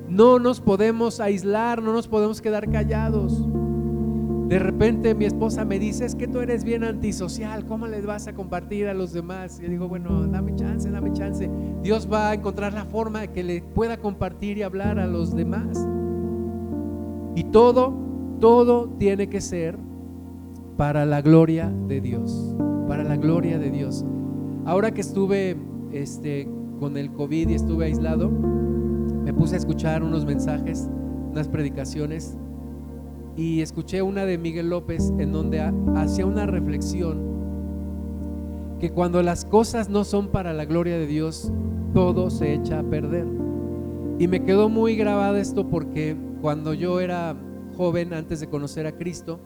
No 0.09 0.39
nos 0.39 0.63
podemos 0.63 1.21
aislar, 1.21 1.83
no 1.83 1.93
nos 1.93 2.09
podemos 2.09 2.41
quedar 2.41 2.71
callados. 2.71 3.47
De 4.49 4.59
repente 4.59 5.15
mi 5.15 5.27
esposa 5.27 5.67
me 5.67 5.79
dice, 5.79 6.07
es 6.07 6.15
que 6.15 6.27
tú 6.27 6.41
eres 6.41 6.65
bien 6.65 6.85
antisocial, 6.85 7.67
¿cómo 7.67 7.87
les 7.87 8.07
vas 8.07 8.27
a 8.27 8.33
compartir 8.33 8.89
a 8.89 8.95
los 8.95 9.13
demás? 9.13 9.59
Y 9.61 9.65
yo 9.65 9.69
digo, 9.69 9.89
bueno, 9.89 10.27
dame 10.27 10.57
chance, 10.57 10.91
dame 10.91 11.13
chance. 11.13 11.51
Dios 11.83 12.09
va 12.11 12.31
a 12.31 12.35
encontrar 12.35 12.73
la 12.73 12.87
forma 12.87 13.21
de 13.21 13.29
que 13.29 13.45
le 13.45 13.61
pueda 13.61 13.99
compartir 13.99 14.57
y 14.57 14.63
hablar 14.63 14.99
a 14.99 15.07
los 15.07 15.37
demás. 15.37 15.87
Y 17.35 17.45
todo, 17.45 17.93
todo 18.41 18.89
tiene 18.99 19.29
que 19.29 19.43
ser 19.43 19.90
para 20.81 21.05
la 21.05 21.21
gloria 21.21 21.71
de 21.89 22.01
Dios, 22.01 22.55
para 22.89 23.05
la 23.05 23.19
gloria 23.19 23.59
de 23.59 23.71
Dios. 23.71 24.03
Ahora 24.65 24.93
que 24.93 25.03
estuve 25.03 25.55
este, 25.93 26.49
con 26.79 26.97
el 26.97 27.13
COVID 27.13 27.51
y 27.51 27.53
estuve 27.53 27.85
aislado, 27.85 28.31
me 28.31 29.35
puse 29.35 29.57
a 29.57 29.59
escuchar 29.59 30.03
unos 30.03 30.25
mensajes, 30.25 30.89
unas 31.33 31.49
predicaciones 31.49 32.39
y 33.37 33.61
escuché 33.61 34.01
una 34.01 34.25
de 34.25 34.39
Miguel 34.39 34.71
López 34.71 35.13
en 35.19 35.33
donde 35.33 35.61
hacía 35.97 36.25
una 36.25 36.47
reflexión 36.47 37.19
que 38.81 38.89
cuando 38.89 39.23
las 39.23 39.45
cosas 39.45 39.91
no 39.91 40.05
son 40.05 40.29
para 40.29 40.55
la 40.55 40.65
gloria 40.65 40.97
de 40.97 41.07
Dios, 41.07 41.53
todo 41.93 42.31
se 42.31 42.55
echa 42.55 42.79
a 42.79 42.85
perder. 42.85 43.27
Y 44.19 44.29
me 44.29 44.45
quedó 44.45 44.71
muy 44.71 44.97
grabado 44.97 45.37
esto 45.37 45.69
porque 45.69 46.17
cuando 46.41 46.73
yo 46.73 47.01
era 47.01 47.37
joven, 47.77 48.15
antes 48.15 48.41
de 48.41 48.49
conocer 48.49 48.87
a 48.87 48.93
Cristo, 48.93 49.41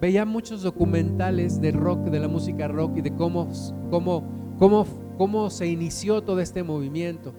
veía 0.00 0.24
muchos 0.24 0.62
documentales 0.62 1.60
de 1.60 1.72
rock, 1.72 2.06
de 2.10 2.20
la 2.20 2.28
música 2.28 2.68
rock 2.68 2.98
y 2.98 3.00
de 3.02 3.14
cómo, 3.14 3.48
cómo, 3.90 4.24
cómo, 4.58 4.86
cómo 5.16 5.50
se 5.50 5.66
inició 5.66 6.22
todo 6.22 6.40
este 6.40 6.62
movimiento. 6.62 7.32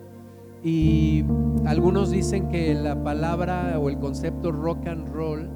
Y 0.64 1.24
algunos 1.66 2.10
dicen 2.12 2.50
que 2.50 2.74
la 2.74 3.04
palabra 3.04 3.78
o 3.80 3.90
el 3.90 4.00
concepto 4.00 4.52
rock 4.52 4.88
and 4.88 5.08
roll 5.14 5.50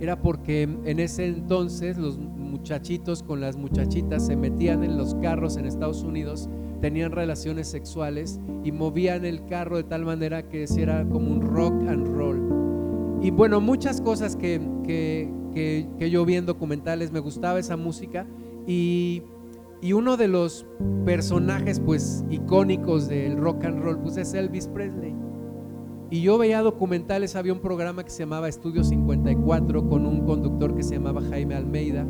era 0.00 0.20
porque 0.20 0.62
en 0.62 1.00
ese 1.00 1.26
entonces 1.26 1.96
los 1.96 2.18
muchachitos 2.18 3.22
con 3.22 3.40
las 3.40 3.56
muchachitas 3.56 4.26
se 4.26 4.36
metían 4.36 4.82
en 4.82 4.96
los 4.96 5.14
carros 5.16 5.56
en 5.56 5.66
Estados 5.66 6.02
Unidos, 6.02 6.48
tenían 6.80 7.12
relaciones 7.12 7.68
sexuales 7.68 8.40
y 8.64 8.72
movían 8.72 9.24
el 9.24 9.44
carro 9.46 9.76
de 9.76 9.84
tal 9.84 10.04
manera 10.04 10.48
que 10.48 10.66
era 10.76 11.06
como 11.08 11.30
un 11.30 11.42
rock 11.42 11.74
and 11.88 12.06
roll. 12.08 13.18
Y 13.22 13.30
bueno, 13.30 13.60
muchas 13.60 14.00
cosas 14.00 14.36
que, 14.36 14.60
que, 14.84 15.30
que, 15.56 16.10
yo 16.10 16.26
vi 16.26 16.36
en 16.36 16.44
documentales, 16.44 17.12
me 17.12 17.20
gustaba 17.20 17.58
esa 17.58 17.78
música 17.78 18.26
y, 18.66 19.22
y 19.80 19.94
uno 19.94 20.18
de 20.18 20.28
los 20.28 20.66
personajes 21.06 21.80
pues 21.80 22.24
icónicos 22.28 23.08
del 23.08 23.38
rock 23.38 23.64
and 23.64 23.82
roll 23.82 23.98
pues 23.98 24.18
es 24.18 24.34
Elvis 24.34 24.68
Presley. 24.68 25.14
Y 26.10 26.20
yo 26.20 26.36
veía 26.36 26.60
documentales, 26.60 27.34
había 27.36 27.54
un 27.54 27.60
programa 27.60 28.04
que 28.04 28.10
se 28.10 28.20
llamaba 28.20 28.48
Estudio 28.48 28.84
54 28.84 29.88
con 29.88 30.04
un 30.04 30.26
conductor 30.26 30.76
que 30.76 30.82
se 30.82 30.96
llamaba 30.96 31.22
Jaime 31.22 31.54
Almeida. 31.54 32.06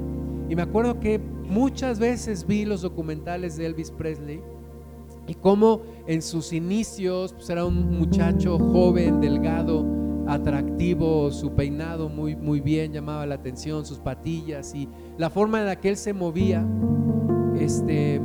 Y 0.48 0.56
me 0.56 0.62
acuerdo 0.62 0.98
que 0.98 1.18
muchas 1.18 2.00
veces 2.00 2.46
vi 2.46 2.64
los 2.64 2.82
documentales 2.82 3.56
de 3.56 3.66
Elvis 3.66 3.92
Presley 3.92 4.42
y 5.28 5.34
cómo 5.34 5.82
en 6.08 6.20
sus 6.20 6.52
inicios 6.52 7.32
pues 7.32 7.48
era 7.48 7.64
un 7.64 7.96
muchacho 7.96 8.58
joven, 8.58 9.20
delgado, 9.20 9.95
atractivo, 10.28 11.30
su 11.30 11.52
peinado 11.52 12.08
muy, 12.08 12.36
muy 12.36 12.60
bien 12.60 12.92
llamaba 12.92 13.26
la 13.26 13.36
atención, 13.36 13.86
sus 13.86 13.98
patillas 13.98 14.74
y 14.74 14.88
la 15.18 15.30
forma 15.30 15.60
en 15.60 15.66
la 15.66 15.76
que 15.76 15.88
él 15.90 15.96
se 15.96 16.12
movía 16.12 16.66
este, 17.58 18.20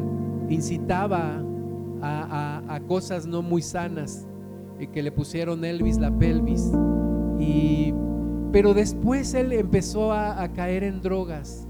incitaba 0.50 1.44
a, 2.02 2.62
a 2.68 2.80
cosas 2.82 3.28
no 3.28 3.42
muy 3.42 3.62
sanas 3.62 4.28
que 4.88 5.04
le 5.04 5.12
pusieron 5.12 5.64
Elvis 5.64 5.98
la 5.98 6.12
pelvis. 6.18 6.72
Y, 7.40 7.94
pero 8.52 8.74
después 8.74 9.34
él 9.34 9.54
empezó 9.54 10.12
a, 10.14 10.48
caer 10.50 10.84
en 10.84 11.02
drogas 11.02 11.68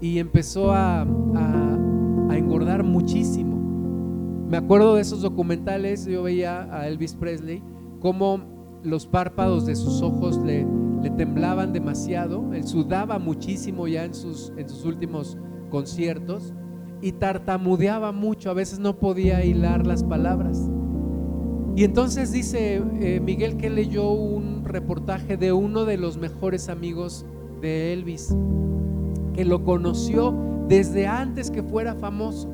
y 0.00 0.18
empezó 0.18 0.72
a, 0.72 1.02
a, 1.02 2.36
engordar 2.36 2.82
muchísimo. 2.82 3.56
Me 4.48 4.56
acuerdo 4.56 4.94
de 4.94 5.02
esos 5.02 5.22
documentales, 5.22 6.06
yo 6.06 6.22
veía 6.22 6.62
a 6.74 6.88
Elvis 6.88 7.14
Presley, 7.14 7.62
como 8.00 8.40
los 8.84 9.06
párpados 9.06 9.66
de 9.66 9.76
sus 9.76 10.02
ojos 10.02 10.38
le, 10.38 10.66
temblaban 11.16 11.72
demasiado, 11.72 12.52
él 12.54 12.66
sudaba 12.66 13.18
muchísimo 13.18 13.88
ya 13.88 14.04
en 14.04 14.14
sus, 14.14 14.52
en 14.56 14.68
sus 14.68 14.84
últimos 14.84 15.36
conciertos 15.70 16.52
y 17.00 17.12
tartamudeaba 17.12 18.12
mucho, 18.12 18.50
a 18.50 18.54
veces 18.54 18.78
no 18.78 18.98
podía 18.98 19.44
hilar 19.44 19.86
las 19.86 20.04
palabras. 20.04 20.70
Y 21.74 21.84
entonces 21.84 22.32
dice 22.32 22.82
eh, 23.00 23.20
Miguel 23.20 23.56
que 23.56 23.70
leyó 23.70 24.10
un 24.10 24.64
reportaje 24.64 25.36
de 25.36 25.52
uno 25.52 25.84
de 25.84 25.96
los 25.96 26.18
mejores 26.18 26.68
amigos 26.68 27.26
de 27.60 27.92
Elvis, 27.92 28.34
que 29.34 29.44
lo 29.44 29.64
conoció 29.64 30.34
desde 30.68 31.06
antes 31.06 31.50
que 31.50 31.62
fuera 31.62 31.94
famoso. 31.94 32.48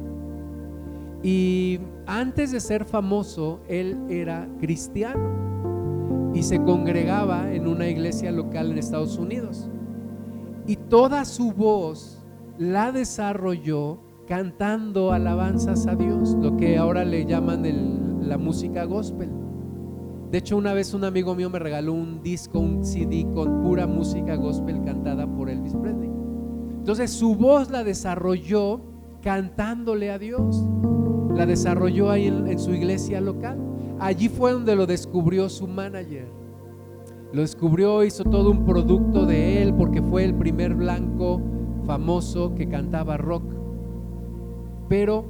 Y 1.22 1.80
antes 2.06 2.52
de 2.52 2.60
ser 2.60 2.84
famoso, 2.84 3.60
él 3.68 3.98
era 4.08 4.48
cristiano 4.60 5.48
y 6.38 6.44
se 6.44 6.62
congregaba 6.62 7.52
en 7.52 7.66
una 7.66 7.88
iglesia 7.88 8.30
local 8.30 8.70
en 8.70 8.78
Estados 8.78 9.18
Unidos. 9.18 9.68
Y 10.68 10.76
toda 10.76 11.24
su 11.24 11.50
voz 11.50 12.22
la 12.58 12.92
desarrolló 12.92 13.98
cantando 14.28 15.12
alabanzas 15.12 15.88
a 15.88 15.96
Dios, 15.96 16.36
lo 16.40 16.56
que 16.56 16.78
ahora 16.78 17.04
le 17.04 17.26
llaman 17.26 18.20
la 18.28 18.38
música 18.38 18.84
gospel. 18.84 19.28
De 20.30 20.38
hecho, 20.38 20.56
una 20.56 20.74
vez 20.74 20.94
un 20.94 21.02
amigo 21.02 21.34
mío 21.34 21.50
me 21.50 21.58
regaló 21.58 21.94
un 21.94 22.22
disco, 22.22 22.60
un 22.60 22.84
CD 22.84 23.26
con 23.34 23.62
pura 23.62 23.88
música 23.88 24.36
gospel 24.36 24.80
cantada 24.84 25.26
por 25.26 25.50
Elvis 25.50 25.74
Presley. 25.74 26.10
Entonces 26.76 27.10
su 27.10 27.34
voz 27.34 27.68
la 27.70 27.82
desarrolló 27.82 28.80
cantándole 29.22 30.12
a 30.12 30.18
Dios. 30.20 30.64
La 31.34 31.46
desarrolló 31.46 32.10
ahí 32.10 32.28
en, 32.28 32.58
su 32.60 32.72
iglesia 32.72 33.20
local. 33.20 33.58
Allí 34.00 34.28
fue 34.28 34.52
donde 34.52 34.76
lo 34.76 34.86
descubrió 34.86 35.48
su 35.48 35.66
manager. 35.66 36.26
Lo 37.32 37.42
descubrió, 37.42 38.04
hizo 38.04 38.24
todo 38.24 38.50
un 38.50 38.64
producto 38.64 39.26
de 39.26 39.62
él 39.62 39.74
porque 39.74 40.00
fue 40.00 40.24
el 40.24 40.34
primer 40.34 40.74
blanco 40.74 41.40
famoso 41.84 42.54
que 42.54 42.68
cantaba 42.68 43.16
rock. 43.16 43.42
Pero 44.88 45.24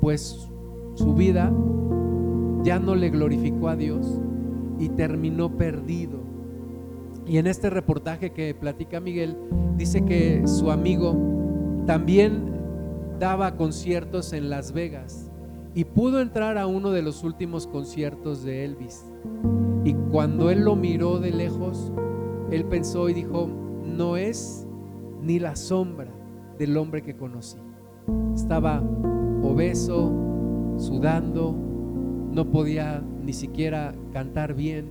pues 0.00 0.50
su 0.94 1.14
vida 1.14 1.52
ya 2.62 2.78
no 2.78 2.94
le 2.94 3.10
glorificó 3.10 3.68
a 3.68 3.76
Dios 3.76 4.20
y 4.78 4.88
terminó 4.88 5.56
perdido. 5.56 6.18
Y 7.26 7.38
en 7.38 7.46
este 7.46 7.70
reportaje 7.70 8.32
que 8.32 8.54
platica 8.54 8.98
Miguel, 9.00 9.36
dice 9.76 10.04
que 10.04 10.46
su 10.46 10.70
amigo 10.70 11.16
también 11.86 12.50
daba 13.18 13.56
conciertos 13.56 14.32
en 14.32 14.50
Las 14.50 14.72
Vegas 14.72 15.29
y 15.74 15.84
pudo 15.84 16.20
entrar 16.20 16.58
a 16.58 16.66
uno 16.66 16.90
de 16.90 17.02
los 17.02 17.22
últimos 17.22 17.66
conciertos 17.66 18.42
de 18.42 18.64
Elvis. 18.64 19.04
Y 19.84 19.94
cuando 20.10 20.50
él 20.50 20.64
lo 20.64 20.76
miró 20.76 21.18
de 21.18 21.30
lejos, 21.30 21.92
él 22.50 22.64
pensó 22.64 23.08
y 23.08 23.14
dijo, 23.14 23.48
no 23.84 24.16
es 24.16 24.66
ni 25.22 25.38
la 25.38 25.56
sombra 25.56 26.10
del 26.58 26.76
hombre 26.76 27.02
que 27.02 27.16
conocí. 27.16 27.58
Estaba 28.34 28.82
obeso, 29.42 30.12
sudando, 30.78 31.54
no 32.32 32.50
podía 32.50 33.02
ni 33.24 33.32
siquiera 33.32 33.94
cantar 34.12 34.54
bien. 34.54 34.88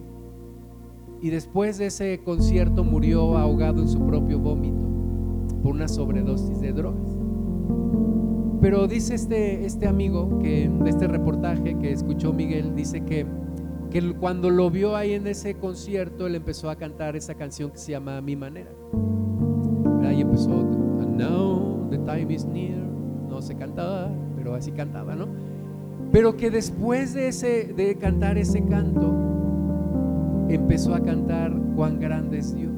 Y 1.22 1.30
después 1.30 1.78
de 1.78 1.88
ese 1.88 2.22
concierto 2.24 2.84
murió 2.84 3.38
ahogado 3.38 3.82
en 3.82 3.90
su 3.90 4.06
propio 4.06 4.40
vómito 4.40 4.88
por 5.62 5.74
una 5.74 5.88
sobredosis 5.88 6.62
de 6.62 6.72
drogas. 6.72 7.09
Pero 8.62 8.88
dice 8.88 9.16
este, 9.16 9.66
este 9.66 9.88
amigo 9.88 10.40
que 10.40 10.70
de 10.70 10.90
este 10.90 11.08
reportaje 11.08 11.78
que 11.78 11.92
escuchó 11.92 12.34
Miguel, 12.34 12.76
dice 12.76 13.02
que, 13.02 13.26
que 13.90 14.14
cuando 14.14 14.50
lo 14.50 14.70
vio 14.70 14.98
ahí 14.98 15.14
en 15.14 15.28
ese 15.28 15.56
concierto, 15.56 16.28
él 16.28 16.36
empezó 16.36 16.70
a 16.70 16.76
cantar 16.76 17.16
esa 17.16 17.36
canción 17.36 17.72
que 17.72 17.78
se 17.78 17.94
llama 17.94 18.20
mi 18.20 18.36
manera. 18.36 18.72
Ahí 20.04 20.22
empezó, 20.22 20.50
now 20.50 21.88
the 21.90 21.98
time 22.00 22.34
is 22.34 22.46
near. 22.46 22.80
No 23.30 23.42
se 23.42 23.56
cantaba, 23.56 24.12
pero 24.36 24.56
así 24.56 24.72
cantaba, 24.72 25.16
¿no? 25.16 25.28
Pero 26.12 26.36
que 26.36 26.50
después 26.50 27.14
de, 27.14 27.30
ese, 27.30 27.74
de 27.74 27.96
cantar 27.96 28.38
ese 28.38 28.64
canto, 28.66 29.14
empezó 30.50 30.96
a 30.96 31.02
cantar 31.02 31.54
cuán 31.76 32.00
grande 32.00 32.40
es 32.40 32.54
Dios. 32.54 32.74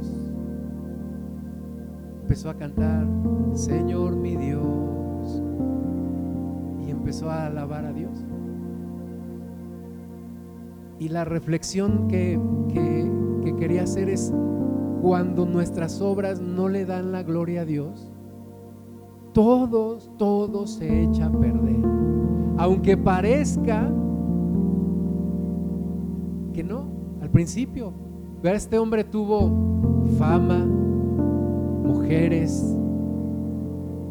Empezó 2.21 2.49
a 2.49 2.55
cantar, 2.55 3.07
Señor 3.53 4.15
mi 4.15 4.35
Dios. 4.35 4.80
Empezó 7.11 7.29
a 7.29 7.47
alabar 7.47 7.83
a 7.83 7.91
Dios. 7.91 8.23
Y 10.97 11.09
la 11.09 11.25
reflexión 11.25 12.07
que, 12.07 12.39
que 13.43 13.53
quería 13.57 13.83
hacer 13.83 14.07
es, 14.07 14.33
cuando 15.01 15.45
nuestras 15.45 15.99
obras 15.99 16.39
no 16.39 16.69
le 16.69 16.85
dan 16.85 17.11
la 17.11 17.23
gloria 17.23 17.63
a 17.63 17.65
Dios, 17.65 18.13
todos, 19.33 20.09
todo 20.17 20.65
se 20.67 21.03
echa 21.03 21.25
a 21.25 21.31
perder. 21.31 21.83
Aunque 22.57 22.95
parezca 22.95 23.91
que 26.53 26.63
no, 26.63 26.85
al 27.21 27.29
principio. 27.29 27.91
Este 28.41 28.79
hombre 28.79 29.03
tuvo 29.03 29.51
fama, 30.17 30.65
mujeres, 31.83 32.73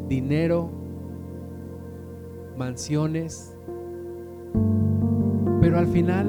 dinero, 0.07 0.80
mansiones, 2.61 3.57
pero 5.63 5.79
al 5.79 5.87
final 5.87 6.29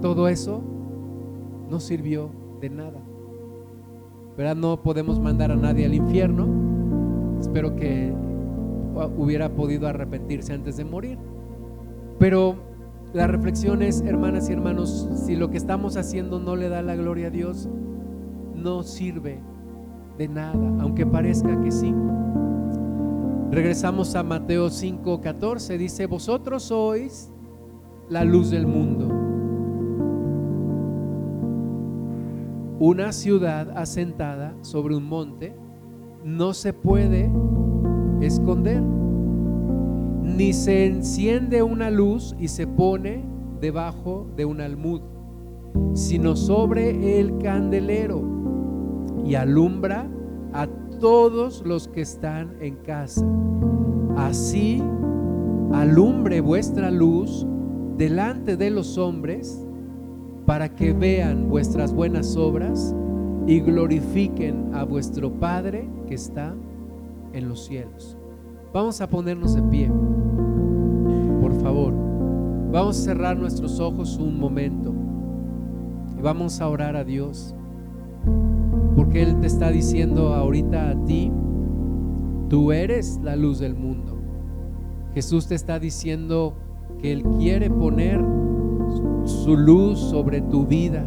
todo 0.00 0.28
eso 0.28 0.62
no 1.68 1.80
sirvió 1.80 2.30
de 2.60 2.70
nada. 2.70 3.02
¿Verdad? 4.36 4.54
No 4.54 4.80
podemos 4.84 5.18
mandar 5.18 5.50
a 5.50 5.56
nadie 5.56 5.86
al 5.86 5.94
infierno. 5.94 6.46
Espero 7.40 7.74
que 7.74 8.14
hubiera 9.16 9.48
podido 9.48 9.88
arrepentirse 9.88 10.52
antes 10.52 10.76
de 10.76 10.84
morir. 10.84 11.18
Pero 12.20 12.54
la 13.12 13.26
reflexión 13.26 13.82
es, 13.82 14.02
hermanas 14.02 14.48
y 14.48 14.52
hermanos, 14.52 15.08
si 15.26 15.34
lo 15.34 15.50
que 15.50 15.56
estamos 15.56 15.96
haciendo 15.96 16.38
no 16.38 16.54
le 16.54 16.68
da 16.68 16.82
la 16.82 16.94
gloria 16.94 17.26
a 17.26 17.30
Dios, 17.30 17.68
no 18.54 18.84
sirve 18.84 19.40
de 20.16 20.28
nada, 20.28 20.76
aunque 20.78 21.04
parezca 21.04 21.60
que 21.60 21.72
sí. 21.72 21.92
Regresamos 23.50 24.14
a 24.16 24.22
Mateo 24.22 24.68
5:14, 24.70 25.78
dice, 25.78 26.06
vosotros 26.06 26.64
sois 26.64 27.30
la 28.08 28.24
luz 28.24 28.50
del 28.50 28.66
mundo. 28.66 29.08
Una 32.78 33.12
ciudad 33.12 33.70
asentada 33.76 34.54
sobre 34.62 34.96
un 34.96 35.08
monte 35.08 35.54
no 36.24 36.54
se 36.54 36.72
puede 36.72 37.30
esconder, 38.20 38.82
ni 38.82 40.52
se 40.52 40.86
enciende 40.86 41.62
una 41.62 41.90
luz 41.90 42.34
y 42.38 42.48
se 42.48 42.66
pone 42.66 43.24
debajo 43.60 44.26
de 44.36 44.44
un 44.44 44.60
almud, 44.60 45.00
sino 45.94 46.36
sobre 46.36 47.20
el 47.20 47.38
candelero 47.38 48.22
y 49.24 49.36
alumbra 49.36 50.06
todos 50.98 51.62
los 51.64 51.88
que 51.88 52.02
están 52.02 52.56
en 52.60 52.76
casa. 52.76 53.24
Así 54.16 54.82
alumbre 55.72 56.40
vuestra 56.40 56.90
luz 56.90 57.46
delante 57.96 58.56
de 58.56 58.70
los 58.70 58.98
hombres 58.98 59.62
para 60.46 60.74
que 60.74 60.92
vean 60.92 61.48
vuestras 61.48 61.92
buenas 61.92 62.36
obras 62.36 62.94
y 63.46 63.60
glorifiquen 63.60 64.74
a 64.74 64.84
vuestro 64.84 65.32
Padre 65.32 65.88
que 66.06 66.14
está 66.14 66.54
en 67.32 67.48
los 67.48 67.66
cielos. 67.66 68.16
Vamos 68.72 69.00
a 69.00 69.08
ponernos 69.08 69.54
de 69.54 69.62
pie, 69.62 69.90
por 71.40 71.54
favor. 71.60 71.94
Vamos 72.72 72.98
a 72.98 73.02
cerrar 73.02 73.36
nuestros 73.36 73.80
ojos 73.80 74.18
un 74.18 74.38
momento 74.38 74.92
y 76.18 76.22
vamos 76.22 76.60
a 76.60 76.68
orar 76.68 76.96
a 76.96 77.04
Dios, 77.04 77.54
porque 78.96 79.22
Él 79.22 79.38
te 79.40 79.46
está 79.46 79.70
diciendo 79.70 80.34
ahorita 80.34 80.90
a 80.90 81.04
ti, 81.04 81.30
tú 82.48 82.72
eres 82.72 83.20
la 83.22 83.36
luz 83.36 83.58
del 83.58 83.74
mundo. 83.74 84.16
Jesús 85.14 85.46
te 85.46 85.54
está 85.54 85.78
diciendo 85.78 86.54
que 87.00 87.12
Él 87.12 87.22
quiere 87.38 87.68
poner 87.68 88.24
su 89.24 89.54
luz 89.56 89.98
sobre 89.98 90.40
tu 90.40 90.66
vida. 90.66 91.04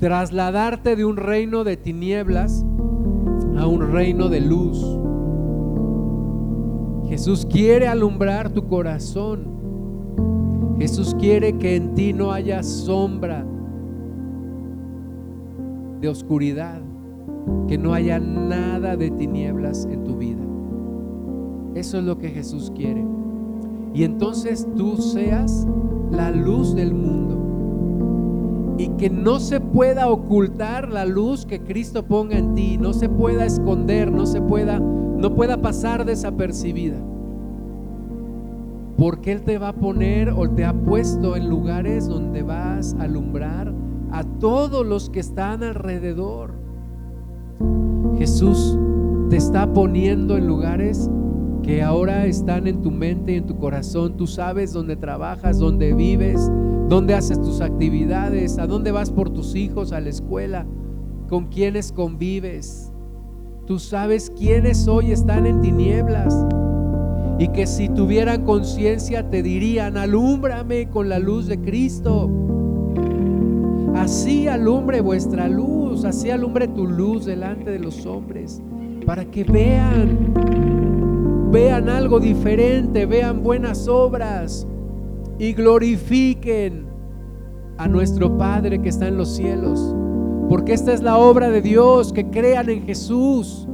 Trasladarte 0.00 0.96
de 0.96 1.04
un 1.04 1.16
reino 1.16 1.62
de 1.62 1.76
tinieblas 1.76 2.64
a 3.56 3.66
un 3.66 3.92
reino 3.92 4.28
de 4.28 4.40
luz. 4.40 4.84
Jesús 7.08 7.46
quiere 7.46 7.86
alumbrar 7.86 8.50
tu 8.50 8.66
corazón. 8.66 9.44
Jesús 10.80 11.14
quiere 11.20 11.56
que 11.58 11.76
en 11.76 11.94
ti 11.94 12.12
no 12.12 12.32
haya 12.32 12.64
sombra 12.64 13.46
de 16.02 16.08
oscuridad, 16.08 16.82
que 17.68 17.78
no 17.78 17.94
haya 17.94 18.20
nada 18.20 18.96
de 18.96 19.10
tinieblas 19.10 19.88
en 19.90 20.04
tu 20.04 20.18
vida. 20.18 20.42
Eso 21.74 21.98
es 21.98 22.04
lo 22.04 22.18
que 22.18 22.28
Jesús 22.28 22.70
quiere 22.74 23.02
y 23.94 24.04
entonces 24.04 24.66
tú 24.76 24.96
seas 24.96 25.66
la 26.10 26.30
luz 26.30 26.74
del 26.74 26.94
mundo. 26.94 27.38
Y 28.78 28.88
que 28.96 29.10
no 29.10 29.38
se 29.38 29.60
pueda 29.60 30.08
ocultar 30.08 30.88
la 30.88 31.04
luz 31.04 31.46
que 31.46 31.60
Cristo 31.60 32.04
ponga 32.04 32.38
en 32.38 32.54
ti, 32.54 32.78
no 32.78 32.92
se 32.94 33.08
pueda 33.08 33.44
esconder, 33.44 34.10
no 34.10 34.26
se 34.26 34.40
pueda 34.40 34.78
no 34.80 35.34
pueda 35.36 35.62
pasar 35.62 36.04
desapercibida. 36.04 36.96
Porque 38.96 39.30
Él 39.32 39.42
te 39.42 39.58
va 39.58 39.68
a 39.68 39.72
poner 39.72 40.30
o 40.30 40.50
te 40.50 40.64
ha 40.64 40.72
puesto 40.72 41.36
en 41.36 41.48
lugares 41.48 42.08
donde 42.08 42.42
vas 42.42 42.94
a 42.98 43.04
alumbrar 43.04 43.72
a 44.12 44.24
todos 44.24 44.86
los 44.86 45.10
que 45.10 45.20
están 45.20 45.62
alrededor. 45.62 46.52
Jesús 48.18 48.78
te 49.30 49.36
está 49.36 49.72
poniendo 49.72 50.36
en 50.36 50.46
lugares 50.46 51.10
que 51.62 51.82
ahora 51.82 52.26
están 52.26 52.66
en 52.66 52.82
tu 52.82 52.90
mente 52.90 53.32
y 53.32 53.36
en 53.36 53.46
tu 53.46 53.56
corazón. 53.56 54.16
Tú 54.16 54.26
sabes 54.26 54.72
dónde 54.72 54.96
trabajas, 54.96 55.58
dónde 55.58 55.94
vives, 55.94 56.50
dónde 56.88 57.14
haces 57.14 57.40
tus 57.40 57.62
actividades, 57.62 58.58
a 58.58 58.66
dónde 58.66 58.92
vas 58.92 59.10
por 59.10 59.30
tus 59.30 59.54
hijos, 59.54 59.92
a 59.92 60.00
la 60.00 60.10
escuela, 60.10 60.66
con 61.28 61.46
quiénes 61.46 61.90
convives. 61.90 62.92
Tú 63.66 63.78
sabes 63.78 64.30
quiénes 64.36 64.86
hoy 64.88 65.12
están 65.12 65.46
en 65.46 65.62
tinieblas 65.62 66.34
y 67.38 67.48
que 67.48 67.66
si 67.66 67.88
tuvieran 67.88 68.44
conciencia 68.44 69.30
te 69.30 69.42
dirían, 69.42 69.96
alúmbrame 69.96 70.90
con 70.90 71.08
la 71.08 71.18
luz 71.18 71.46
de 71.46 71.58
Cristo. 71.60 72.28
Así 73.94 74.48
alumbre 74.48 75.00
vuestra 75.00 75.48
luz, 75.48 76.04
así 76.04 76.30
alumbre 76.30 76.68
tu 76.68 76.86
luz 76.86 77.24
delante 77.24 77.70
de 77.70 77.78
los 77.78 78.06
hombres, 78.06 78.62
para 79.04 79.24
que 79.24 79.44
vean 79.44 80.32
vean 81.52 81.90
algo 81.90 82.18
diferente, 82.18 83.04
vean 83.04 83.42
buenas 83.42 83.86
obras 83.86 84.66
y 85.38 85.52
glorifiquen 85.52 86.86
a 87.76 87.88
nuestro 87.88 88.38
Padre 88.38 88.80
que 88.80 88.88
está 88.88 89.08
en 89.08 89.18
los 89.18 89.34
cielos. 89.34 89.94
Porque 90.48 90.72
esta 90.72 90.92
es 90.92 91.02
la 91.02 91.18
obra 91.18 91.50
de 91.50 91.60
Dios, 91.60 92.12
que 92.12 92.28
crean 92.30 92.70
en 92.70 92.82
Jesús, 92.84 93.66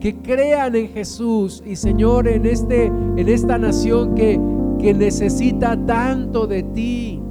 que 0.00 0.16
crean 0.16 0.76
en 0.76 0.88
Jesús. 0.88 1.62
Y 1.66 1.76
Señor, 1.76 2.28
en, 2.28 2.46
este, 2.46 2.86
en 2.86 3.28
esta 3.28 3.58
nación 3.58 4.14
que, 4.14 4.40
que 4.78 4.94
necesita 4.94 5.76
tanto 5.86 6.46
de 6.46 6.62
ti, 6.62 7.21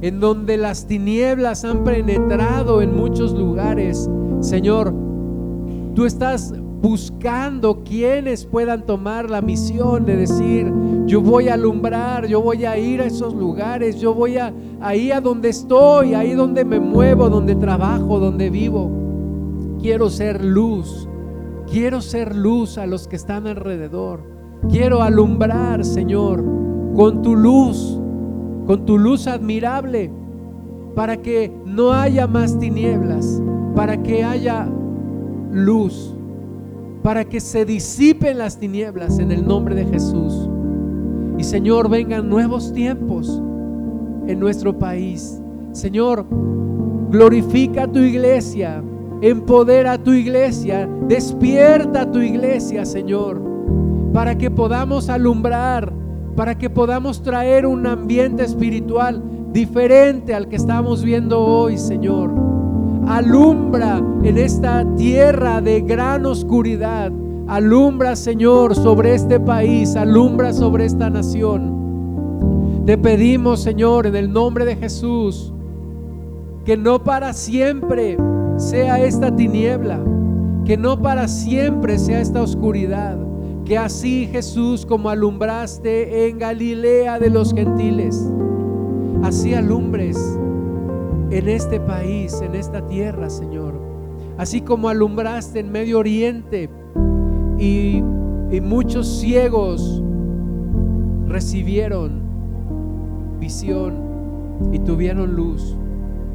en 0.00 0.20
donde 0.20 0.56
las 0.56 0.86
tinieblas 0.86 1.64
han 1.64 1.84
penetrado 1.84 2.82
en 2.82 2.96
muchos 2.96 3.32
lugares, 3.32 4.08
Señor, 4.40 4.94
tú 5.94 6.04
estás 6.06 6.54
buscando 6.80 7.82
quienes 7.82 8.46
puedan 8.46 8.86
tomar 8.86 9.28
la 9.28 9.42
misión 9.42 10.04
de 10.04 10.16
decir, 10.16 10.72
yo 11.06 11.20
voy 11.20 11.48
a 11.48 11.54
alumbrar, 11.54 12.26
yo 12.26 12.40
voy 12.40 12.64
a 12.64 12.78
ir 12.78 13.00
a 13.00 13.06
esos 13.06 13.34
lugares, 13.34 14.00
yo 14.00 14.14
voy 14.14 14.36
a 14.38 14.52
ahí 14.80 15.10
a 15.10 15.20
donde 15.20 15.48
estoy, 15.48 16.14
ahí 16.14 16.34
donde 16.34 16.64
me 16.64 16.78
muevo, 16.78 17.28
donde 17.28 17.56
trabajo, 17.56 18.20
donde 18.20 18.50
vivo. 18.50 18.90
Quiero 19.80 20.08
ser 20.08 20.44
luz, 20.44 21.08
quiero 21.70 22.00
ser 22.00 22.36
luz 22.36 22.78
a 22.78 22.86
los 22.86 23.08
que 23.08 23.16
están 23.16 23.46
alrededor. 23.46 24.20
Quiero 24.70 25.02
alumbrar, 25.02 25.84
Señor, 25.84 26.44
con 26.94 27.22
tu 27.22 27.34
luz, 27.34 27.98
con 28.68 28.86
tu 28.86 28.98
luz 28.98 29.26
admirable, 29.26 30.12
para 30.94 31.16
que 31.16 31.50
no 31.64 31.92
haya 31.92 32.28
más 32.28 32.56
tinieblas, 32.58 33.42
para 33.74 34.00
que 34.00 34.22
haya 34.22 34.68
luz 35.50 36.14
para 37.02 37.24
que 37.24 37.40
se 37.40 37.64
disipen 37.64 38.36
las 38.36 38.58
tinieblas 38.58 39.18
en 39.18 39.32
el 39.32 39.46
nombre 39.46 39.74
de 39.74 39.86
Jesús. 39.86 40.50
Y 41.38 41.44
Señor, 41.44 41.88
vengan 41.88 42.28
nuevos 42.28 42.70
tiempos 42.74 43.40
en 44.26 44.38
nuestro 44.38 44.76
país. 44.76 45.40
Señor, 45.72 46.26
glorifica 47.10 47.84
a 47.84 47.88
tu 47.90 48.00
iglesia, 48.00 48.82
empodera 49.22 49.92
a 49.92 49.98
tu 49.98 50.12
iglesia, 50.12 50.86
despierta 51.08 52.02
a 52.02 52.10
tu 52.10 52.18
iglesia, 52.18 52.84
Señor 52.84 53.48
para 54.12 54.36
que 54.36 54.50
podamos 54.50 55.08
alumbrar, 55.08 55.92
para 56.38 56.56
que 56.56 56.70
podamos 56.70 57.20
traer 57.20 57.66
un 57.66 57.84
ambiente 57.84 58.44
espiritual 58.44 59.20
diferente 59.52 60.32
al 60.32 60.46
que 60.46 60.54
estamos 60.54 61.02
viendo 61.02 61.40
hoy, 61.40 61.76
Señor. 61.76 62.30
Alumbra 63.08 64.00
en 64.22 64.38
esta 64.38 64.84
tierra 64.94 65.60
de 65.60 65.80
gran 65.80 66.24
oscuridad. 66.26 67.10
Alumbra, 67.48 68.14
Señor, 68.14 68.76
sobre 68.76 69.16
este 69.16 69.40
país. 69.40 69.96
Alumbra 69.96 70.52
sobre 70.52 70.84
esta 70.84 71.10
nación. 71.10 72.84
Te 72.86 72.96
pedimos, 72.96 73.58
Señor, 73.60 74.06
en 74.06 74.14
el 74.14 74.32
nombre 74.32 74.64
de 74.64 74.76
Jesús, 74.76 75.52
que 76.64 76.76
no 76.76 77.02
para 77.02 77.32
siempre 77.32 78.16
sea 78.58 79.02
esta 79.02 79.34
tiniebla, 79.34 79.98
que 80.64 80.76
no 80.76 81.02
para 81.02 81.26
siempre 81.26 81.98
sea 81.98 82.20
esta 82.20 82.40
oscuridad, 82.42 83.18
que 83.68 83.76
así 83.76 84.26
Jesús 84.32 84.86
como 84.86 85.10
alumbraste 85.10 86.26
en 86.26 86.38
Galilea 86.38 87.18
de 87.18 87.28
los 87.28 87.52
gentiles, 87.52 88.26
así 89.22 89.52
alumbres 89.52 90.16
en 91.30 91.50
este 91.50 91.78
país, 91.78 92.40
en 92.40 92.54
esta 92.54 92.86
tierra, 92.86 93.28
Señor. 93.28 93.78
Así 94.38 94.62
como 94.62 94.88
alumbraste 94.88 95.60
en 95.60 95.70
Medio 95.70 95.98
Oriente 95.98 96.70
y, 97.58 98.02
y 98.50 98.60
muchos 98.62 99.06
ciegos 99.06 100.02
recibieron 101.26 102.22
visión 103.38 104.72
y 104.72 104.78
tuvieron 104.78 105.36
luz. 105.36 105.76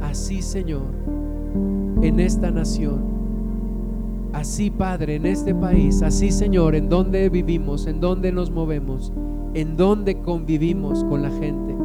Así, 0.02 0.44
Señor, 0.44 0.86
en 2.04 2.20
esta 2.20 2.52
nación. 2.52 3.13
Así, 4.34 4.72
Padre, 4.72 5.16
en 5.16 5.26
este 5.26 5.54
país. 5.54 6.02
Así, 6.02 6.32
Señor, 6.32 6.76
en 6.76 6.90
donde 6.90 7.30
vivimos, 7.30 7.88
en 7.88 8.00
donde 8.00 8.32
nos 8.32 8.52
movemos, 8.52 9.14
en 9.54 9.78
donde 9.78 10.20
convivimos 10.22 11.04
con 11.06 11.22
la 11.22 11.32
gente. 11.32 11.76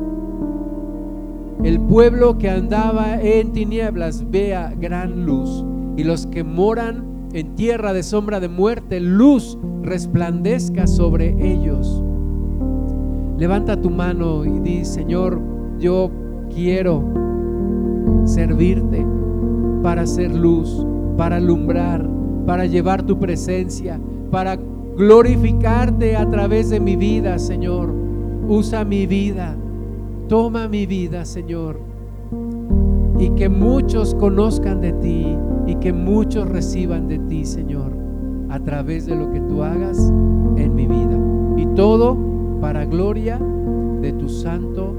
El 1.62 1.80
pueblo 1.80 2.38
que 2.38 2.48
andaba 2.48 3.20
en 3.20 3.52
tinieblas 3.52 4.30
vea 4.30 4.74
gran 4.78 5.26
luz 5.26 5.64
y 5.96 6.04
los 6.04 6.26
que 6.26 6.44
moran 6.44 7.04
en 7.32 7.54
tierra 7.56 7.92
de 7.92 8.02
sombra 8.02 8.40
de 8.40 8.48
muerte, 8.48 9.00
luz 9.00 9.58
resplandezca 9.82 10.86
sobre 10.86 11.34
ellos. 11.40 12.02
Levanta 13.36 13.80
tu 13.80 13.90
mano 13.90 14.44
y 14.44 14.58
di, 14.60 14.84
Señor, 14.84 15.40
yo 15.78 16.10
quiero 16.54 17.04
servirte 18.24 19.04
para 19.82 20.02
hacer 20.02 20.34
luz, 20.34 20.86
para 21.16 21.36
alumbrar, 21.36 22.08
para 22.48 22.66
llevar 22.66 23.04
tu 23.04 23.16
presencia, 23.16 24.00
para 24.32 24.56
glorificarte 24.56 26.16
a 26.16 26.28
través 26.28 26.70
de 26.70 26.80
mi 26.80 26.96
vida, 26.96 27.38
Señor. 27.38 27.94
Usa 28.48 28.84
mi 28.84 29.06
vida 29.06 29.56
Toma 30.28 30.68
mi 30.68 30.84
vida, 30.84 31.24
Señor, 31.24 31.80
y 33.18 33.30
que 33.30 33.48
muchos 33.48 34.14
conozcan 34.14 34.82
de 34.82 34.92
ti 34.92 35.26
y 35.66 35.74
que 35.76 35.94
muchos 35.94 36.46
reciban 36.46 37.08
de 37.08 37.18
ti, 37.18 37.46
Señor, 37.46 37.92
a 38.50 38.60
través 38.60 39.06
de 39.06 39.16
lo 39.16 39.30
que 39.32 39.40
tú 39.40 39.62
hagas 39.62 39.98
en 40.56 40.74
mi 40.74 40.86
vida. 40.86 41.18
Y 41.56 41.64
todo 41.74 42.14
para 42.60 42.84
gloria 42.84 43.40
de 44.02 44.12
tu 44.12 44.28
santo 44.28 44.94